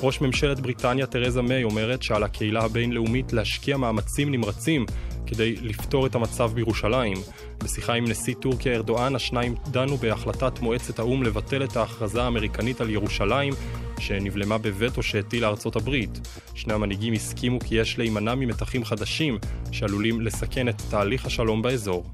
ראש 0.00 0.20
ממשלת 0.20 0.60
בריטניה 0.60 1.06
תרזה 1.06 1.42
מיי 1.42 1.64
אומרת 1.64 2.02
שעל 2.02 2.22
הקהילה 2.22 2.64
הבינלאומית 2.64 3.32
להשקיע 3.32 3.76
מאמצים 3.76 4.30
נמרצים 4.30 4.86
כדי 5.28 5.56
לפתור 5.56 6.06
את 6.06 6.14
המצב 6.14 6.52
בירושלים. 6.54 7.16
בשיחה 7.64 7.94
עם 7.94 8.04
נשיא 8.04 8.34
טורקיה 8.34 8.74
ארדואן, 8.74 9.14
השניים 9.14 9.54
דנו 9.70 9.96
בהחלטת 9.96 10.60
מועצת 10.60 10.98
האו"ם 10.98 11.22
לבטל 11.22 11.64
את 11.64 11.76
ההכרזה 11.76 12.22
האמריקנית 12.22 12.80
על 12.80 12.90
ירושלים, 12.90 13.54
שנבלמה 13.98 14.58
בווטו 14.58 15.02
שהטילה 15.02 15.48
ארצות 15.48 15.76
הברית. 15.76 16.28
שני 16.54 16.72
המנהיגים 16.72 17.12
הסכימו 17.12 17.60
כי 17.60 17.74
יש 17.74 17.98
להימנע 17.98 18.34
ממתחים 18.34 18.84
חדשים 18.84 19.38
שעלולים 19.72 20.20
לסכן 20.20 20.68
את 20.68 20.82
תהליך 20.90 21.26
השלום 21.26 21.62
באזור. 21.62 22.10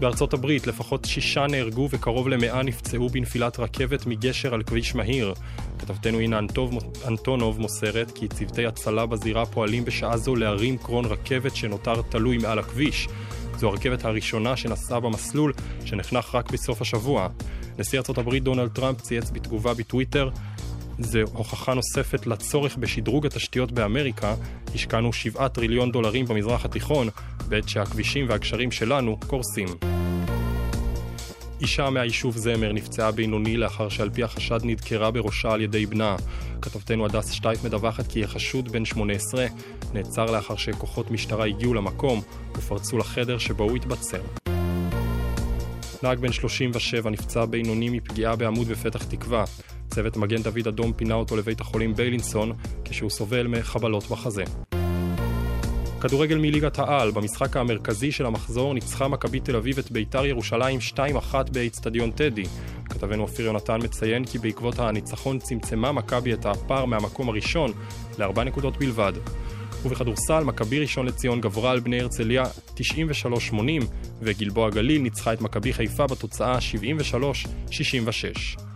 בארצות 0.00 0.34
הברית 0.34 0.66
לפחות 0.66 1.04
שישה 1.04 1.46
נהרגו 1.46 1.88
וקרוב 1.90 2.28
למאה 2.28 2.62
נפצעו 2.62 3.08
בנפילת 3.08 3.58
רכבת 3.58 4.06
מגשר 4.06 4.54
על 4.54 4.62
כביש 4.62 4.94
מהיר. 4.94 5.34
כתבתנו 5.80 6.20
אנטוב, 6.38 6.78
אנטונוב 7.08 7.60
מוסרת 7.60 8.10
כי 8.10 8.28
צוותי 8.28 8.66
הצלה 8.66 9.06
בזירה 9.06 9.46
פועלים 9.46 9.84
בשעה 9.84 10.16
זו 10.16 10.36
להרים 10.36 10.78
קרון 10.78 11.04
רכבת 11.04 11.56
שנותר 11.56 12.02
תלוי 12.02 12.38
מעל 12.38 12.58
הכביש. 12.58 13.08
זו 13.58 13.68
הרכבת 13.68 14.04
הראשונה 14.04 14.56
שנסעה 14.56 15.00
במסלול 15.00 15.52
שנחנך 15.84 16.34
רק 16.34 16.50
בסוף 16.50 16.80
השבוע. 16.80 17.28
נשיא 17.78 17.98
ארצות 17.98 18.18
הברית 18.18 18.42
דונלד 18.42 18.70
טראמפ 18.70 19.00
צייץ 19.00 19.30
בתגובה 19.30 19.74
בטוויטר 19.74 20.30
זו 20.98 21.18
הוכחה 21.32 21.74
נוספת 21.74 22.26
לצורך 22.26 22.76
בשדרוג 22.76 23.26
התשתיות 23.26 23.72
באמריקה, 23.72 24.34
השקענו 24.74 25.12
7 25.12 25.48
טריליון 25.48 25.92
דולרים 25.92 26.26
במזרח 26.26 26.64
התיכון, 26.64 27.08
בעת 27.48 27.68
שהכבישים 27.68 28.26
והגשרים 28.28 28.70
שלנו 28.70 29.16
קורסים. 29.26 29.99
אישה 31.60 31.90
מהיישוב 31.90 32.36
זמר 32.36 32.72
נפצעה 32.72 33.10
בינוני 33.10 33.56
לאחר 33.56 33.88
שעל 33.88 34.10
פי 34.10 34.22
החשד 34.22 34.60
נדקרה 34.64 35.10
בראשה 35.10 35.52
על 35.52 35.60
ידי 35.60 35.86
בנה. 35.86 36.16
כתבתנו 36.62 37.06
הדס 37.06 37.30
שטייף 37.30 37.64
מדווחת 37.64 38.06
כי 38.06 38.24
החשוד 38.24 38.72
בן 38.72 38.84
18 38.84 39.46
נעצר 39.92 40.24
לאחר 40.24 40.56
שכוחות 40.56 41.10
משטרה 41.10 41.46
הגיעו 41.46 41.74
למקום 41.74 42.20
ופרצו 42.56 42.98
לחדר 42.98 43.38
שבו 43.38 43.64
הוא 43.64 43.76
התבצר. 43.76 44.20
נהג 46.02 46.18
בן 46.18 46.32
37 46.32 47.10
נפצע 47.10 47.44
בינוני 47.44 47.90
מפגיעה 47.90 48.36
בעמוד 48.36 48.68
בפתח 48.68 49.04
תקווה. 49.04 49.44
צוות 49.88 50.16
מגן 50.16 50.42
דוד 50.42 50.68
אדום 50.68 50.92
פינה 50.92 51.14
אותו 51.14 51.36
לבית 51.36 51.60
החולים 51.60 51.94
ביילינסון 51.94 52.52
כשהוא 52.84 53.10
סובל 53.10 53.46
מחבלות 53.46 54.04
בחזה. 54.10 54.44
כדורגל 56.00 56.38
מליגת 56.38 56.78
העל, 56.78 57.10
במשחק 57.10 57.56
המרכזי 57.56 58.12
של 58.12 58.26
המחזור 58.26 58.74
ניצחה 58.74 59.08
מכבי 59.08 59.40
תל 59.40 59.56
אביב 59.56 59.78
את 59.78 59.90
ביתר 59.90 60.26
ירושלים 60.26 60.78
2-1 61.32 61.34
באיצטדיון 61.52 62.10
טדי. 62.10 62.44
כתבנו 62.84 63.22
אופיר 63.22 63.46
יונתן 63.46 63.78
מציין 63.82 64.24
כי 64.24 64.38
בעקבות 64.38 64.78
הניצחון 64.78 65.38
צמצמה 65.38 65.92
מכבי 65.92 66.32
את 66.32 66.46
הפער 66.46 66.84
מהמקום 66.84 67.28
הראשון 67.28 67.72
לארבע 68.18 68.44
נקודות 68.44 68.76
בלבד. 68.76 69.12
ובכדורסל, 69.84 70.44
מכבי 70.44 70.80
ראשון 70.80 71.06
לציון 71.06 71.40
גברה 71.40 71.70
על 71.70 71.80
בני 71.80 72.00
הרצליה 72.00 72.44
93-80, 72.76 73.54
וגלבוע 74.20 74.70
גליל 74.70 75.02
ניצחה 75.02 75.32
את 75.32 75.40
מכבי 75.40 75.72
חיפה 75.72 76.06
בתוצאה 76.06 76.58
73-66. 77.70 78.69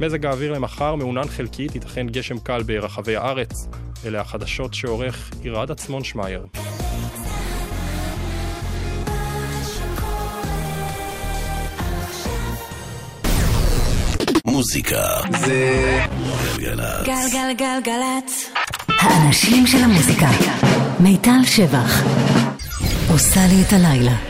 מזג 0.00 0.26
האוויר 0.26 0.52
למחר 0.52 0.94
מעונן 0.94 1.28
חלקית, 1.28 1.74
ייתכן 1.74 2.06
גשם 2.06 2.38
קל 2.38 2.62
ברחבי 2.62 3.16
הארץ. 3.16 3.68
אלה 4.06 4.20
החדשות 4.20 4.74
שעורך 4.74 5.30
עירד 5.42 5.70
עצמון 5.70 6.04
שמייר. 6.04 6.46
מוזיקה 14.44 15.20
זה 15.40 16.00
גלגלצ. 16.58 17.06
גלגלגלגלצ. 17.06 18.50
האנשים 18.88 19.66
של 19.66 19.78
המוזיקה. 19.78 20.28
מיטל 21.00 21.44
שבח. 21.44 22.02
עושה 23.10 23.40
לי 23.46 23.62
את 23.62 23.72
הלילה. 23.72 24.29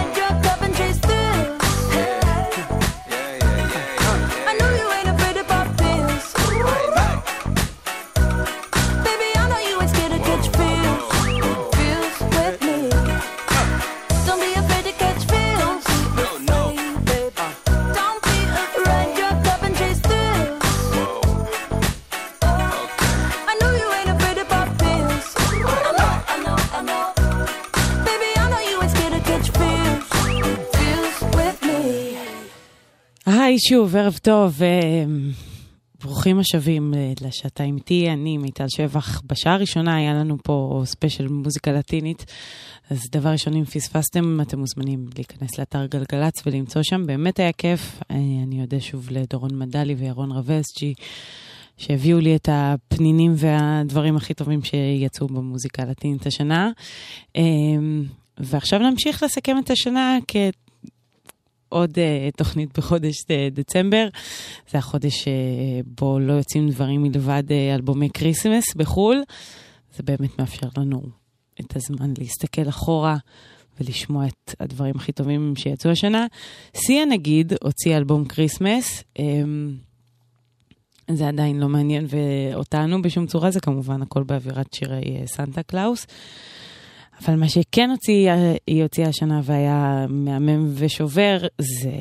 היי 33.51 33.59
שוב, 33.59 33.95
ערב 33.95 34.17
טוב, 34.21 34.63
אה, 34.63 35.03
ברוכים 36.03 36.39
השבים 36.39 36.93
אה, 36.93 37.13
לשעתיים 37.21 37.75
איתי, 37.75 38.09
אני 38.09 38.37
מיטל 38.37 38.65
שבח. 38.67 39.21
בשעה 39.25 39.53
הראשונה 39.53 39.95
היה 39.95 40.13
לנו 40.13 40.37
פה 40.43 40.81
ספיישל 40.85 41.27
מוזיקה 41.27 41.71
לטינית, 41.71 42.25
אז 42.89 42.99
דבר 43.11 43.29
ראשון, 43.29 43.55
אם 43.55 43.65
פספסתם, 43.65 44.41
אתם 44.41 44.59
מוזמנים 44.59 45.05
להיכנס 45.15 45.59
לאתר 45.59 45.85
גלגלצ 45.85 46.41
ולמצוא 46.45 46.81
שם, 46.83 47.05
באמת 47.05 47.39
היה 47.39 47.51
כיף. 47.51 48.03
אה, 48.11 48.15
אני 48.43 48.61
אודה 48.61 48.79
שוב 48.79 49.07
לדורון 49.11 49.59
מדלי 49.59 49.93
וירון 49.93 50.31
רבסג'י. 50.31 50.93
שהביאו 51.77 52.19
לי 52.19 52.35
את 52.35 52.49
הפנינים 52.51 53.33
והדברים 53.35 54.17
הכי 54.17 54.33
טובים 54.33 54.59
שיצאו 54.63 55.27
במוזיקה 55.27 55.83
הלטינית 55.83 56.25
השנה. 56.25 56.71
ועכשיו 58.37 58.79
נמשיך 58.79 59.23
לסכם 59.23 59.57
את 59.63 59.69
השנה 59.69 60.17
כ... 60.27 60.35
עוד 61.71 61.91
אה, 61.91 62.37
תוכנית 62.37 62.77
בחודש 62.77 63.21
אה, 63.21 63.25
דצמבר. 63.51 64.07
זה 64.71 64.77
החודש 64.77 65.27
אה, 65.27 65.33
שבו 65.85 66.19
לא 66.19 66.33
יוצאים 66.33 66.69
דברים 66.69 67.03
מלבד 67.03 67.43
אלבומי 67.75 68.09
Christmas 68.13 68.63
בחו"ל. 68.75 69.23
זה 69.95 70.03
באמת 70.03 70.39
מאפשר 70.39 70.67
לנו 70.77 71.01
את 71.59 71.75
הזמן 71.75 72.13
להסתכל 72.17 72.69
אחורה 72.69 73.17
ולשמוע 73.79 74.25
את 74.27 74.55
הדברים 74.59 74.95
הכי 74.95 75.11
טובים 75.11 75.53
שיצאו 75.57 75.91
השנה. 75.91 76.27
סיה 76.75 77.05
נגיד 77.05 77.53
הוציא 77.63 77.97
אלבום 77.97 78.25
Christmas. 78.25 78.99
אמ, 78.99 79.21
אמ, 79.21 79.75
זה 81.15 81.27
עדיין 81.27 81.59
לא 81.59 81.69
מעניין 81.69 82.05
ואותנו 82.09 83.01
בשום 83.01 83.27
צורה, 83.27 83.51
זה 83.51 83.59
כמובן 83.59 84.01
הכל 84.01 84.23
באווירת 84.23 84.73
שירי 84.73 85.01
סנטה 85.25 85.63
קלאוס. 85.63 86.07
אבל 87.25 87.35
מה 87.35 87.49
שכן 87.49 87.89
הוציאה, 87.89 88.53
היא 88.67 88.83
הוציאה 88.83 89.09
השנה 89.09 89.41
והיה 89.43 90.05
מהמם 90.09 90.71
ושובר, 90.75 91.37
זה 91.61 91.99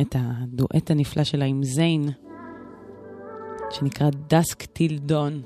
את 0.00 0.16
הדואט 0.18 0.90
הנפלא 0.90 1.24
שלה 1.24 1.44
עם 1.44 1.64
זיין, 1.64 2.08
שנקרא 3.70 4.08
דסק 4.28 4.64
טיל 4.64 4.98
דון. 4.98 5.42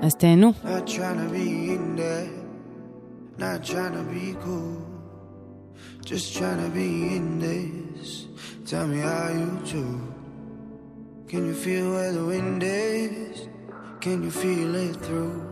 אז 0.00 0.14
תהנו. 0.14 0.52
Not 3.38 3.64
trying 3.64 3.94
to 4.00 4.04
be 4.14 4.26
cool, 4.44 4.76
just 6.04 6.26
trying 6.36 6.60
to 6.66 6.70
be 6.80 7.16
in 7.16 7.26
this. 7.46 8.26
Tell 8.70 8.86
me 8.86 8.98
how 8.98 9.28
you 9.40 9.50
do. 9.72 9.84
Can 11.30 11.42
you 11.48 11.54
feel 11.54 11.86
where 11.94 12.12
the 12.12 12.24
wind 12.32 12.62
is? 12.62 13.48
Can 14.04 14.22
you 14.22 14.30
feel 14.30 14.74
it 14.74 14.96
through? 15.06 15.51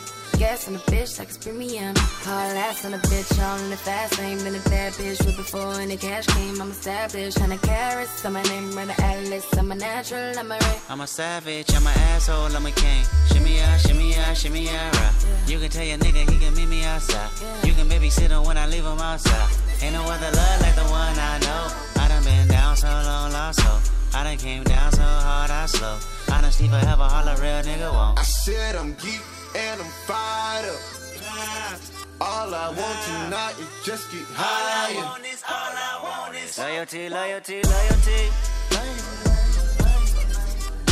Gas 0.41 0.67
on 0.67 0.73
the 0.73 0.79
bitch, 0.79 1.19
like 1.19 1.27
it's 1.27 1.37
premium. 1.37 1.93
Hard 2.25 2.57
ass 2.57 2.83
on 2.83 2.93
the 2.93 2.97
bitch, 2.97 3.29
all 3.45 3.59
in 3.59 3.69
the 3.69 3.77
fast 3.77 4.17
lane. 4.17 4.39
Been 4.39 4.55
a 4.55 4.69
bad 4.69 4.91
bitch 4.93 5.23
with 5.23 5.37
before 5.37 5.75
any 5.75 5.95
cash 5.97 6.25
came. 6.25 6.59
I'm 6.59 6.71
established, 6.71 7.37
hundred 7.37 7.61
carats. 7.61 8.25
I'm 8.25 8.33
my 8.33 8.41
name, 8.41 8.75
run 8.75 8.87
the 8.87 8.99
atlas. 9.03 9.45
I'm 9.55 9.71
a 9.71 9.75
natural, 9.75 10.33
I'm 10.39 10.51
a 10.51 10.57
ray. 10.57 10.79
I'm 10.89 11.01
a 11.01 11.05
savage, 11.05 11.71
I'm 11.75 11.85
an 11.85 11.93
asshole, 12.09 12.55
I'm 12.57 12.65
a 12.65 12.71
king. 12.71 13.05
Shimmy 13.31 13.57
ya, 13.57 13.77
shimmy 13.77 14.15
ya, 14.15 14.33
shimmy 14.33 14.63
ya, 14.65 14.89
rah. 14.93 15.13
You 15.45 15.59
can 15.59 15.69
tell 15.69 15.85
your 15.85 15.99
nigga 15.99 16.27
he 16.27 16.39
can 16.39 16.55
meet 16.55 16.69
me 16.69 16.85
outside. 16.85 17.29
You 17.63 17.73
can 17.75 17.87
babysit 17.87 18.31
him 18.31 18.43
when 18.43 18.57
I 18.57 18.65
leave 18.65 18.83
him 18.83 18.97
outside. 18.97 19.47
Ain't 19.83 19.93
no 19.93 20.01
other 20.01 20.31
love 20.35 20.61
like 20.61 20.73
the 20.73 20.85
one 20.89 21.19
I 21.19 21.37
know. 21.45 22.01
I 22.01 22.07
done 22.07 22.23
been 22.23 22.47
down 22.47 22.75
so 22.75 22.87
long, 22.87 23.31
lost 23.31 23.59
so. 23.61 24.17
I 24.17 24.23
done 24.23 24.37
came 24.37 24.63
down 24.63 24.91
so 24.91 25.03
hard, 25.03 25.51
I 25.51 25.67
slow. 25.67 25.99
Honestly, 26.33 26.67
forever, 26.67 27.03
all 27.03 27.27
a 27.27 27.35
real 27.35 27.61
nigga 27.61 27.93
won't. 27.93 28.17
I 28.17 28.23
said 28.23 28.75
I'm 28.75 28.95
geek 28.95 29.21
and 29.55 29.81
I'm 29.81 29.87
fired 30.07 30.69
up. 30.69 30.79
All 32.21 32.53
I 32.53 32.67
want 32.69 32.99
tonight 33.05 33.55
is 33.59 33.85
just 33.85 34.11
get 34.11 34.23
higher. 34.29 35.01
Loyalty, 36.57 37.09
loyalty, 37.09 37.61
loyalty. 37.63 38.29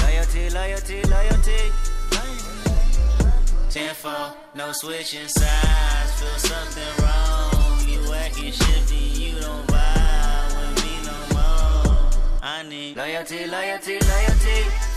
Loyalty, 0.02 0.50
loyalty, 0.50 1.04
loyalty. 1.04 1.72
Ten 3.70 3.94
four, 3.94 4.34
no 4.56 4.72
switching 4.72 5.28
sides. 5.28 6.12
Feel 6.20 6.40
something 6.40 7.06
wrong. 7.06 7.88
You 7.88 8.14
acting 8.14 8.52
shifty, 8.52 8.96
you 8.96 9.40
don't 9.40 9.68
vibe 9.68 10.52
with 10.58 10.84
me 10.84 10.94
no 11.06 11.18
more. 11.36 12.10
I 12.42 12.64
need 12.68 12.98
loyalty, 12.98 13.46
loyalty, 13.46 14.00
loyalty. 14.00 14.89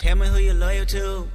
Tell 0.00 0.16
me 0.16 0.26
who 0.28 0.38
you're 0.38 0.54
loyal 0.54 0.86
to. 0.86 1.28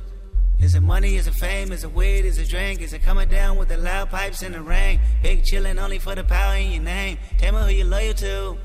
Is 0.60 0.76
it 0.76 0.81
money? 0.81 1.15
Is 1.15 1.27
it 1.27 1.34
fame? 1.36 1.72
Is 1.72 1.84
it 1.84 1.94
weed? 1.94 2.26
Is 2.26 2.38
it 2.38 2.49
drink? 2.49 2.81
Is 2.81 2.94
it 2.94 3.02
coming 3.02 3.27
down 3.27 3.57
with 3.57 3.69
the 3.69 3.77
loud 3.77 4.10
pipes 4.10 4.44
in 4.44 4.52
the 4.52 4.61
rain? 4.61 4.99
Big 5.23 5.44
chillin' 5.44 5.81
only 5.81 5.99
for 5.99 6.15
the 6.15 6.23
power 6.23 6.56
in 6.56 6.72
your 6.72 6.84
name. 6.84 7.18
Tell 7.38 7.53
me 7.53 7.61
who 7.61 7.77
you're 7.80 7.88
loyal 7.88 8.14
to. 8.15 8.57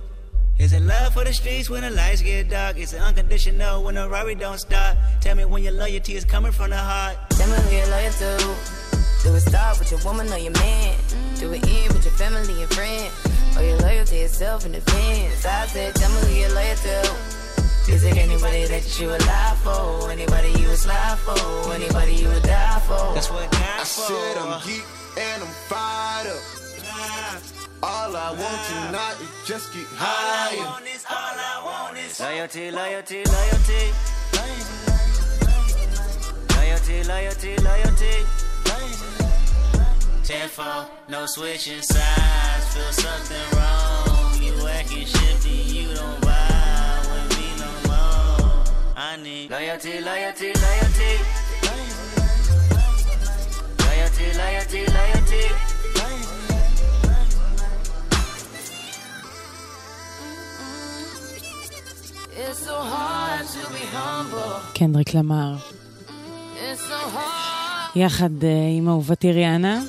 Is 0.59 0.73
it 0.73 0.83
love 0.83 1.15
for 1.15 1.25
the 1.25 1.33
streets 1.33 1.69
when 1.69 1.83
the 1.83 1.91
lights 1.91 2.23
get 2.23 2.49
dark? 2.49 2.79
Is 2.79 2.93
it 2.93 3.01
unconditional 3.01 3.83
when 3.83 3.97
the 3.97 4.09
robbery 4.09 4.37
don't 4.37 4.59
stop? 4.59 4.97
Tell 5.21 5.35
me 5.35 5.45
when 5.45 5.65
your 5.65 5.73
loyalty 5.73 6.15
is 6.15 6.25
coming 6.25 6.53
from 6.53 6.71
the 6.71 6.77
heart. 6.77 7.17
Tell 7.31 7.49
me 7.49 7.57
who 7.57 7.77
you're 7.77 7.89
loyal 7.89 8.13
to. 8.13 8.84
Do 9.25 9.35
it 9.35 9.41
start 9.41 9.79
with 9.79 9.91
your 9.91 10.01
woman 10.05 10.31
or 10.31 10.37
your 10.37 10.53
man? 10.53 10.99
Do 11.41 11.51
it 11.55 11.67
end 11.67 11.95
with 11.95 12.05
your 12.05 12.13
family 12.13 12.61
and 12.61 12.71
friends? 12.75 13.11
Or 13.57 13.63
your 13.63 13.79
loyal 13.79 14.05
to 14.05 14.15
yourself 14.15 14.67
in 14.67 14.73
defense? 14.73 15.47
I 15.47 15.65
said, 15.67 15.95
tell 15.95 16.11
me 16.13 16.29
who 16.29 16.41
you're 16.41 16.53
loyal 16.53 16.77
to. 16.77 17.01
Is 17.91 18.05
it 18.05 18.19
anybody 18.19 18.67
that 18.67 19.01
you 19.01 19.09
would 19.09 19.25
lie 19.25 19.57
for? 19.65 20.11
Anybody 20.11 20.49
you 20.61 20.69
would 20.69 20.77
slide 20.77 21.17
for? 21.25 21.73
Anybody 21.73 22.17
you 22.17 22.29
would 22.29 22.43
die 22.43 22.79
for? 22.81 23.15
That's 23.15 23.31
what 23.31 23.49
I 23.51 23.85
said 23.85 24.37
I'm 24.37 24.61
geek 24.61 24.85
and 25.19 25.43
I'm 25.43 25.49
fired 25.73 26.29
up. 26.29 26.43
All 27.83 28.15
I 28.15 28.29
want 28.29 28.61
tonight 28.69 29.17
is 29.23 29.49
just 29.49 29.73
get 29.73 29.87
higher. 29.97 30.69
Loyalty, 32.21 32.71
loyalty, 32.71 33.25
loyalty. 33.25 33.93
Loyalty, 36.57 37.05
loyalty, 37.05 37.57
loyalty. 37.65 38.25
Ten 38.33 38.44
four, 40.33 40.87
no 41.09 41.27
switching 41.27 41.83
sides. 41.83 42.65
Feel 42.75 42.93
something 42.93 43.47
wrong. 43.57 44.43
You 44.43 44.69
acting 44.69 45.07
shifty, 45.07 45.51
you 45.51 45.89
don't 45.95 46.21
vibe 46.23 47.05
with 47.13 47.29
me 47.39 47.49
no 47.63 47.71
more. 47.89 48.65
I 48.97 49.17
need 49.23 49.51
loyalty, 49.51 50.01
loyalty, 50.01 50.53
loyalty. 50.65 51.13
Loyalty, 53.85 54.27
loyalty, 54.39 54.83
loyalty. 54.99 55.45
It's 62.37 62.59
so 62.59 62.77
hard 62.77 63.47
to 63.47 63.63
be 63.73 63.85
humble. 63.93 64.61
קנדריק 64.75 65.15
למר. 65.15 65.55
יחד 67.97 68.45
אה, 68.45 68.69
עם 68.77 68.89
אהובתי 68.89 69.33
ריאנה, 69.33 69.83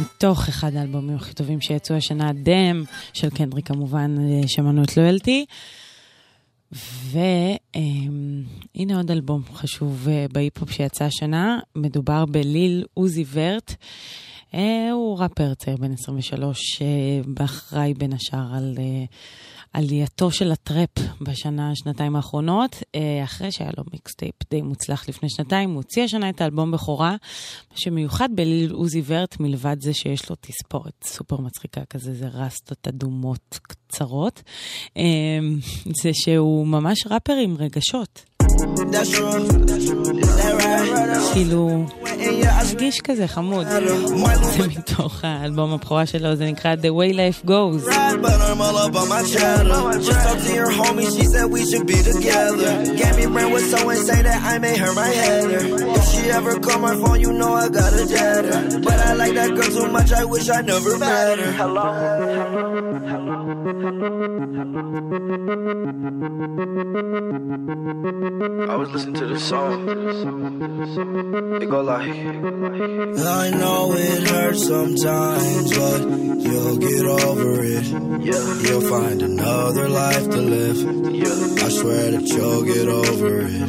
מתוך 0.00 0.48
אחד 0.48 0.76
האלבומים 0.76 1.16
הכי 1.16 1.34
טובים 1.34 1.60
שיצאו 1.60 1.96
השנה, 1.96 2.32
דאם, 2.32 2.84
של 3.12 3.30
קנדריק 3.30 3.68
כמובן, 3.68 4.14
אה, 4.20 4.48
שמענו 4.48 4.84
את 4.84 4.96
Loyalty. 4.96 5.46
והנה 6.72 7.76
עוד 8.96 9.10
אלבום 9.10 9.42
חשוב 9.54 10.08
אה, 10.08 10.26
בהיפ-הופ 10.32 10.70
שיצא 10.70 11.04
השנה, 11.04 11.58
מדובר 11.76 12.24
בליל 12.24 12.84
עוזי 12.94 13.24
ורט. 13.32 13.74
אה, 14.54 14.90
הוא 14.92 15.18
ראפר 15.18 15.54
צעיר 15.54 15.76
בן 15.76 15.92
23, 15.92 16.82
אה, 16.82 16.86
באחראי 17.26 17.94
בין 17.94 18.12
השאר 18.12 18.54
על 18.54 18.74
עלייתו 19.76 20.30
של 20.30 20.52
הטראפ 20.52 20.90
בשנה, 21.20 21.70
שנתיים 21.74 22.16
האחרונות. 22.16 22.82
אה, 22.94 23.24
אחרי 23.24 23.52
שהיה 23.52 23.70
לו 23.78 23.84
מיקסטייפ 23.92 24.34
די 24.50 24.62
מוצלח 24.62 25.08
לפני 25.08 25.30
שנתיים, 25.30 25.70
הוא 25.70 25.76
הוציא 25.76 26.02
השנה 26.02 26.30
את 26.30 26.40
האלבום 26.40 26.70
בכורה. 26.70 27.10
מה 27.70 27.76
שמיוחד 27.76 28.28
בליל 28.34 28.72
עוזי 28.72 29.02
ורט, 29.06 29.40
מלבד 29.40 29.76
זה 29.80 29.94
שיש 29.94 30.30
לו 30.30 30.36
תספורת 30.40 31.04
סופר 31.04 31.36
מצחיקה 31.40 31.84
כזה, 31.84 32.14
זה 32.14 32.28
רסטות 32.28 32.88
אדומות 32.88 33.58
קצרות, 33.62 34.42
אה, 34.96 35.02
זה 36.02 36.10
שהוא 36.12 36.66
ממש 36.66 37.06
ראפר 37.06 37.36
עם 37.42 37.56
רגשות. 37.58 38.35
That's 38.91 39.09
true. 39.09 39.29
Is 39.37 40.35
that 40.39 40.53
right? 40.59 41.33
כאילו, 41.33 41.85
מרגיש 42.81 43.01
כזה 43.01 43.27
חמוד. 43.27 43.67
זה 44.57 44.67
מתוך 44.67 45.19
האלבום 45.23 45.73
הבכורה 45.73 46.05
שלו, 46.05 46.35
זה 46.35 46.45
נקרא 46.45 46.75
The 46.75 46.91
Way 46.99 47.13
Life 47.13 47.41
Goes. 47.47 47.83
Right, 47.87 48.21
but 48.21 48.41
I'm 48.49 48.61
all 48.61 48.77
up 48.77 48.95
on 48.95 49.07
my 49.09 49.23
channel. 49.33 49.91
Just 50.07 50.21
talked 50.27 50.43
to 50.47 50.53
your 50.53 50.71
homie, 50.79 51.09
she 51.15 51.25
said 51.33 51.45
we 51.57 51.61
should 51.69 51.87
be 51.87 51.99
together. 52.11 52.71
Gave 53.01 53.15
me 53.19 53.25
brand 53.33 53.51
with 53.53 53.67
so 53.71 53.89
and 53.89 54.01
say 54.09 54.19
that 54.27 54.39
I 54.51 54.53
made 54.65 54.79
her 54.83 54.93
my 54.93 55.11
header. 55.21 55.63
If 55.97 56.05
she 56.11 56.21
ever 56.37 56.53
call 56.65 56.79
my 56.87 56.95
phone, 57.01 57.19
you 57.25 57.31
know 57.39 57.51
I 57.63 57.65
got 57.79 57.91
a 58.01 58.03
jetter. 58.13 58.59
But 58.87 58.97
I 59.09 59.11
like 59.21 59.33
that 59.39 59.51
girl 59.57 59.71
too 59.77 59.87
much, 59.97 60.09
I 60.21 60.23
wish 60.33 60.47
I 60.57 60.61
never 60.71 60.93
met 61.03 61.37
her. 61.43 61.51
Hello. 61.61 61.87
I 68.46 68.76
was 68.76 68.90
listening 68.92 69.14
to 69.14 69.26
the 69.26 69.40
song. 69.40 69.88
It 71.60 71.68
go 71.68 71.80
like. 71.80 72.08
I 72.08 73.50
know 73.50 73.92
it 73.92 74.28
hurts 74.28 74.68
sometimes, 74.68 75.76
but 75.76 76.00
you'll 76.46 76.76
get 76.76 77.04
over 77.06 77.64
it. 77.64 77.86
Yeah. 78.22 78.54
You'll 78.62 78.88
find 78.88 79.20
another 79.22 79.88
life 79.88 80.30
to 80.30 80.36
live. 80.36 80.76
Yeah. 81.12 81.64
I 81.64 81.68
swear 81.70 82.12
that 82.12 82.28
you'll 82.28 82.62
get 82.62 82.86
over 82.86 83.40
it. 83.48 83.60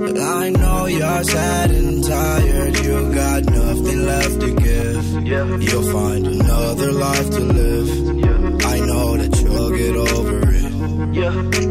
But 0.00 0.18
I 0.22 0.48
know 0.50 0.86
you're 0.86 1.22
sad 1.22 1.70
and 1.70 2.02
tired. 2.02 2.78
You 2.78 3.14
got 3.14 3.44
nothing 3.44 4.06
left 4.06 4.40
to 4.40 4.54
give. 4.56 5.24
Yeah. 5.24 5.56
You'll 5.56 5.92
find 5.92 6.26
another 6.26 6.90
life 6.90 7.30
to 7.30 7.40
live. 7.40 7.88
Yeah. 8.18 8.68
I 8.68 8.80
know 8.80 9.16
that 9.18 9.40
you'll 9.40 9.70
get 9.70 9.94
over 9.94 10.40
it. 10.52 11.14
Yeah. 11.14 11.67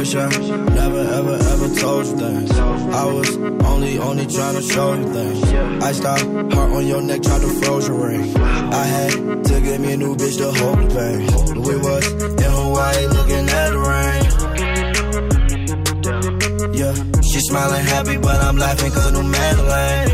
Wish 0.00 0.14
I 0.14 0.28
never 0.30 1.02
ever 1.18 1.36
ever 1.52 1.68
told 1.78 2.06
you 2.06 2.16
things. 2.16 2.50
I 2.58 3.04
was 3.04 3.36
only 3.36 3.98
only 3.98 4.26
trying 4.26 4.54
to 4.56 4.62
show 4.62 4.94
you 4.94 5.12
things. 5.12 5.44
I 5.84 5.92
stopped 5.92 6.24
heart 6.54 6.70
on 6.72 6.86
your 6.86 7.02
neck, 7.02 7.20
tried 7.22 7.42
to 7.42 7.48
froze 7.60 7.86
your 7.86 8.08
ring. 8.08 8.34
I 8.34 8.84
had 8.96 9.12
to 9.44 9.60
get 9.60 9.78
me 9.78 9.92
a 9.92 9.98
new 9.98 10.16
bitch 10.16 10.38
to 10.38 10.52
hold 10.58 10.78
the 10.78 10.88
pain. 10.96 11.26
We 11.52 11.76
was 11.76 12.06
in 12.12 12.50
Hawaii 12.50 13.06
looking 13.08 13.46
at 13.60 13.70
the 13.74 13.80
rain. 13.92 14.22
Yeah, 16.72 16.94
she 17.20 17.40
smiling 17.40 17.84
happy, 17.84 18.16
but 18.16 18.40
I'm 18.40 18.56
laughing 18.56 18.92
cause 18.92 19.12
new 19.12 19.22
Madeline. 19.22 20.08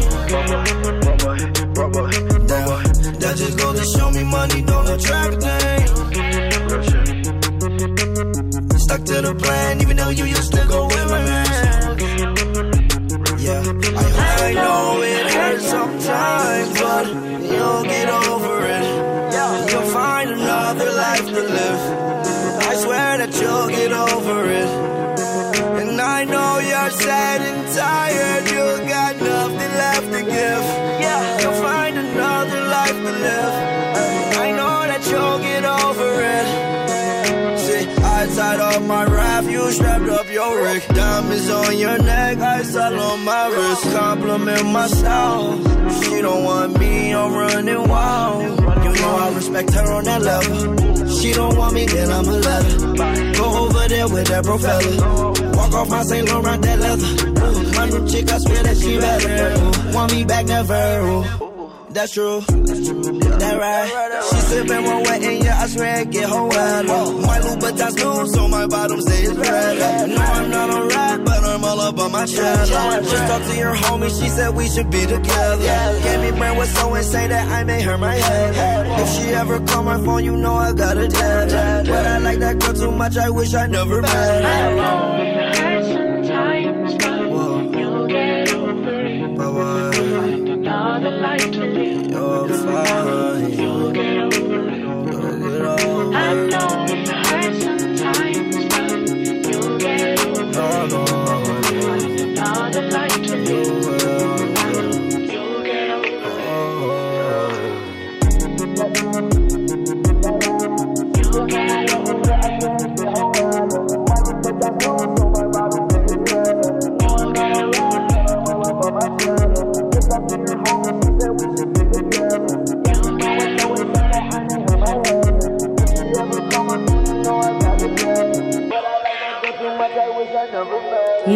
Damn, 2.51 2.83
that 3.21 3.35
just 3.37 3.57
goes 3.57 3.79
to 3.79 3.87
show 3.97 4.11
me 4.11 4.25
money 4.25 4.63
don't 4.63 4.89
attract 4.89 5.45
a 5.45 6.06
to 9.07 9.23
the 9.23 9.35
plan, 9.35 9.81
even 9.83 9.97
though 9.97 10.11
you 10.11 10.24
used 10.24 10.53
to 10.53 10.66
go 10.66 10.87
with 10.87 11.09
my 11.11 11.23
man. 11.24 11.99
Yeah, 13.39 13.62
I, 14.03 14.07
I 14.47 14.53
know 14.55 15.03
it 15.03 15.27
hurts 15.33 15.66
sometimes, 15.69 16.81
but 16.81 17.07
you'll 17.07 17.85
get 17.85 18.09
over 18.09 18.57
it. 18.77 18.87
Yeah, 19.35 19.66
you'll 19.70 19.91
find 19.93 20.31
another 20.31 20.91
life 20.93 21.27
to 21.27 21.43
live. 21.59 21.83
I 22.70 22.74
swear 22.74 23.19
that 23.19 23.33
you'll 23.41 23.69
get 23.69 23.93
over 23.93 24.51
it. 24.51 24.70
And 25.81 26.01
I 26.01 26.24
know 26.24 26.59
you're 26.59 26.91
sad 26.91 27.41
and 27.43 27.74
tired. 27.77 28.51
You'll 28.51 28.86
strapped 39.77 40.09
up 40.09 40.28
your 40.31 40.62
rig. 40.65 40.82
Diamonds 40.89 41.51
on 41.51 41.78
your 41.78 41.98
neck, 41.98 42.39
ice 42.39 42.77
all 42.77 42.98
on 42.98 43.24
my 43.24 43.47
wrist. 43.48 43.85
Compliment 43.97 44.66
my 44.66 44.86
style. 44.86 45.57
She 46.03 46.23
don't 46.23 46.44
want 46.44 46.78
me, 46.78 47.15
I'm 47.15 47.32
running 47.32 47.89
wild. 47.89 48.43
You 48.85 48.93
know 49.01 49.12
I 49.24 49.32
respect 49.35 49.73
her 49.74 49.93
on 49.93 50.05
that 50.05 50.23
level. 50.23 51.09
She 51.19 51.32
don't 51.32 51.57
want 51.57 51.74
me, 51.74 51.85
then 51.86 52.11
I'ma 52.11 52.32
let 52.48 52.65
her. 52.65 53.32
Go 53.35 53.47
over 53.65 53.89
there 53.89 54.09
with 54.09 54.27
that 54.28 54.43
bro. 54.44 54.57
Walk 55.57 55.73
off 55.74 55.89
my 55.89 56.03
St. 56.03 56.28
Laurent, 56.28 56.62
that 56.62 56.78
leather. 56.78 57.11
My 57.77 57.86
new 57.89 58.09
chick, 58.09 58.31
I 58.32 58.39
swear 58.39 58.62
that 58.62 58.77
she 58.77 58.98
better. 58.98 59.93
Want 59.94 60.12
me 60.12 60.24
back, 60.24 60.47
never. 60.47 61.56
That's 61.97 62.12
true. 62.12 62.43
That 62.43 63.56
right. 63.59 64.23
She 64.28 64.36
sippin' 64.36 64.85
one 64.85 65.02
wet 65.05 65.23
and 65.23 65.43
yeah, 65.43 65.62
I 65.62 65.66
swear 65.66 66.01
it 66.02 66.10
get 66.10 66.28
her 66.28 66.44
wet. 66.44 66.85
My 66.85 67.39
Louboutins 67.40 67.97
new, 67.97 68.27
so 68.35 68.48
my 68.48 68.66
bottom 68.66 69.01
stays 69.01 69.32
red. 69.32 70.10
No, 70.10 70.16
I'm 70.16 70.51
not 70.51 70.68
a 70.77 70.86
rat, 70.89 71.24
but 71.24 71.43
I'm 71.43 71.64
all 71.64 71.81
up 71.81 71.98
on 71.98 72.12
my 72.12 72.27
chest. 72.27 72.70
Just 72.70 73.27
talked 73.28 73.47
to 73.47 73.56
your 73.56 73.74
homie, 73.74 74.10
she 74.10 74.28
said 74.28 74.55
we 74.55 74.68
should 74.68 74.90
be 74.90 75.06
together. 75.06 76.01
Gave 76.02 76.20
me 76.20 76.39
brain 76.39 76.56
was 76.59 76.68
so 76.68 76.94
insane 76.94 77.31
that 77.31 77.48
I 77.51 77.64
made 77.64 77.81
her 77.81 77.97
my 77.97 78.14
head. 78.14 79.01
If 79.01 79.09
she 79.14 79.31
ever 79.32 79.59
call 79.60 79.82
my 79.82 79.97
phone, 80.05 80.23
you 80.23 80.36
know 80.36 80.52
I 80.52 80.74
got 80.74 80.98
a 80.98 81.09
dead. 81.09 81.86
But 81.86 82.06
I 82.06 82.18
like 82.18 82.40
that 82.40 82.59
girl 82.59 82.74
too 82.74 82.90
much, 82.90 83.16
I 83.16 83.31
wish 83.31 83.55
I 83.55 83.68
never 83.68 84.02
met. 84.02 85.45
Another 90.97 91.18
life 91.18 91.51
to 91.51 91.66
live. 91.66 92.06
You're 92.10 92.48
fine. 92.48 93.52
You'll 93.52 93.93
get 93.93 94.16
over 94.16 94.68
it. 94.70 94.82
I 94.82 95.31
know 95.36 96.01
it 96.01 96.14
hurts 96.14 96.76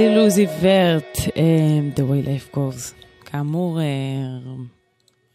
ליל 0.01 0.19
עוזי 0.19 0.47
ורט, 0.61 1.19
אה, 1.37 1.81
The 1.97 1.99
way 1.99 2.27
life 2.27 2.57
goes. 2.57 3.05
כאמור, 3.25 3.81
אה, 3.81 3.87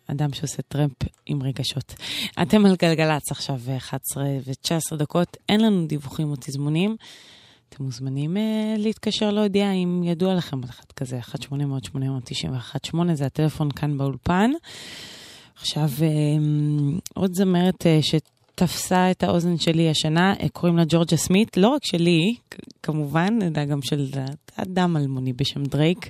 אדם 0.08 0.34
שעושה 0.34 0.62
טרמפ 0.62 0.94
עם 1.26 1.44
רגשות. 1.44 1.96
אתם 2.42 2.66
על 2.66 2.76
גלגלצ 2.76 3.32
עכשיו, 3.32 3.60
11 3.78 4.24
ו-19 4.24 4.96
דקות, 4.96 5.38
אין 5.50 5.62
לנו 5.62 5.88
דיווחים 5.88 6.32
או 6.32 6.36
תזמונים. 6.36 6.96
אתם 7.70 7.84
מוזמנים 7.84 8.38
אה, 8.38 8.76
להתקשר 8.78 9.32
להודיע 9.32 9.72
אם 9.72 10.04
ידוע 10.06 10.36
לכם 10.36 10.64
על 10.64 10.70
אחד 10.70 10.92
כזה, 10.96 11.20
1-800-891-8, 11.20 12.96
זה 13.14 13.26
הטלפון 13.26 13.72
כאן 13.72 13.98
באולפן. 13.98 14.52
עכשיו, 15.56 15.90
אה, 16.02 16.08
עוד 17.14 17.34
זמרת 17.34 17.86
אה, 17.86 18.02
שתפסה 18.56 19.12
את 19.12 19.24
האוזן 19.24 19.58
שלי 19.58 19.90
השנה, 19.90 20.34
קוראים 20.54 20.78
לה 20.78 20.84
ג'ורג'ה 20.88 21.18
סמית, 21.18 21.58
לא 21.58 21.68
רק 21.68 21.86
שלי, 21.86 22.36
כמובן, 22.84 23.40
אלא 23.42 23.66
גם 23.66 23.82
של 23.82 24.10
אדם 24.56 24.98
אלמוני 24.98 25.34
בשם 25.34 25.64
דרייק. 25.64 26.10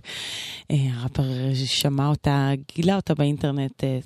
אה, 0.72 0.76
הראפר 0.94 1.24
שמע 1.66 2.08
אותה, 2.08 2.52
גילה 2.76 2.96
אותה 2.96 3.14
באינטרנט 3.16 3.84
אה, 3.84 4.00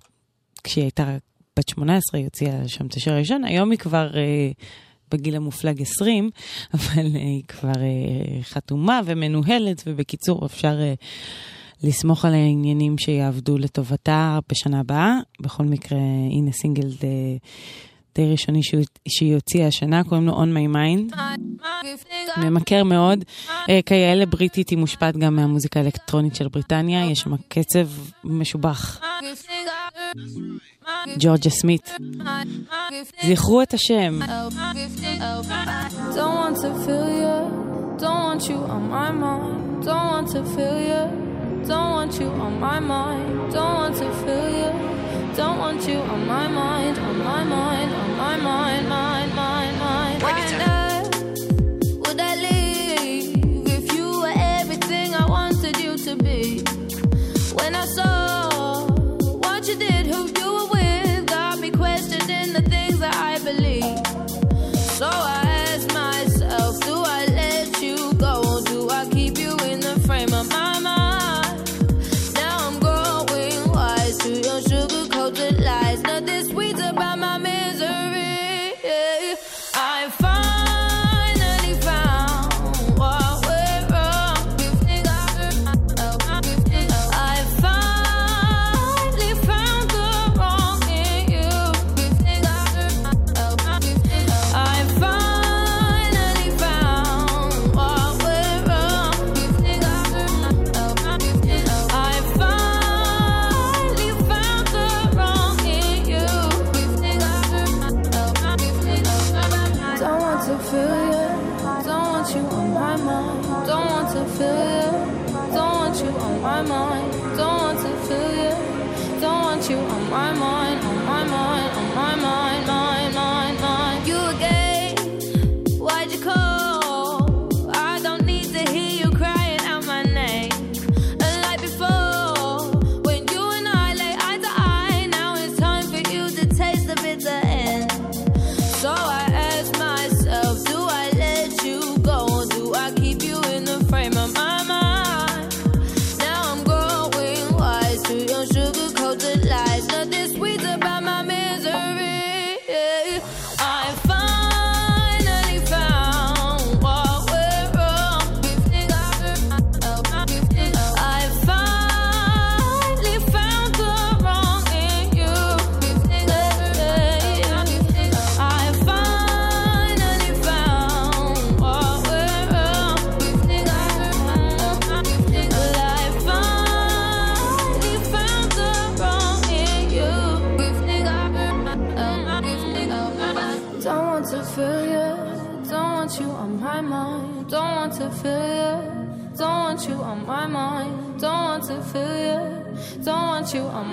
כשהיא 0.64 0.84
הייתה 0.84 1.18
בת 1.57 1.70
18, 1.70 2.20
היא 2.20 2.26
הוציאה 2.26 2.68
שם 2.68 2.86
את 2.86 2.94
השיר 2.94 3.14
הראשון, 3.14 3.44
היום 3.44 3.72
היא 3.72 3.80
כבר... 3.80 4.18
אה, 4.18 4.52
בגיל 5.11 5.36
המופלג 5.36 5.82
20, 5.82 6.30
אבל 6.74 7.06
היא 7.06 7.44
כבר 7.48 7.82
חתומה 8.41 9.02
ומנוהלת, 9.06 9.84
ובקיצור, 9.88 10.45
אפשר 10.45 10.76
לסמוך 11.84 12.26
על 12.26 12.34
העניינים 12.34 12.98
שיעבדו 12.98 13.57
לטובתה 13.57 14.40
בשנה 14.49 14.80
הבאה. 14.80 15.20
בכל 15.41 15.64
מקרה, 15.64 15.99
הנה 16.32 16.52
סינגל 16.52 16.88
די, 18.15 18.31
ראשוני 18.31 18.64
שהיא- 19.07 19.34
הוציאה 19.34 19.68
השנה, 19.68 20.03
קוראים 20.03 20.27
לו 20.27 20.44
On 20.44 20.48
My 20.48 20.76
Mind. 20.76 21.15
ממכר 22.38 22.84
מאוד. 22.84 23.23
אה, 23.69 23.80
כיאה 23.86 24.26
בריטית, 24.26 24.69
היא 24.69 24.77
מושפעת 24.77 25.18
גם 25.18 25.36
מהמוזיקה 25.36 25.80
האלקטרונית 25.80 26.36
של 26.36 26.48
בריטניה, 26.48 27.06
יש 27.11 27.19
שם 27.19 27.31
קצב 27.48 27.88
משובח. 28.23 29.02
ג'ורג'ה 31.19 31.49
סמית. 31.49 31.90
זכרו 33.23 33.61
את 33.61 33.73
השם. 33.73 34.19
Don't 37.99 38.22
want 38.26 38.49
you, 38.49 38.57
on 38.57 38.90
my 38.90 39.10
mind. 39.11 39.45
On 46.15 46.22
my 46.27 46.48
mind, 46.48 46.98
on 46.98 47.18
my 47.30 47.44
mind, 47.44 47.91
on 48.48 48.88
my 48.88 49.09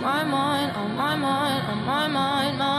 my 0.07 0.23
mind, 0.23 0.71
on 0.77 0.95
my 0.95 1.17
mind, 1.17 1.67
on 1.67 1.85
my 1.85 2.07
mind, 2.07 2.57
my 2.59 2.76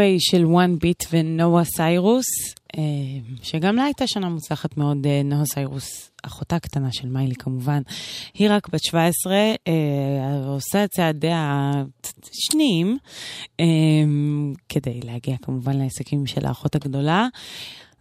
Runaway 0.00 0.16
של 0.18 0.44
One 0.44 0.78
ביט 0.80 1.04
ונועה 1.12 1.64
סיירוס, 1.64 2.24
אה, 2.78 2.82
שגם 3.42 3.76
לה 3.76 3.84
הייתה 3.84 4.06
שנה 4.06 4.28
מוצלחת 4.28 4.76
מאוד, 4.76 5.06
אה, 5.06 5.22
נועה 5.24 5.44
סיירוס, 5.44 6.10
אחותה 6.22 6.58
קטנה 6.58 6.88
של 6.92 7.08
מיילי 7.08 7.34
כמובן. 7.34 7.82
היא 8.34 8.50
רק 8.50 8.68
בת 8.68 8.82
17, 8.82 9.32
אה, 9.68 10.46
עושה 10.46 10.84
את 10.84 10.90
צעדיה 10.90 11.72
שניים, 12.32 12.98
כדי 14.68 15.00
להגיע 15.04 15.36
כמובן 15.42 15.76
להעסקים 15.76 16.26
של 16.26 16.46
האחות 16.46 16.74
הגדולה. 16.74 17.28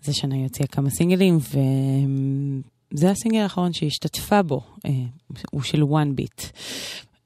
זה 0.01 0.13
שנה 0.13 0.35
היא 0.35 0.43
הוציאה 0.43 0.67
כמה 0.67 0.89
סינגלים, 0.89 1.37
וזה 2.93 3.11
הסינגל 3.11 3.39
האחרון 3.39 3.73
שהיא 3.73 3.87
השתתפה 3.87 4.41
בו, 4.41 4.61
הוא 5.51 5.61
של 5.61 5.81
One 5.81 6.13
ביט. 6.15 6.41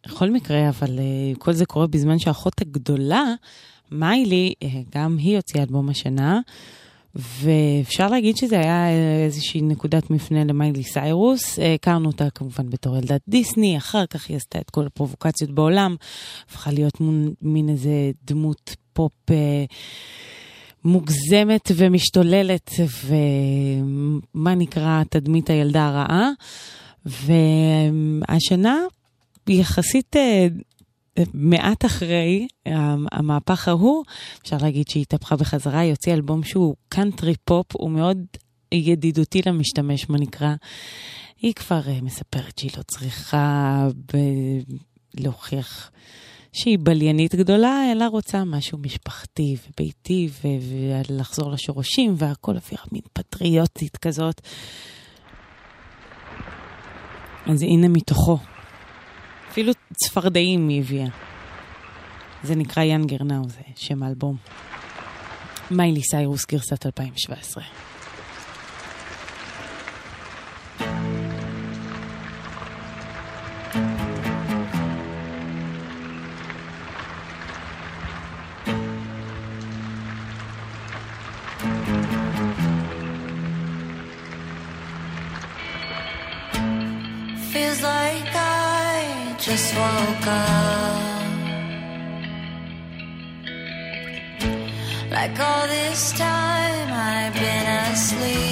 בכל 0.06 0.30
מקרה, 0.30 0.70
אבל 0.70 1.00
כל 1.40 1.54
זה 1.54 1.66
קורה 1.66 1.88
בזמן 1.88 2.20
שהאחות 2.20 2.62
הגדולה 2.62 3.24
מיילי, 3.94 4.54
אה, 4.64 4.70
גם 4.96 5.18
היא 5.20 5.36
הוציאה 5.36 5.64
אלבום 5.64 5.90
השנה, 5.90 6.40
ואפשר 7.16 8.08
להגיד 8.08 8.38
שזה 8.38 8.60
היה 8.60 8.90
איזושהי 9.26 9.62
נקודת 9.62 10.10
מפנה 10.10 10.44
למיילי 10.44 10.84
סיירוס. 10.84 11.60
אה, 11.60 11.74
הכרנו 11.74 12.08
אותה 12.08 12.30
כמובן 12.30 12.70
בתור 12.70 12.98
ילדת 12.98 13.22
דיסני, 13.28 13.78
אחר 13.78 14.06
כך 14.06 14.30
היא 14.30 14.38
עשתה 14.38 14.60
את 14.60 14.70
כל 14.70 14.86
הפרובוקציות 14.86 15.52
בעולם, 15.52 15.96
הפכה 16.50 16.72
להיות 16.72 17.02
מין, 17.02 17.34
מין 17.42 17.70
איזה 17.70 18.12
דמות 18.26 18.76
פופ... 18.94 19.12
אה, 19.32 19.66
מוגזמת 20.86 21.72
ומשתוללת, 21.76 22.72
ומה 23.06 24.56
נקרא 24.56 25.04
תדמית 25.10 25.50
הילדה 25.50 25.88
הרעה. 25.88 26.30
והשנה 27.06 28.80
יחסית 29.48 30.16
מעט 31.34 31.86
אחרי 31.86 32.48
המהפך 33.12 33.68
ההוא, 33.68 34.04
אפשר 34.42 34.58
להגיד 34.62 34.88
שהיא 34.90 35.02
התהפכה 35.02 35.36
בחזרה, 35.36 35.80
היא 35.80 35.92
הוציאה 35.92 36.16
אלבום 36.16 36.44
שהוא 36.44 36.76
קאנטרי 36.90 37.36
פופ, 37.46 37.66
הוא 37.74 37.92
מאוד 37.92 38.18
ידידותי 38.72 39.42
למשתמש, 39.46 40.10
מה 40.10 40.18
נקרא. 40.18 40.54
היא 41.42 41.54
כבר 41.54 41.82
אה, 41.88 42.02
מספרת 42.02 42.60
שהיא 42.60 42.72
לא 42.78 42.84
צריכה 42.84 43.88
ב- 44.14 44.64
להוכיח 45.14 45.92
שהיא 46.54 46.78
בליינית 46.84 47.36
גדולה, 47.36 47.92
אלא 47.92 48.08
רוצה 48.08 48.44
משהו 48.46 48.78
משפחתי 48.78 49.56
וביתי 49.70 50.30
ו- 50.32 50.48
ולחזור 51.10 51.52
לשורשים 51.52 52.16
והכל 52.18 52.56
אווירה 52.56 52.84
מין 52.92 53.02
פטריוטית 53.14 53.98
כזאת. 53.98 54.42
אז 57.46 57.62
הנה 57.62 57.88
מתוכו. 57.88 58.38
אפילו 59.54 59.74
צפרדעים 59.94 60.68
היא 60.68 60.82
הביאה. 60.82 61.08
זה 62.44 62.56
נקרא 62.56 62.84
ינגר 62.84 63.24
נאו, 63.24 63.50
זה 63.50 63.62
שם 63.76 64.04
האלבום. 64.04 64.36
מיילי 65.72 66.02
סיירוס 66.04 66.46
גרסת 66.46 66.86
2017. 66.86 67.64
Just 89.46 89.76
woke 89.76 90.28
up. 90.28 91.04
Like 95.12 95.38
all 95.38 95.68
this 95.68 96.14
time 96.14 96.90
I've 96.94 97.34
been 97.34 97.68
asleep. 97.92 98.43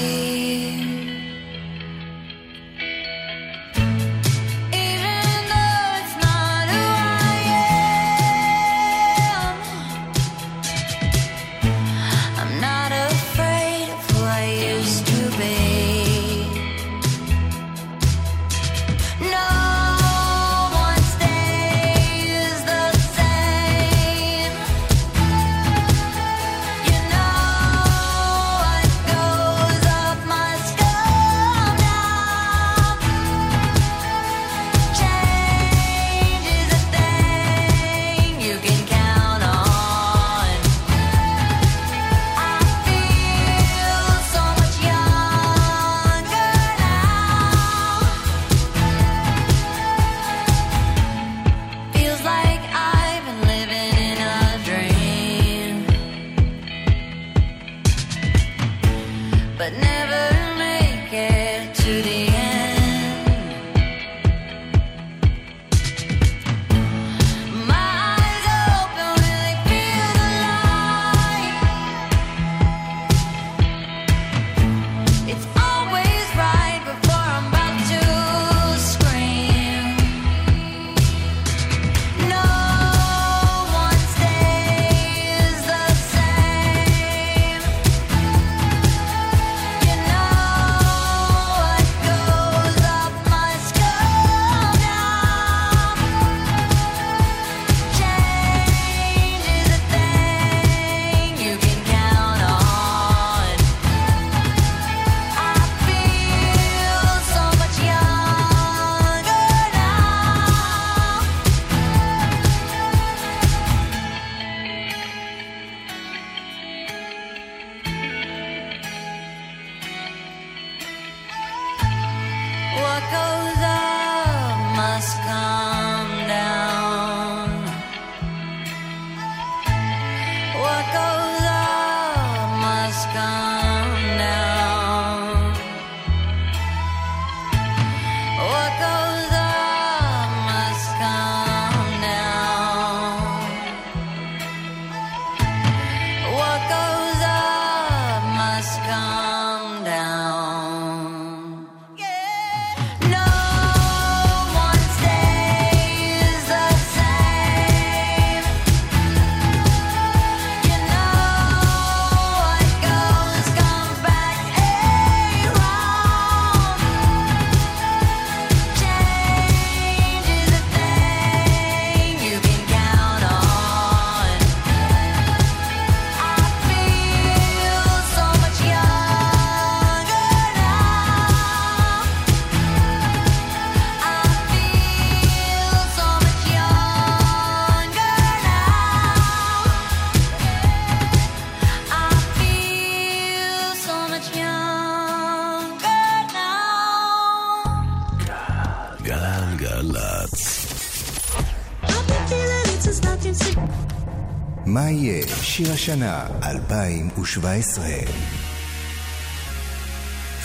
השנה 205.81 206.25
2017? 206.43 207.85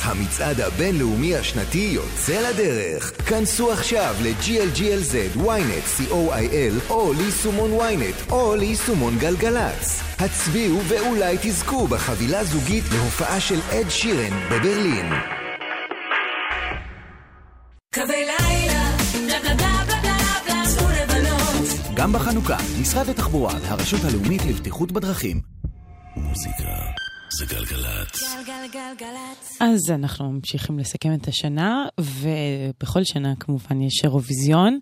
המצעד 0.02 0.60
הבינלאומי 0.60 1.36
השנתי 1.36 1.90
יוצא 1.92 2.50
לדרך. 2.50 3.12
כנסו 3.28 3.72
עכשיו 3.72 4.14
ל-GLGLZ, 4.22 5.38
ynet, 5.38 6.00
co.il, 6.10 6.90
או 6.90 7.12
ליישומון 7.12 7.70
ynet, 7.80 8.32
או 8.32 8.56
ליישומון 8.56 9.18
גלגלצ. 9.18 10.00
הצביעו 10.18 10.80
ואולי 10.88 11.36
תזכו 11.42 11.86
בחבילה 11.86 12.44
זוגית 12.44 12.84
להופעה 12.92 13.40
של 13.40 13.60
אד 13.72 13.90
שירן 13.90 14.48
בברלין. 14.50 15.35
גם 22.06 22.12
בחנוכה, 22.12 22.56
משרד 22.80 23.08
התחבורה 23.08 23.54
והרשות 23.62 24.00
הלאומית 24.04 24.44
לבטיחות 24.44 24.92
בדרכים. 24.92 25.40
מוזיקה 26.16 26.68
זה 27.38 27.46
גלגלצ. 27.46 28.36
גלגלגלגלצ. 28.46 29.58
אז 29.60 29.90
אנחנו 29.90 30.32
ממשיכים 30.32 30.78
לסכם 30.78 31.14
את 31.14 31.28
השנה, 31.28 31.86
ובכל 32.00 33.04
שנה 33.04 33.34
כמובן 33.40 33.82
יש 33.82 34.04
אירוויזיון, 34.04 34.78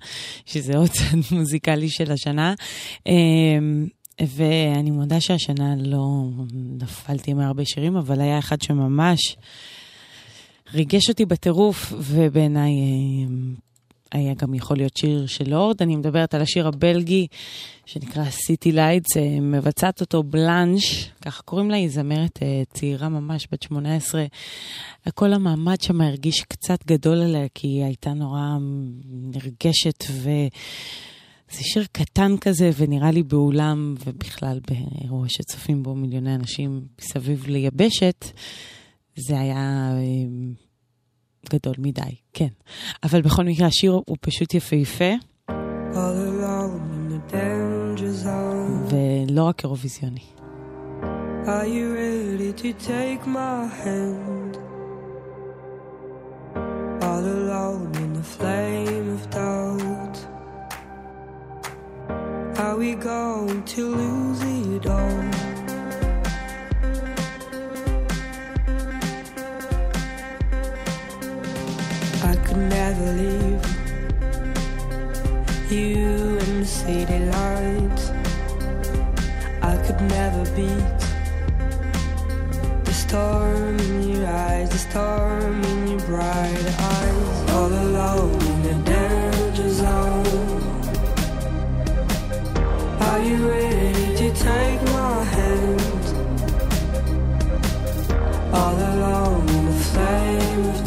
שזה 0.46 0.76
עוד 0.76 0.88
צד 0.88 1.16
מוזיקלי 1.36 1.88
של 1.88 2.12
השנה. 2.12 2.54
אמ, 3.06 3.86
ואני 4.20 4.90
מודה 4.90 5.20
שהשנה 5.20 5.74
לא 5.78 6.28
נפלתי 6.82 7.34
מהרבה 7.34 7.64
שירים, 7.64 7.96
אבל 7.96 8.20
היה 8.20 8.38
אחד 8.38 8.62
שממש 8.62 9.36
ריגש 10.74 11.08
אותי 11.08 11.24
בטירוף, 11.24 11.92
ובעיניי 11.98 12.72
אמ, 12.72 13.54
היה 14.14 14.34
גם 14.34 14.54
יכול 14.54 14.76
להיות 14.76 14.96
שיר 14.96 15.26
של 15.26 15.50
לורד. 15.50 15.82
אני 15.82 15.96
מדברת 15.96 16.34
על 16.34 16.42
השיר 16.42 16.68
הבלגי 16.68 17.26
שנקרא 17.86 18.24
City 18.24 18.74
Lights, 18.74 19.16
אה, 19.16 19.40
מבצעת 19.40 20.00
אותו 20.00 20.22
בלאנש, 20.22 21.10
ככה 21.22 21.42
קוראים 21.42 21.70
לה, 21.70 21.76
היא 21.76 21.88
זמרת 21.88 22.38
אה, 22.42 22.62
צעירה 22.72 23.08
ממש, 23.08 23.48
בת 23.52 23.62
18. 23.62 24.24
כל 25.14 25.32
המעמד 25.32 25.80
שם 25.80 26.00
הרגיש 26.00 26.40
קצת 26.40 26.86
גדול 26.86 27.20
עליה, 27.20 27.46
כי 27.54 27.66
היא 27.66 27.84
הייתה 27.84 28.12
נורא 28.12 28.48
נרגשת 29.10 30.04
ו... 30.10 30.30
זה 31.50 31.62
שיר 31.62 31.84
קטן 31.92 32.36
כזה, 32.40 32.70
ונראה 32.76 33.10
לי 33.10 33.22
באולם, 33.22 33.94
ובכלל 34.06 34.60
באירוע 34.68 35.26
שצופים 35.28 35.82
בו 35.82 35.94
מיליוני 35.94 36.34
אנשים 36.34 36.80
מסביב 37.00 37.46
ליבשת, 37.46 38.24
זה 39.16 39.40
היה 39.40 39.92
אה, 39.96 40.54
גדול 41.48 41.74
מדי, 41.78 42.14
כן. 42.32 42.48
אבל 43.02 43.22
בכל 43.22 43.44
מקרה, 43.44 43.66
השיר 43.66 43.92
הוא 44.06 44.16
פשוט 44.20 44.54
יפהפה. 44.54 45.14
ולא 48.90 49.42
רק 49.44 49.64
אירוויזיוני. 49.64 50.20
Are 51.46 51.66
you 51.66 51.92
ready 51.92 52.52
to 52.62 52.72
take 52.72 53.26
my 53.26 53.66
hand? 53.82 54.56
All 57.02 57.24
alone 57.38 57.92
in 57.96 58.14
the 58.14 58.26
flame 58.34 59.06
of 59.16 59.22
doubt. 59.28 60.16
Are 62.64 62.76
we 62.76 62.94
going 62.94 63.62
to 63.74 63.82
lose 63.94 64.42
it 64.42 64.86
all? 64.86 65.33
could 72.54 72.68
never 72.68 73.12
leave 73.12 73.66
you 75.70 76.38
in 76.38 76.60
the 76.60 76.64
city 76.64 77.18
lights. 77.18 78.10
I 79.60 79.76
could 79.84 80.00
never 80.02 80.44
beat 80.54 81.00
the 82.84 82.92
storm 82.92 83.78
in 83.80 84.08
your 84.08 84.26
eyes, 84.28 84.70
the 84.70 84.78
storm 84.78 85.64
in 85.64 85.88
your 85.88 86.00
bright 86.00 86.66
eyes. 86.78 87.50
All 87.50 87.72
alone 87.86 88.40
in 88.42 88.62
the 88.62 88.74
danger 88.90 89.70
zone. 89.70 90.26
Are 93.00 93.20
you 93.20 93.48
ready 93.48 94.16
to 94.16 94.32
take 94.32 94.80
my 94.92 95.24
hand? 95.24 96.04
All 98.54 98.76
alone 98.92 99.48
in 99.48 99.64
the 99.66 99.72
flame 99.90 100.83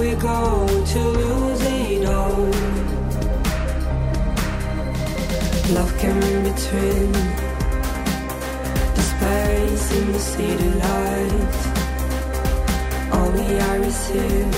we 0.00 0.14
go 0.14 0.66
to 0.92 1.00
lose 1.20 1.62
it 1.62 2.06
all. 2.06 2.46
Love 5.76 5.92
came 5.98 6.22
in 6.30 6.38
between. 6.48 7.12
the 8.96 9.04
space 9.12 9.86
in 9.98 10.12
the 10.12 10.22
city 10.32 10.70
lights. 10.84 11.60
Only 13.20 13.60
I 13.60 13.74
receive 13.88 14.50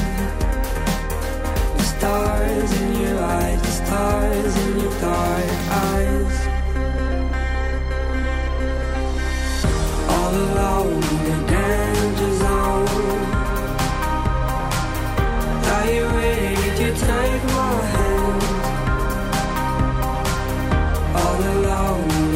the 1.78 1.86
stars 1.94 2.70
in 2.82 2.90
your 3.02 3.18
eyes, 3.38 3.60
the 3.62 3.74
stars 3.82 4.54
in 4.64 4.70
your 4.80 4.94
dark 5.00 5.50
eyes. 5.88 6.36
All 10.14 10.34
alone. 10.44 11.51
you 16.82 16.88
take 16.88 17.44
my 17.44 17.74
hand. 17.94 18.42
All 21.20 21.40
alone 21.54 22.32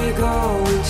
the 0.00 0.12
going 0.16 0.82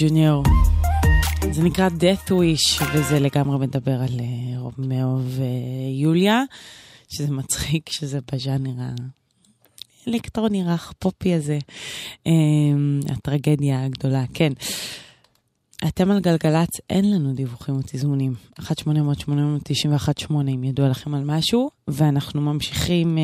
ג'וניור. 0.00 0.42
זה 1.50 1.62
נקרא 1.62 1.88
Death 1.88 2.30
Wish, 2.30 2.82
וזה 2.94 3.20
לגמרי 3.20 3.58
מדבר 3.58 4.00
על 4.02 4.20
אה, 4.20 4.58
רומאו 4.58 5.18
ויוליה, 5.18 6.34
אה, 6.34 6.44
שזה 7.08 7.32
מצחיק 7.32 7.90
שזה 7.90 8.18
בז'אנר 8.32 8.70
האלקטרוני 10.06 10.64
רך 10.64 10.92
פופי 10.98 11.34
הזה. 11.34 11.58
אמ, 12.26 13.00
הטרגדיה 13.08 13.84
הגדולה, 13.84 14.24
כן. 14.34 14.52
אתם 15.88 16.10
על 16.10 16.20
גלגלצ, 16.20 16.80
אין 16.90 17.10
לנו 17.10 17.32
דיווחים 17.34 17.74
או 17.74 17.80
תזמונים. 17.86 18.34
1-800-891-8 18.60 18.64
אם 20.54 20.64
ידוע 20.64 20.88
לכם 20.88 21.14
על 21.14 21.24
משהו, 21.24 21.70
ואנחנו 21.88 22.40
ממשיכים 22.40 23.18
אה, 23.18 23.22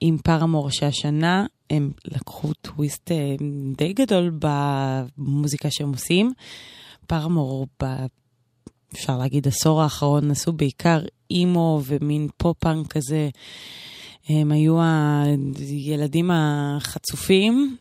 עם 0.00 0.18
פרמור 0.18 0.70
שהשנה 0.70 1.46
הם 1.72 1.90
לקחו 2.04 2.52
טוויסט 2.52 3.12
אה, 3.12 3.34
די 3.76 3.92
גדול 3.92 4.32
במוזיקה 4.38 5.68
שהם 5.70 5.88
עושים. 5.88 6.32
פרמור, 7.06 7.66
ב... 7.82 7.86
אפשר 8.94 9.18
להגיד, 9.18 9.48
עשור 9.48 9.82
האחרון 9.82 10.30
עשו 10.30 10.52
בעיקר 10.52 11.00
אימו 11.30 11.80
ומין 11.84 12.28
פופ-פאנק 12.36 12.86
כזה. 12.86 13.28
הם 14.28 14.52
היו 14.52 14.76
הילדים 15.58 16.30
החצופים, 16.34 17.76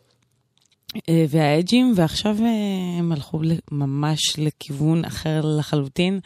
אה, 1.10 1.26
וה 1.30 1.44
edgy 1.44 1.73
ים, 1.73 1.94
ועכשיו 1.96 2.38
אה, 2.40 3.00
הם 3.00 3.12
הלכו 3.12 3.42
ממש 3.72 4.20
לכיוון 4.38 5.06
אחר 5.06 5.42
לחלוטין, 5.58 6.20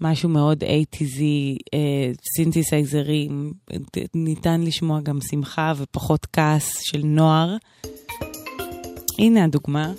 משהו 0.00 0.28
מאוד 0.28 0.64
eighties, 0.64 1.22
אה, 1.74 2.12
סינתסייזרי, 2.36 3.28
ניתן 4.14 4.60
לשמוע 4.60 5.00
גם 5.00 5.18
שמחה 5.30 5.72
ופחות 5.76 6.26
כעס 6.32 6.78
של 6.82 7.00
נוער. 7.04 7.56
הנה 9.18 9.44
הדוגמה. 9.44 9.92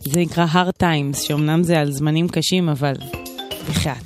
זה 0.00 0.20
נקרא 0.20 0.46
hard 0.46 0.82
times, 0.82 1.16
שאומנם 1.16 1.62
זה 1.62 1.78
על 1.80 1.92
זמנים 1.92 2.28
קשים, 2.28 2.68
אבל 2.68 2.94
בחייאת. 3.68 4.05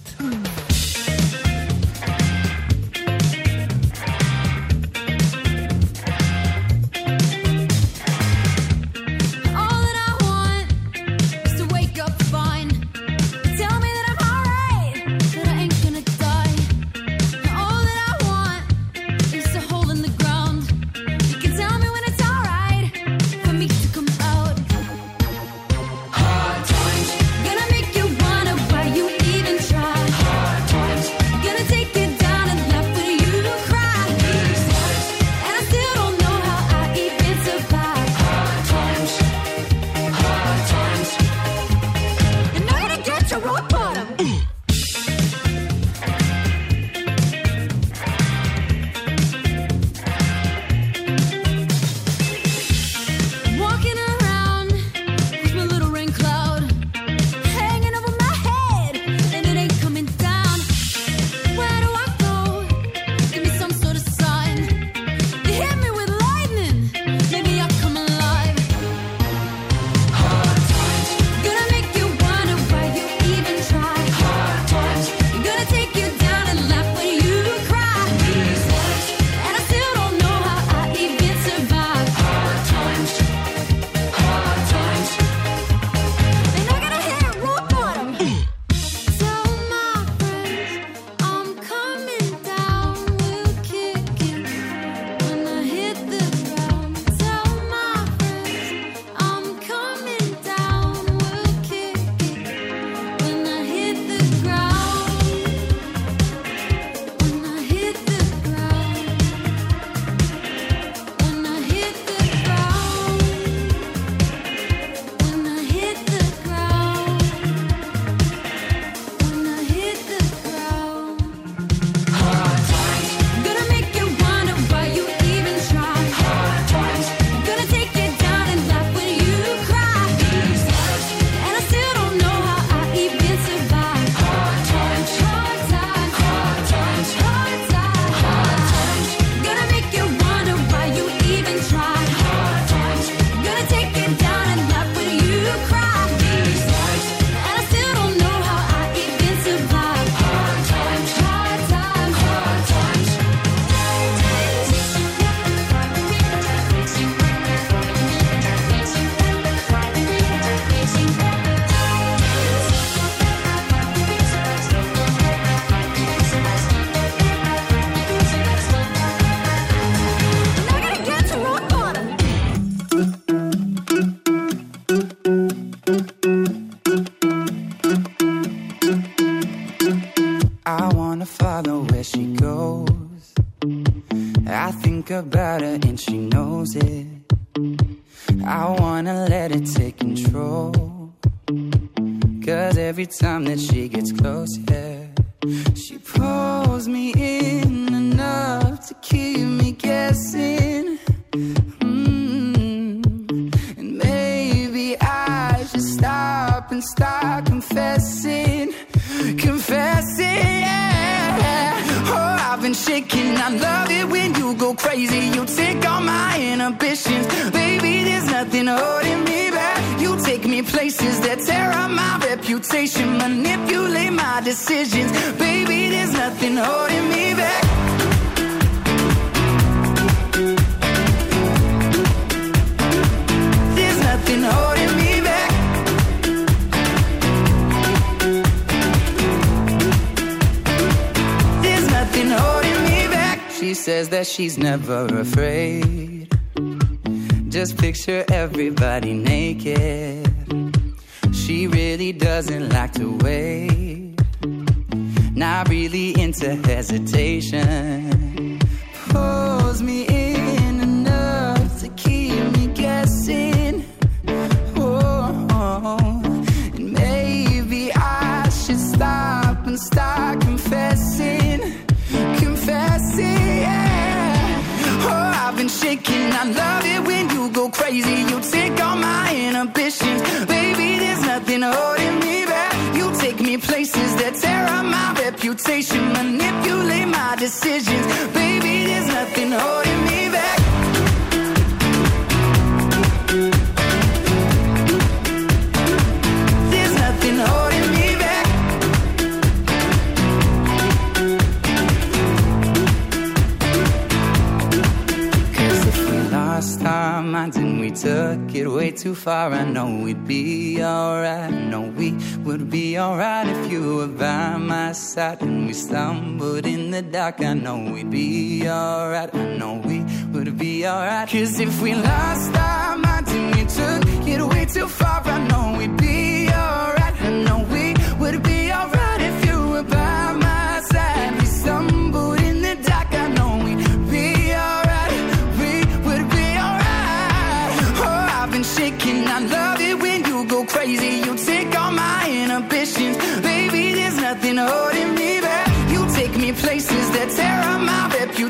We 316.20 316.26
stumbled 316.26 316.66
in 316.66 316.90
the 316.90 317.02
dark. 317.02 317.40
I 317.40 317.54
know 317.54 317.92
we'd 317.92 318.10
be 318.10 318.68
alright. 318.68 319.34
I 319.34 319.56
know 319.56 319.74
we 319.84 320.04
would 320.32 320.58
be 320.58 320.86
alright. 320.86 321.28
Cause 321.28 321.60
if 321.60 321.80
we 321.80 321.94
lost 321.94 322.54
our 322.56 322.96
minds 322.96 323.32
and 323.32 323.54
we 323.54 323.64
took 323.64 324.28
it 324.28 324.42
way 324.46 324.64
too 324.66 324.88
far, 324.88 325.22
I 325.24 325.48
know 325.48 325.78
we'd 325.78 325.96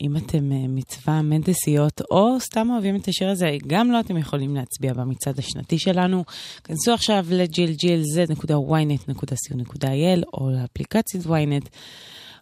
ואם 0.00 0.16
אתם 0.16 0.52
אה, 0.52 0.68
מצווה 0.68 1.22
מנדסיות 1.22 2.00
או 2.10 2.40
סתם 2.40 2.70
אוהבים 2.70 2.96
את 2.96 3.08
השיר 3.08 3.28
הזה, 3.28 3.56
גם 3.66 3.90
לא 3.90 4.00
אתם 4.00 4.16
יכולים 4.16 4.56
להצביע 4.56 4.92
במצעד 4.92 5.38
השנתי 5.38 5.78
שלנו. 5.78 6.24
כנסו 6.64 6.92
עכשיו 6.92 7.26
ל-glglz.ynet.co.il 7.30 10.24
או 10.34 10.50
לאפליקציית 10.50 11.26
ynet. 11.26 11.68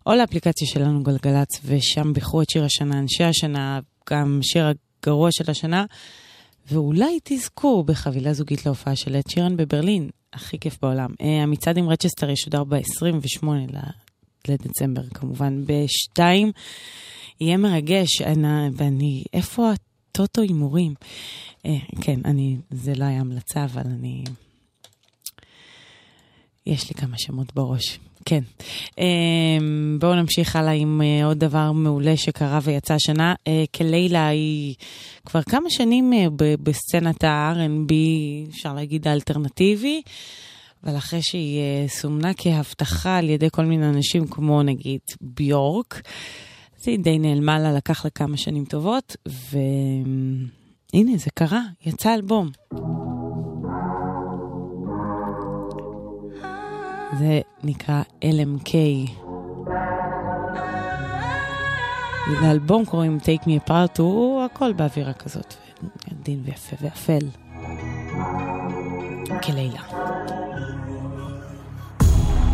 או 0.06 0.14
לאפליקציה 0.14 0.68
שלנו 0.68 1.02
גלגלצ, 1.02 1.60
ושם 1.64 2.12
בחרו 2.12 2.42
את 2.42 2.50
שיר 2.50 2.64
השנה, 2.64 2.98
אנשי 2.98 3.24
השנה, 3.24 3.80
גם 4.10 4.38
שיר 4.42 4.72
הגרוע 5.02 5.28
של 5.32 5.50
השנה, 5.50 5.84
ואולי 6.70 7.18
תזכו 7.24 7.82
בחבילה 7.82 8.32
זוגית 8.32 8.66
להופעה 8.66 8.96
של 8.96 9.16
את 9.16 9.30
שירן 9.30 9.56
בברלין, 9.56 10.10
הכי 10.32 10.58
כיף 10.58 10.78
בעולם. 10.82 11.10
אה, 11.20 11.42
המצעד 11.42 11.78
עם 11.78 11.88
רצ'סטר 11.88 12.30
ישודר 12.30 12.64
ב-28 12.64 13.46
לדצמבר, 14.48 15.02
כמובן, 15.14 15.64
ב-2. 15.66 16.20
יהיה 17.40 17.56
מרגש, 17.56 18.22
אני, 18.22 18.68
ואני, 18.72 19.24
איפה 19.32 19.70
הטוטו 19.72 20.42
הימורים? 20.42 20.94
אה, 21.66 21.76
כן, 22.00 22.20
אני, 22.24 22.56
זה 22.70 22.94
לא 22.94 23.04
היה 23.04 23.20
המלצה, 23.20 23.64
אבל 23.64 23.82
אני... 23.86 24.24
יש 26.66 26.88
לי 26.88 26.94
כמה 26.94 27.18
שמות 27.18 27.54
בראש. 27.54 27.98
כן. 28.24 28.40
Um, 28.90 29.00
בואו 29.98 30.14
נמשיך 30.14 30.56
הלאה 30.56 30.72
עם 30.72 31.00
uh, 31.00 31.24
עוד 31.24 31.38
דבר 31.38 31.72
מעולה 31.72 32.16
שקרה 32.16 32.58
ויצא 32.62 32.94
השנה. 32.94 33.34
Uh, 33.34 33.76
כלילה 33.76 34.28
היא 34.28 34.74
כבר 35.26 35.42
כמה 35.42 35.70
שנים 35.70 36.12
ב- 36.36 36.54
בסצנת 36.62 37.24
ה-R&B, 37.24 37.92
אפשר 38.50 38.74
להגיד 38.74 39.08
האלטרנטיבי, 39.08 40.02
אבל 40.84 40.96
אחרי 40.96 41.22
שהיא 41.22 41.88
סומנה 41.88 42.34
כהבטחה 42.36 43.16
על 43.16 43.30
ידי 43.30 43.48
כל 43.52 43.64
מיני 43.64 43.88
אנשים, 43.88 44.26
כמו 44.26 44.62
נגיד 44.62 45.00
ביורק, 45.20 46.00
אז 46.80 46.88
היא 46.88 46.98
די 46.98 47.18
נעלמה 47.18 47.58
לה, 47.58 47.72
לקח 47.72 48.04
לה 48.04 48.10
כמה 48.10 48.36
שנים 48.36 48.64
טובות, 48.64 49.16
והנה, 49.26 51.16
זה 51.16 51.30
קרה, 51.34 51.60
יצא 51.86 52.14
אלבום. 52.14 52.50
זה 57.18 57.40
נקרא 57.64 58.02
LMK. 58.24 58.74
לאלבום 62.42 62.84
קוראים 62.84 63.18
Take 63.22 63.44
Me 63.44 63.68
Apart, 63.68 63.98
הוא 63.98 64.42
הכל 64.44 64.72
באווירה 64.72 65.12
כזאת, 65.12 65.54
עדין 66.10 66.42
ויפה 66.44 66.76
ואפל. 66.80 67.28
כלילה. 69.42 69.82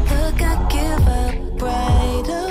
Look, 0.09 0.41
I 0.43 0.55
give 0.73 1.09
up 1.09 1.63
right 1.63 2.44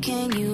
can 0.00 0.32
you 0.32 0.49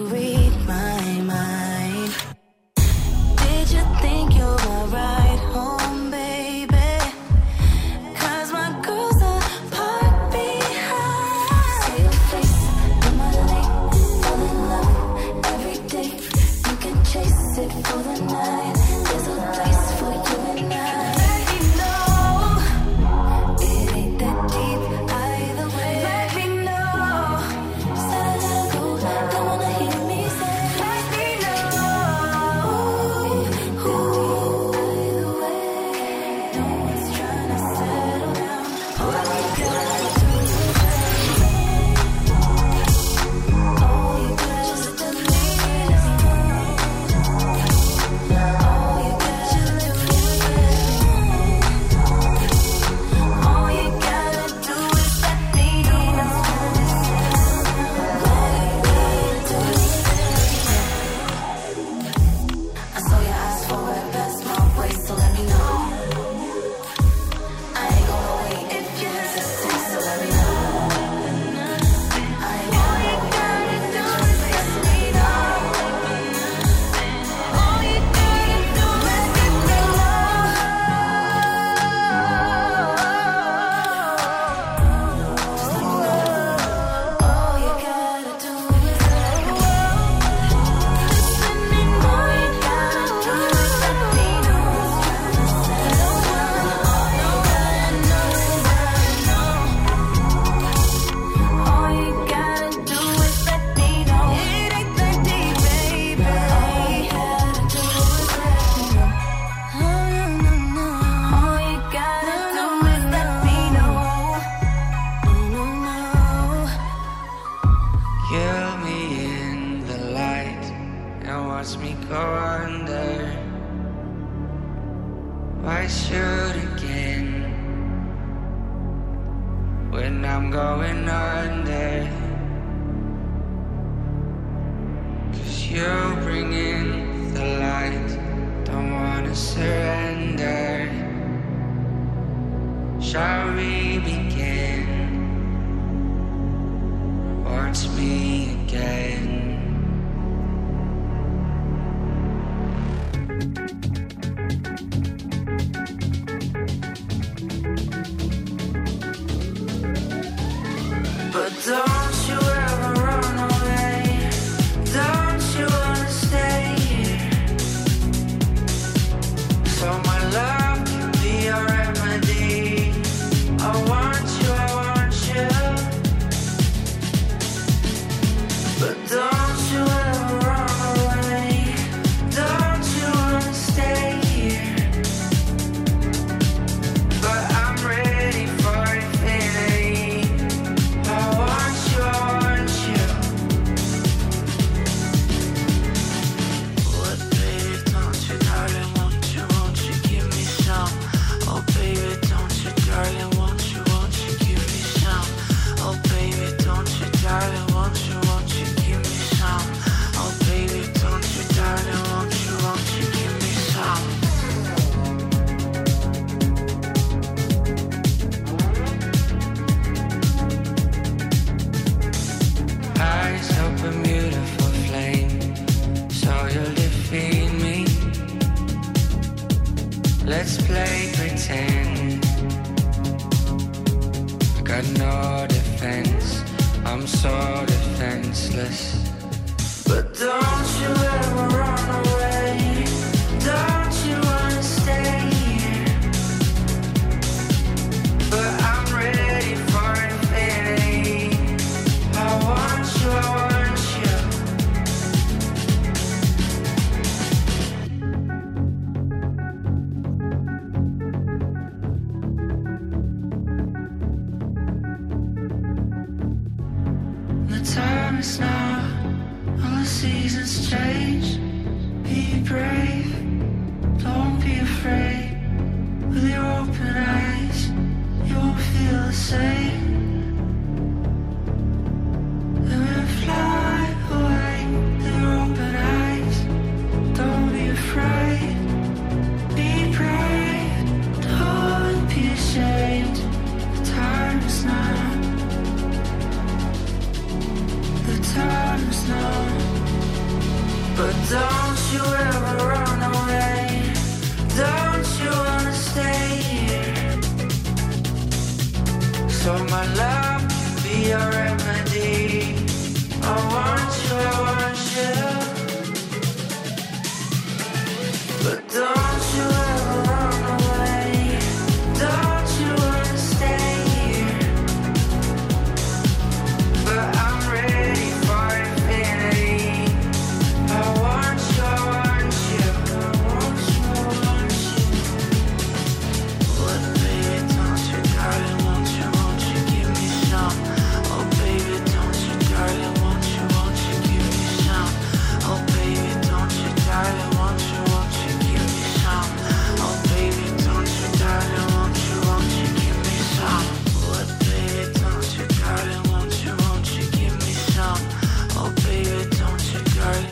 us. 238.67 238.96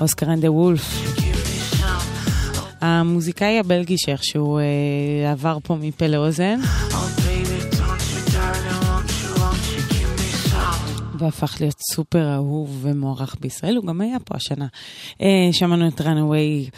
אוסקר 0.04 0.32
אנדה 0.32 0.52
וולף. 0.52 1.14
המוזיקאי 2.80 3.58
הבלגי 3.58 3.98
שאיכשהו 3.98 4.58
אה, 4.58 5.32
עבר 5.32 5.58
פה 5.62 5.76
מפה 5.80 6.06
לאוזן. 6.06 6.60
והפך 11.18 11.56
להיות 11.60 11.76
סופר 11.92 12.34
אהוב 12.34 12.78
ומוערך 12.80 13.36
בישראל, 13.40 13.76
הוא 13.76 13.86
גם 13.86 14.00
היה 14.00 14.20
פה 14.20 14.34
השנה. 14.36 14.66
אה, 15.22 15.52
שמענו 15.52 15.88
את 15.88 16.00
ראנאווי, 16.00 16.68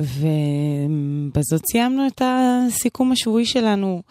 ובזאת 0.00 1.62
סיימנו 1.72 2.06
את 2.06 2.22
הסיכום 2.24 3.12
השבועי 3.12 3.46
שלנו, 3.46 4.02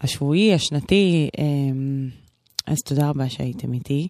השבועי, 0.00 0.54
השנתי. 0.54 1.28
אה, 1.38 1.44
אז 2.66 2.78
תודה 2.78 3.08
רבה 3.08 3.28
שהייתם 3.28 3.72
איתי. 3.72 4.08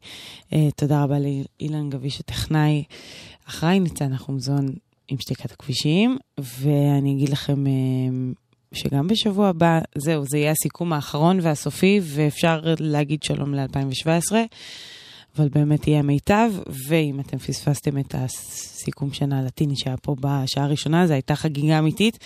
אה, 0.53 0.69
תודה 0.77 1.03
רבה 1.03 1.17
לאילן 1.19 1.91
גביש 1.91 2.21
הטכנאי. 2.21 2.85
אחריי 3.49 3.81
ניצן 3.81 4.13
החומזון 4.13 4.67
עם 5.09 5.17
שתיקת 5.21 5.53
הכבישים, 5.53 6.19
ואני 6.39 7.13
אגיד 7.13 7.29
לכם 7.29 7.67
אה, 7.67 7.73
שגם 8.75 9.07
בשבוע 9.07 9.49
הבא, 9.49 9.81
זהו, 9.95 10.25
זה 10.31 10.39
יהיה 10.39 10.51
הסיכום 10.51 10.93
האחרון 10.93 11.39
והסופי, 11.43 12.01
ואפשר 12.03 12.61
להגיד 12.79 13.23
שלום 13.23 13.55
ל-2017, 13.55 14.33
אבל 15.37 15.49
באמת 15.49 15.87
יהיה 15.87 16.03
מיטב, 16.03 16.51
ואם 16.89 17.21
אתם 17.21 17.39
פספסתם 17.39 17.99
את 17.99 18.15
הסיכום 18.19 19.13
שנה 19.13 19.39
הלטיני 19.39 19.77
שהיה 19.77 19.97
פה 19.97 20.17
בשעה 20.21 20.65
הראשונה, 20.65 21.07
זו 21.07 21.13
הייתה 21.13 21.37
חגיגה 21.37 21.79
אמיתית. 21.79 22.19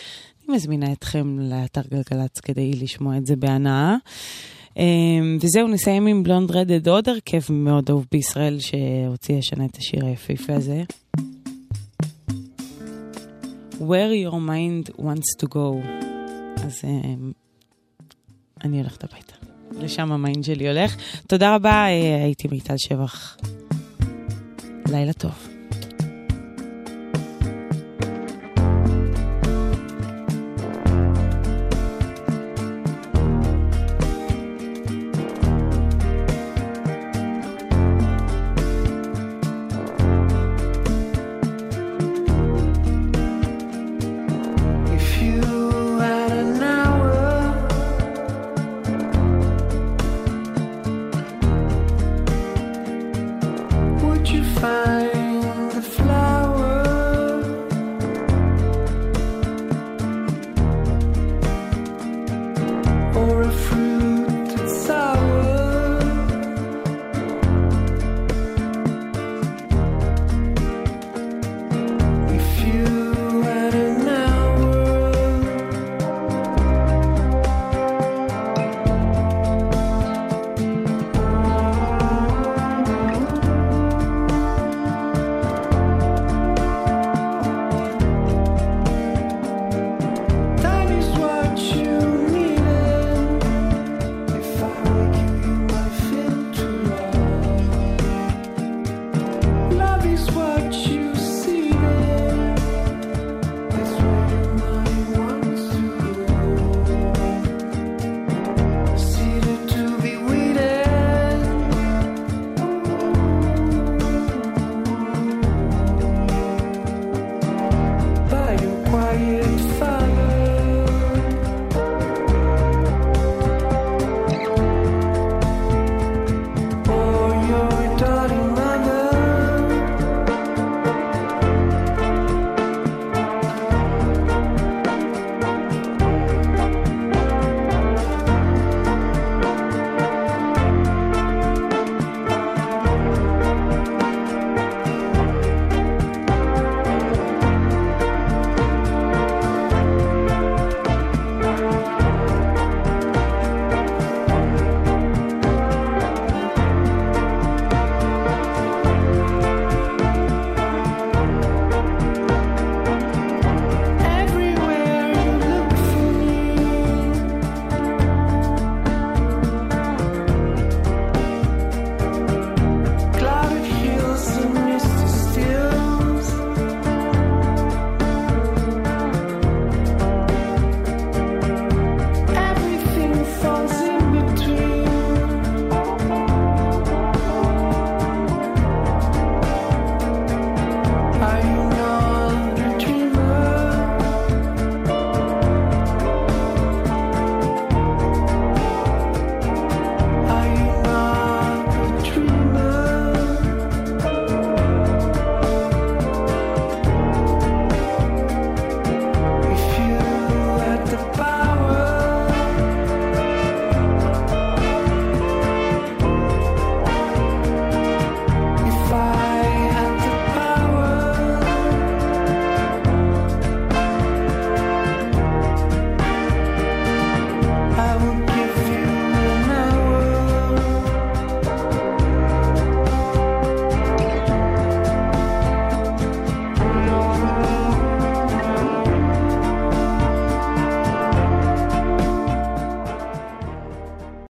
אני 0.48 0.56
מזמינה 0.56 0.92
אתכם 0.92 1.38
לאתר 1.38 1.80
גלגלצ 1.90 2.40
כדי 2.40 2.72
לשמוע 2.72 3.16
את 3.16 3.26
זה 3.26 3.36
בהנאה. 3.36 3.96
אמ, 4.76 5.38
וזהו, 5.40 5.68
נסיים 5.68 6.06
עם 6.06 6.22
Blonde 6.22 6.50
Redhead, 6.50 6.88
עוד 6.88 7.08
הרכב 7.08 7.40
מאוד 7.50 7.90
אהוב 7.90 8.06
בישראל 8.12 8.58
שהוציא 8.60 9.38
השנה 9.38 9.64
את 9.64 9.76
השיר 9.76 10.06
היפהפה 10.06 10.54
הזה. 10.54 10.82
Where 13.80 14.12
your 14.24 14.34
mind 14.48 15.00
wants 15.00 15.44
to 15.44 15.48
go. 15.54 15.86
אז 16.64 16.80
אמ, 16.84 17.32
אני 18.64 18.78
הולכת 18.78 19.04
הביתה. 19.04 19.34
לשם 19.80 20.12
ה 20.12 20.19
mind 20.19 20.44
שלי 20.44 20.68
הולך. 20.68 20.96
תודה 21.26 21.54
רבה, 21.54 21.86
אה, 21.86 22.24
הייתי 22.24 22.48
מיטל 22.48 22.76
שבח. 22.76 23.36
לילה 24.92 25.12
טוב. 25.12 25.55